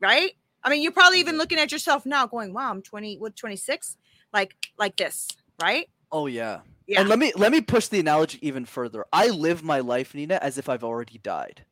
right? 0.00 0.32
I 0.64 0.70
mean, 0.70 0.82
you're 0.82 0.92
probably 0.92 1.20
even 1.20 1.38
looking 1.38 1.58
at 1.58 1.70
yourself 1.70 2.04
now, 2.04 2.26
going, 2.26 2.52
"Wow, 2.52 2.70
I'm 2.70 2.82
20. 2.82 3.18
What 3.18 3.36
26? 3.36 3.96
Like 4.32 4.54
like 4.78 4.96
this, 4.96 5.28
right? 5.60 5.88
Oh 6.10 6.26
yeah. 6.26 6.60
Yeah. 6.86 7.00
And 7.00 7.08
let 7.08 7.18
me 7.18 7.32
let 7.36 7.52
me 7.52 7.60
push 7.60 7.88
the 7.88 8.00
analogy 8.00 8.38
even 8.40 8.64
further. 8.64 9.04
I 9.12 9.28
live 9.28 9.62
my 9.62 9.80
life, 9.80 10.14
Nina, 10.14 10.38
as 10.40 10.56
if 10.56 10.68
I've 10.68 10.84
already 10.84 11.18
died. 11.18 11.64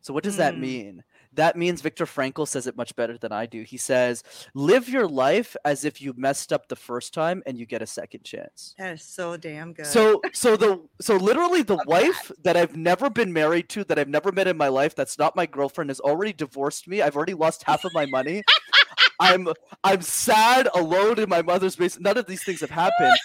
So 0.00 0.12
what 0.12 0.24
does 0.24 0.34
mm. 0.34 0.38
that 0.38 0.58
mean? 0.58 1.04
That 1.32 1.56
means 1.56 1.82
Viktor 1.82 2.06
Frankl 2.06 2.48
says 2.48 2.66
it 2.66 2.76
much 2.76 2.96
better 2.96 3.18
than 3.18 3.30
I 3.30 3.46
do. 3.46 3.62
He 3.62 3.76
says, 3.76 4.24
"Live 4.54 4.88
your 4.88 5.06
life 5.06 5.54
as 5.64 5.84
if 5.84 6.00
you 6.00 6.14
messed 6.16 6.52
up 6.52 6.68
the 6.68 6.76
first 6.76 7.12
time 7.12 7.42
and 7.44 7.58
you 7.58 7.66
get 7.66 7.82
a 7.82 7.86
second 7.86 8.24
chance." 8.24 8.74
That 8.78 8.94
is 8.94 9.02
so 9.02 9.36
damn 9.36 9.72
good. 9.72 9.86
So, 9.86 10.20
so 10.32 10.56
the 10.56 10.80
so 11.00 11.16
literally 11.16 11.62
the 11.62 11.82
wife 11.86 12.28
that. 12.28 12.54
that 12.54 12.56
I've 12.56 12.76
never 12.76 13.10
been 13.10 13.32
married 13.32 13.68
to, 13.70 13.84
that 13.84 13.98
I've 13.98 14.08
never 14.08 14.32
met 14.32 14.48
in 14.48 14.56
my 14.56 14.68
life, 14.68 14.94
that's 14.94 15.18
not 15.18 15.36
my 15.36 15.46
girlfriend, 15.46 15.90
has 15.90 16.00
already 16.00 16.32
divorced 16.32 16.88
me. 16.88 17.02
I've 17.02 17.16
already 17.16 17.34
lost 17.34 17.64
half 17.64 17.84
of 17.84 17.92
my 17.92 18.06
money. 18.06 18.42
I'm 19.20 19.48
I'm 19.84 20.02
sad, 20.02 20.68
alone 20.74 21.18
in 21.18 21.28
my 21.28 21.42
mother's 21.42 21.76
basement. 21.76 22.04
None 22.04 22.18
of 22.18 22.26
these 22.26 22.44
things 22.44 22.60
have 22.60 22.70
happened, 22.70 23.16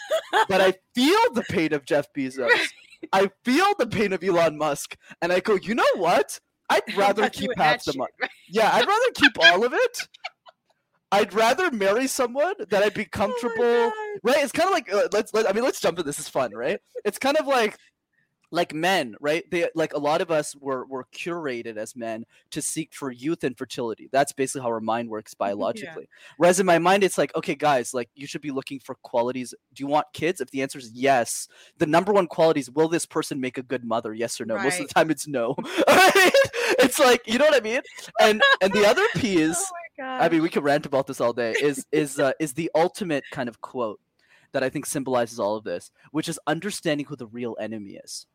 but 0.48 0.62
I 0.62 0.74
feel 0.96 1.34
the 1.34 1.44
pain 1.50 1.74
of 1.74 1.86
Jeff 1.86 2.08
Bezos. 2.18 2.50
I 3.14 3.30
feel 3.44 3.74
the 3.80 3.88
pain 3.88 4.14
of 4.14 4.24
Elon 4.24 4.58
Musk, 4.58 4.96
and 5.22 5.34
I 5.34 5.40
go, 5.40 5.56
you 5.56 5.76
know 5.76 5.84
what? 5.96 6.40
I'd 6.70 6.82
rather 6.96 7.30
keep 7.30 7.52
half 7.58 7.84
the 7.84 7.94
money. 7.98 8.12
Yeah, 8.50 8.70
I'd 8.74 8.88
rather 8.88 9.12
keep 9.16 9.32
all 9.42 9.66
of 9.66 9.74
it. 9.74 10.08
I'd 11.14 11.34
rather 11.34 11.70
marry 11.72 12.08
someone 12.08 12.54
that 12.70 12.84
I'd 12.84 12.94
be 12.94 13.04
oh 13.06 13.10
comfortable. 13.12 13.54
Oh 13.60 14.18
right? 14.24 14.44
It's 14.44 14.54
kind 14.54 14.68
of 14.68 14.74
like 14.74 14.94
uh, 14.94 15.10
let's. 15.12 15.34
Let, 15.34 15.50
I 15.50 15.54
mean, 15.54 15.64
let's 15.64 15.82
jump 15.82 16.00
in. 16.00 16.06
This 16.06 16.20
is 16.20 16.30
fun, 16.30 16.54
right? 16.54 16.80
It's 17.04 17.20
kind 17.20 17.38
of 17.38 17.48
like 17.48 17.78
like 18.52 18.74
men, 18.74 19.16
right? 19.22 19.50
They 19.50 19.70
like 19.76 19.94
a 19.94 20.00
lot 20.00 20.22
of 20.22 20.30
us 20.30 20.56
were 20.56 20.86
were 20.86 21.06
curated 21.14 21.78
as 21.78 21.96
men 21.96 22.26
to 22.52 22.62
seek 22.62 22.94
for 22.94 23.10
youth 23.10 23.44
and 23.44 23.58
fertility. 23.58 24.10
That's 24.12 24.34
basically 24.34 24.62
how 24.62 24.68
our 24.68 24.82
mind 24.82 25.10
works 25.10 25.34
biologically. 25.42 26.04
Yeah. 26.04 26.34
Whereas 26.38 26.60
in 26.60 26.66
my 26.66 26.78
mind, 26.78 27.04
it's 27.04 27.18
like, 27.18 27.36
okay, 27.36 27.56
guys, 27.56 27.94
like 27.94 28.10
you 28.14 28.28
should 28.28 28.42
be 28.42 28.52
looking 28.52 28.80
for 28.80 28.96
qualities. 29.04 29.54
Do 29.74 29.84
you 29.84 29.88
want 29.88 30.08
kids? 30.14 30.42
If 30.42 30.52
the 30.52 30.62
answer 30.62 30.80
is 30.80 30.92
yes, 30.94 31.48
the 31.78 31.86
number 31.86 32.12
one 32.12 32.28
quality 32.28 32.60
is 32.60 32.70
will 32.70 32.90
this 32.90 33.06
person 33.06 33.40
make 33.40 33.58
a 33.58 33.64
good 33.64 33.86
mother? 33.86 34.14
Yes 34.14 34.40
or 34.40 34.46
no. 34.46 34.56
Right. 34.56 34.66
Most 34.66 34.82
of 34.82 34.88
the 34.88 34.94
time, 34.94 35.10
it's 35.10 35.28
no. 35.28 35.56
it's 35.58 37.00
like 37.00 37.22
you 37.26 37.38
know 37.38 37.46
what 37.46 37.56
I 37.56 37.62
mean. 37.62 37.82
And 38.20 38.42
and 38.62 38.74
the 38.74 38.86
other 38.86 39.06
piece, 39.16 39.72
oh 40.02 40.04
I 40.04 40.28
mean, 40.28 40.42
we 40.42 40.50
could 40.50 40.64
rant 40.64 40.86
about 40.86 41.08
this 41.08 41.22
all 41.22 41.34
day. 41.34 41.54
Is 41.62 41.86
is 41.92 42.20
uh, 42.20 42.34
is 42.40 42.54
the 42.54 42.70
ultimate 42.76 43.24
kind 43.32 43.48
of 43.48 43.62
quote 43.62 44.00
that 44.52 44.64
I 44.64 44.70
think 44.70 44.86
symbolizes 44.86 45.40
all 45.40 45.56
of 45.56 45.64
this, 45.64 45.92
which 46.12 46.28
is 46.28 46.38
understanding 46.46 47.06
who 47.06 47.16
the 47.16 47.28
real 47.28 47.56
enemy 47.58 47.92
is 48.04 48.28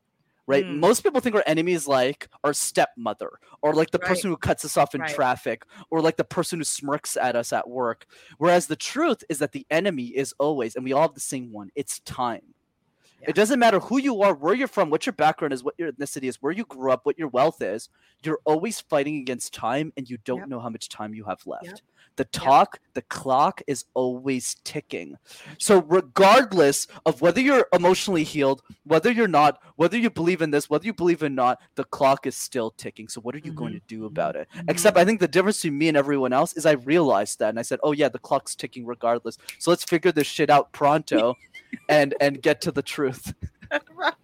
right? 0.46 0.64
Mm. 0.64 0.78
Most 0.78 1.02
people 1.02 1.20
think 1.20 1.34
our 1.34 1.44
enemies 1.46 1.86
like 1.86 2.28
our 2.44 2.52
stepmother 2.52 3.38
or 3.62 3.74
like 3.74 3.90
the 3.90 3.98
right. 3.98 4.08
person 4.08 4.30
who 4.30 4.36
cuts 4.36 4.64
us 4.64 4.76
off 4.76 4.94
in 4.94 5.00
right. 5.00 5.14
traffic 5.14 5.64
or 5.90 6.00
like 6.00 6.16
the 6.16 6.24
person 6.24 6.58
who 6.58 6.64
smirks 6.64 7.16
at 7.16 7.36
us 7.36 7.52
at 7.52 7.68
work. 7.68 8.06
Whereas 8.38 8.66
the 8.66 8.76
truth 8.76 9.24
is 9.28 9.38
that 9.38 9.52
the 9.52 9.66
enemy 9.70 10.06
is 10.06 10.34
always, 10.38 10.76
and 10.76 10.84
we 10.84 10.92
all 10.92 11.02
have 11.02 11.14
the 11.14 11.20
same 11.20 11.52
one, 11.52 11.70
it's 11.74 12.00
time. 12.00 12.54
Yeah. 13.20 13.30
It 13.30 13.36
doesn't 13.36 13.58
matter 13.58 13.80
who 13.80 13.98
you 13.98 14.22
are, 14.22 14.34
where 14.34 14.54
you're 14.54 14.68
from, 14.68 14.90
what 14.90 15.06
your 15.06 15.12
background 15.12 15.54
is, 15.54 15.64
what 15.64 15.74
your 15.78 15.92
ethnicity 15.92 16.28
is, 16.28 16.42
where 16.42 16.52
you 16.52 16.64
grew 16.64 16.92
up, 16.92 17.06
what 17.06 17.18
your 17.18 17.28
wealth 17.28 17.62
is. 17.62 17.88
You're 18.22 18.40
always 18.44 18.80
fighting 18.80 19.16
against 19.16 19.54
time 19.54 19.92
and 19.96 20.08
you 20.08 20.18
don't 20.24 20.40
yep. 20.40 20.48
know 20.48 20.60
how 20.60 20.68
much 20.68 20.88
time 20.88 21.14
you 21.14 21.24
have 21.24 21.46
left. 21.46 21.64
Yep. 21.64 21.78
The 22.16 22.24
talk, 22.24 22.80
the 22.94 23.02
clock 23.02 23.60
is 23.66 23.84
always 23.92 24.56
ticking. 24.64 25.16
So, 25.58 25.82
regardless 25.82 26.86
of 27.04 27.20
whether 27.20 27.42
you're 27.42 27.66
emotionally 27.74 28.24
healed, 28.24 28.62
whether 28.84 29.10
you're 29.10 29.28
not, 29.28 29.60
whether 29.76 29.98
you 29.98 30.08
believe 30.08 30.40
in 30.40 30.50
this, 30.50 30.70
whether 30.70 30.86
you 30.86 30.94
believe 30.94 31.22
in 31.22 31.34
not, 31.34 31.60
the 31.74 31.84
clock 31.84 32.26
is 32.26 32.34
still 32.34 32.70
ticking. 32.70 33.08
So, 33.08 33.20
what 33.20 33.34
are 33.34 33.38
you 33.38 33.52
mm-hmm. 33.52 33.58
going 33.58 33.72
to 33.74 33.82
do 33.86 34.06
about 34.06 34.34
it? 34.34 34.48
Mm-hmm. 34.56 34.70
Except, 34.70 34.96
I 34.96 35.04
think 35.04 35.20
the 35.20 35.28
difference 35.28 35.60
between 35.60 35.78
me 35.78 35.88
and 35.88 35.96
everyone 35.96 36.32
else 36.32 36.54
is 36.54 36.64
I 36.64 36.72
realized 36.72 37.38
that 37.40 37.50
and 37.50 37.58
I 37.58 37.62
said, 37.62 37.80
oh, 37.82 37.92
yeah, 37.92 38.08
the 38.08 38.18
clock's 38.18 38.54
ticking 38.54 38.86
regardless. 38.86 39.36
So, 39.58 39.70
let's 39.70 39.84
figure 39.84 40.10
this 40.10 40.26
shit 40.26 40.48
out 40.48 40.72
pronto 40.72 41.36
and 41.88 42.14
and 42.20 42.42
get 42.42 42.60
to 42.62 42.72
the 42.72 42.82
truth. 42.82 43.34
right. 43.70 44.14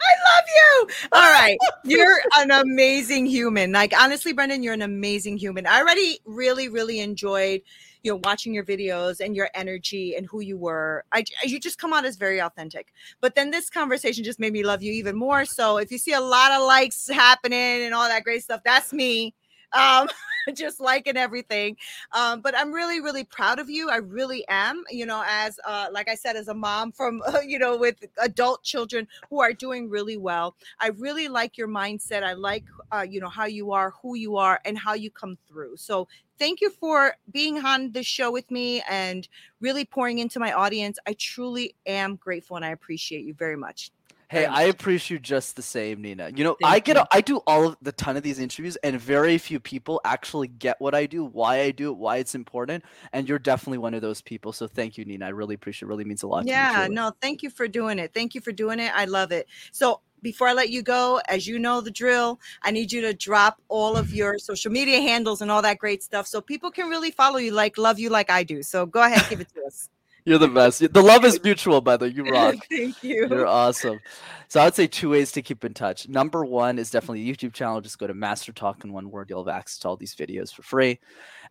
I 0.00 0.12
love 0.28 0.44
you. 0.56 0.88
All 1.12 1.32
right. 1.32 1.58
You're 1.84 2.20
an 2.36 2.50
amazing 2.50 3.26
human. 3.26 3.72
Like 3.72 3.92
honestly, 3.98 4.32
Brenden, 4.32 4.62
you're 4.62 4.74
an 4.74 4.82
amazing 4.82 5.36
human. 5.36 5.66
I 5.66 5.80
already 5.80 6.20
really, 6.24 6.68
really 6.68 7.00
enjoyed 7.00 7.62
you 8.02 8.12
know 8.12 8.20
watching 8.24 8.52
your 8.52 8.64
videos 8.64 9.20
and 9.20 9.36
your 9.36 9.48
energy 9.54 10.16
and 10.16 10.26
who 10.26 10.40
you 10.40 10.56
were 10.56 11.04
I, 11.12 11.24
you 11.44 11.60
just 11.60 11.78
come 11.78 11.92
out 11.92 12.04
as 12.04 12.16
very 12.16 12.40
authentic 12.40 12.92
but 13.20 13.34
then 13.34 13.50
this 13.50 13.70
conversation 13.70 14.24
just 14.24 14.40
made 14.40 14.52
me 14.52 14.64
love 14.64 14.82
you 14.82 14.92
even 14.92 15.16
more 15.16 15.44
so 15.44 15.78
if 15.78 15.92
you 15.92 15.98
see 15.98 16.12
a 16.12 16.20
lot 16.20 16.50
of 16.52 16.66
likes 16.66 17.08
happening 17.08 17.84
and 17.84 17.94
all 17.94 18.08
that 18.08 18.24
great 18.24 18.42
stuff 18.42 18.60
that's 18.64 18.92
me 18.92 19.34
um 19.74 20.08
just 20.54 20.80
liking 20.80 21.16
everything. 21.16 21.76
Um, 22.12 22.40
but 22.40 22.56
I'm 22.56 22.72
really, 22.72 23.00
really 23.00 23.24
proud 23.24 23.58
of 23.58 23.70
you. 23.70 23.90
I 23.90 23.96
really 23.96 24.44
am. 24.48 24.84
You 24.90 25.06
know, 25.06 25.22
as 25.26 25.58
uh, 25.66 25.86
like 25.92 26.08
I 26.08 26.14
said, 26.14 26.36
as 26.36 26.48
a 26.48 26.54
mom 26.54 26.92
from 26.92 27.22
uh, 27.26 27.40
you 27.46 27.58
know 27.58 27.76
with 27.76 27.96
adult 28.20 28.62
children 28.62 29.06
who 29.30 29.40
are 29.40 29.52
doing 29.52 29.88
really 29.88 30.16
well. 30.16 30.56
I 30.80 30.88
really 30.88 31.28
like 31.28 31.56
your 31.56 31.68
mindset. 31.68 32.22
I 32.22 32.32
like 32.34 32.64
uh, 32.92 33.06
you 33.08 33.20
know 33.20 33.28
how 33.28 33.46
you 33.46 33.72
are, 33.72 33.92
who 34.02 34.16
you 34.16 34.36
are, 34.36 34.60
and 34.64 34.76
how 34.78 34.94
you 34.94 35.10
come 35.10 35.36
through. 35.48 35.76
So 35.76 36.08
thank 36.38 36.60
you 36.60 36.70
for 36.70 37.14
being 37.30 37.64
on 37.64 37.92
the 37.92 38.02
show 38.02 38.30
with 38.32 38.50
me 38.50 38.82
and 38.88 39.28
really 39.60 39.84
pouring 39.84 40.18
into 40.18 40.40
my 40.40 40.52
audience. 40.52 40.98
I 41.06 41.14
truly 41.18 41.74
am 41.86 42.16
grateful 42.16 42.56
and 42.56 42.64
I 42.64 42.70
appreciate 42.70 43.24
you 43.24 43.34
very 43.34 43.56
much. 43.56 43.90
Hey, 44.32 44.46
I 44.46 44.62
appreciate 44.62 45.16
you 45.16 45.18
just 45.18 45.56
the 45.56 45.62
same, 45.62 46.00
Nina. 46.00 46.30
You 46.34 46.42
know, 46.42 46.56
Thank 46.60 46.72
I 46.72 46.78
get, 46.78 46.96
a, 46.96 47.06
I 47.12 47.20
do 47.20 47.42
all 47.46 47.68
of 47.68 47.76
the 47.82 47.92
ton 47.92 48.16
of 48.16 48.22
these 48.22 48.38
interviews, 48.38 48.76
and 48.76 48.98
very 48.98 49.36
few 49.36 49.60
people 49.60 50.00
actually 50.06 50.48
get 50.48 50.80
what 50.80 50.94
I 50.94 51.04
do, 51.04 51.22
why 51.22 51.60
I 51.60 51.70
do 51.70 51.90
it, 51.90 51.98
why 51.98 52.16
it's 52.16 52.34
important, 52.34 52.82
and 53.12 53.28
you're 53.28 53.38
definitely 53.38 53.76
one 53.76 53.92
of 53.92 54.00
those 54.00 54.22
people. 54.22 54.52
So 54.54 54.66
thank 54.66 54.96
you, 54.96 55.04
Nina. 55.04 55.26
I 55.26 55.28
really 55.28 55.54
appreciate. 55.54 55.86
it. 55.86 55.90
Really 55.90 56.04
means 56.04 56.22
a 56.22 56.26
lot. 56.26 56.46
Yeah, 56.46 56.88
no, 56.90 57.12
thank 57.20 57.42
you 57.42 57.50
for 57.50 57.68
doing 57.68 57.98
it. 57.98 58.14
Thank 58.14 58.34
you 58.34 58.40
for 58.40 58.52
doing 58.52 58.80
it. 58.80 58.90
I 58.94 59.04
love 59.04 59.32
it. 59.32 59.48
So 59.70 60.00
before 60.22 60.48
I 60.48 60.54
let 60.54 60.70
you 60.70 60.82
go, 60.82 61.20
as 61.28 61.46
you 61.46 61.58
know 61.58 61.82
the 61.82 61.90
drill, 61.90 62.40
I 62.62 62.70
need 62.70 62.90
you 62.90 63.02
to 63.02 63.12
drop 63.12 63.60
all 63.68 63.96
of 63.96 64.14
your 64.14 64.38
social 64.38 64.72
media 64.72 65.00
handles 65.00 65.42
and 65.42 65.50
all 65.50 65.60
that 65.62 65.78
great 65.78 66.02
stuff 66.02 66.26
so 66.26 66.40
people 66.40 66.70
can 66.70 66.88
really 66.88 67.10
follow 67.10 67.36
you, 67.36 67.50
like 67.50 67.76
love 67.76 67.98
you 67.98 68.08
like 68.08 68.30
I 68.30 68.44
do. 68.44 68.62
So 68.62 68.86
go 68.86 69.02
ahead, 69.02 69.28
give 69.28 69.40
it 69.40 69.48
to 69.54 69.64
us. 69.66 69.90
You're 70.24 70.38
the 70.38 70.48
best. 70.48 70.92
The 70.92 71.02
love 71.02 71.24
is 71.24 71.42
mutual, 71.42 71.80
by 71.80 71.96
the 71.96 72.06
way. 72.06 72.12
You 72.12 72.24
rock. 72.30 72.54
Thank 72.70 73.02
you. 73.02 73.26
You're 73.28 73.46
awesome. 73.46 74.00
So 74.48 74.60
I'd 74.60 74.74
say 74.74 74.86
two 74.86 75.10
ways 75.10 75.32
to 75.32 75.42
keep 75.42 75.64
in 75.64 75.74
touch. 75.74 76.08
Number 76.08 76.44
one 76.44 76.78
is 76.78 76.90
definitely 76.90 77.28
a 77.28 77.34
YouTube 77.34 77.52
channel. 77.52 77.80
Just 77.80 77.98
go 77.98 78.06
to 78.06 78.14
Master 78.14 78.52
Talk 78.52 78.84
in 78.84 78.92
one 78.92 79.10
word. 79.10 79.30
You'll 79.30 79.44
have 79.44 79.54
access 79.54 79.78
to 79.78 79.88
all 79.88 79.96
these 79.96 80.14
videos 80.14 80.52
for 80.52 80.62
free. 80.62 81.00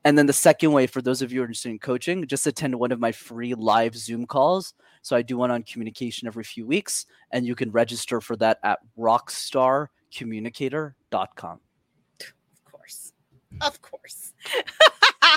And 0.03 0.17
then 0.17 0.25
the 0.25 0.33
second 0.33 0.71
way, 0.71 0.87
for 0.87 1.01
those 1.01 1.21
of 1.21 1.31
you 1.31 1.39
who 1.39 1.43
are 1.43 1.45
interested 1.45 1.69
in 1.69 1.79
coaching, 1.79 2.25
just 2.27 2.47
attend 2.47 2.75
one 2.75 2.91
of 2.91 2.99
my 2.99 3.11
free 3.11 3.53
live 3.53 3.95
Zoom 3.95 4.25
calls. 4.25 4.73
So 5.01 5.15
I 5.15 5.21
do 5.21 5.37
one 5.37 5.51
on 5.51 5.63
communication 5.63 6.27
every 6.27 6.43
few 6.43 6.65
weeks, 6.65 7.05
and 7.31 7.45
you 7.45 7.55
can 7.55 7.71
register 7.71 8.21
for 8.21 8.35
that 8.37 8.59
at 8.63 8.79
rockstarcommunicator.com. 8.97 11.59
Of 12.19 12.71
course. 12.71 13.13
Of 13.61 13.81
course. 13.81 14.33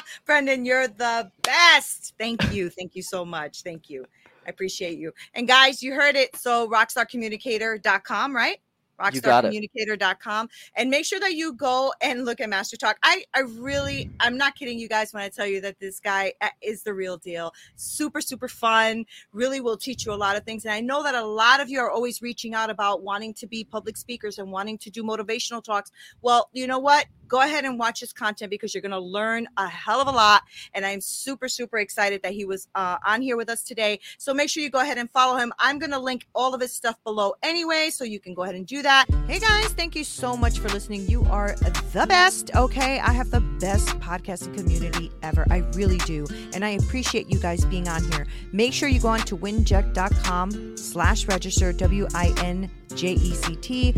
Brenden, 0.27 0.67
you're 0.67 0.89
the 0.89 1.31
best. 1.43 2.15
Thank 2.19 2.53
you. 2.53 2.71
Thank 2.71 2.95
you 2.95 3.03
so 3.03 3.25
much. 3.25 3.63
Thank 3.63 3.91
you. 3.91 4.05
I 4.47 4.51
appreciate 4.51 4.99
you. 4.99 5.13
And 5.35 5.49
guys, 5.49 5.83
you 5.83 5.95
heard 5.95 6.17
it. 6.17 6.37
So 6.37 6.69
rockstarcommunicator.com, 6.69 8.37
right? 8.37 8.59
rockstarcommunicator.com 9.01 10.49
and 10.77 10.91
make 10.91 11.05
sure 11.05 11.21
that 11.21 11.35
you 11.35 11.53
go 11.55 11.93
and 12.01 12.25
look 12.25 12.41
at 12.41 12.49
master 12.49 12.77
talk 12.77 12.97
i 13.03 13.25
i 13.35 13.41
really 13.41 14.11
i'm 14.21 14.37
not 14.37 14.55
kidding 14.55 14.79
you 14.79 14.89
guys 14.89 15.13
when 15.13 15.23
i 15.23 15.29
tell 15.29 15.47
you 15.47 15.61
that 15.61 15.79
this 15.81 15.99
guy 16.01 16.33
uh, 16.41 16.49
is 16.63 16.83
the 16.83 16.95
real 16.95 17.17
deal 17.17 17.53
super 17.77 18.21
super 18.21 18.49
fun 18.49 19.05
really 19.33 19.61
will 19.61 19.77
teach 19.77 20.07
you 20.07 20.13
a 20.13 20.15
lot 20.15 20.37
of 20.37 20.45
things 20.45 20.65
and 20.65 20.73
i 20.73 20.81
know 20.81 21.03
that 21.03 21.15
a 21.15 21.25
lot 21.25 21.61
of 21.61 21.69
you 21.69 21.81
are 21.81 21.91
always 21.91 22.23
reaching 22.23 22.55
out 22.55 22.71
about 22.71 23.03
wanting 23.03 23.35
to 23.35 23.47
be 23.47 23.65
public 23.65 23.97
speakers 23.97 24.39
and 24.39 24.51
wanting 24.51 24.79
to 24.79 24.91
do 24.91 25.03
motivational 25.03 25.63
talks 25.63 25.91
well 26.23 26.49
you 26.53 26.67
know 26.67 26.79
what 26.79 27.07
go 27.29 27.41
ahead 27.41 27.65
and 27.65 27.79
watch 27.79 28.01
his 28.01 28.13
content 28.13 28.51
because 28.51 28.75
you're 28.75 28.83
going 28.83 28.93
to 28.93 28.99
learn 28.99 29.47
a 29.57 29.69
hell 29.69 30.01
of 30.01 30.09
a 30.09 30.11
lot. 30.11 30.43
And 30.75 30.85
I'm 30.85 31.01
super, 31.01 31.49
super 31.49 31.79
excited 31.79 32.23
that 32.23 32.33
he 32.33 32.45
was 32.45 32.69
uh, 32.75 32.97
on 33.07 33.23
here 33.23 33.37
with 33.37 33.49
us 33.49 33.63
today. 33.63 34.01
So 34.19 34.35
make 34.35 34.51
sure 34.51 34.63
you 34.63 34.71
go 34.71 34.81
ahead 34.81 34.99
and 34.99 35.11
follow 35.11 35.37
him. 35.39 35.53
I'm 35.59 35.79
going 35.79 35.93
to 35.93 35.99
link 35.99 36.27
all 36.35 36.55
of 36.55 36.61
his 36.61 36.73
stuff 36.73 36.97
below 37.05 37.35
anyway, 37.43 37.91
so 37.91 38.05
you 38.05 38.21
can 38.21 38.35
go 38.35 38.43
ahead 38.43 38.55
and 38.55 38.67
do 38.67 38.83
that. 38.83 39.07
Hey 39.27 39.39
guys, 39.39 39.69
thank 39.69 39.97
you 39.97 40.05
so 40.05 40.37
much 40.37 40.59
for 40.59 40.69
listening. 40.69 41.09
You 41.09 41.25
are 41.31 41.55
the 41.93 42.07
best. 42.07 42.55
Okay. 42.55 43.01
I 43.01 43.13
have 43.13 43.31
the 43.31 43.41
best 43.41 43.89
podcasting 44.01 44.57
community 44.57 45.11
ever. 45.23 45.47
I 45.51 45.59
really 45.75 45.99
do. 45.99 46.27
And 46.53 46.65
I 46.65 46.71
appreciate 46.71 47.31
you 47.31 47.39
guys 47.39 47.65
being 47.65 47.89
on 47.89 48.05
here. 48.13 48.27
Make 48.53 48.73
sure 48.73 48.89
you 48.89 49.01
go 49.01 49.09
on 49.09 49.21
to 49.21 49.37
winject.com 49.37 50.77
slash 50.77 51.27
register, 51.27 51.73
W 51.73 52.07
I 52.15 52.35
N 52.39 52.71
J-E-C-T 52.95 53.95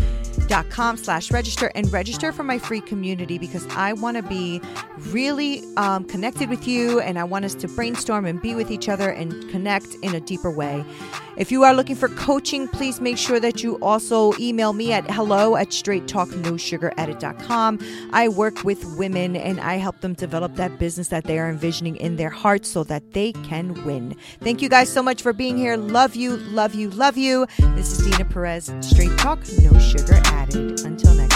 dot 0.47 0.71
com 0.71 0.97
slash 0.97 1.31
register 1.31 1.71
and 1.75 1.93
register 1.93 2.33
for 2.33 2.45
my 2.45 2.59
free 2.59 2.81
community 2.81 3.16
because 3.25 3.67
I 3.71 3.95
want 3.95 4.17
to 4.17 4.23
be 4.23 4.61
really 5.11 5.63
um, 5.77 6.05
connected 6.05 6.49
with 6.51 6.69
you 6.69 7.01
and 7.01 7.19
I 7.19 7.25
want 7.25 7.45
us 7.45 7.55
to 7.57 7.67
brainstorm 7.69 8.25
and 8.27 8.41
be 8.43 8.55
with 8.55 8.71
each 8.71 8.89
other 8.89 9.11
and 9.11 9.51
connect 9.51 9.97
in 10.03 10.15
a 10.15 10.21
deeper 10.21 10.51
way. 10.51 10.85
If 11.37 11.53
you 11.53 11.65
are 11.65 11.75
looking 11.75 11.97
for 11.97 12.09
coaching, 12.09 12.67
please 12.67 12.99
make 13.01 13.19
sure 13.19 13.39
that 13.41 13.63
you 13.63 13.77
also 13.83 14.33
email 14.39 14.73
me 14.73 14.91
at 14.93 15.05
hello 15.11 15.57
at 15.57 15.69
straighttalknosugaredit.com. 15.69 17.79
I 18.13 18.29
work 18.29 18.65
with 18.65 18.83
women 18.97 19.37
and 19.37 19.61
I 19.61 19.75
help 19.75 20.01
them 20.01 20.15
develop 20.15 20.55
that 20.57 20.79
business 20.79 21.09
that 21.09 21.25
they 21.25 21.39
are 21.39 21.51
envisioning 21.51 21.97
in 21.97 22.17
their 22.17 22.31
hearts 22.31 22.71
so 22.71 22.85
that 22.85 23.13
they 23.13 23.33
can 23.33 23.85
win. 23.85 24.17
Thank 24.41 24.63
you 24.63 24.71
guys 24.71 24.91
so 24.91 25.03
much 25.03 25.21
for 25.21 25.35
being 25.35 25.59
here. 25.59 25.77
Love 25.77 26.17
you, 26.17 26.39
love 26.39 26.75
you, 26.75 26.89
love 26.91 27.19
you. 27.19 27.47
This 27.75 27.99
is 27.99 28.07
Nina 28.07 28.25
Perez. 28.25 28.73
Straight 28.81 29.19
talk, 29.19 29.41
no 29.61 29.79
sugar 29.79 30.15
added. 30.25 30.81
Until 30.81 31.15
next 31.15 31.36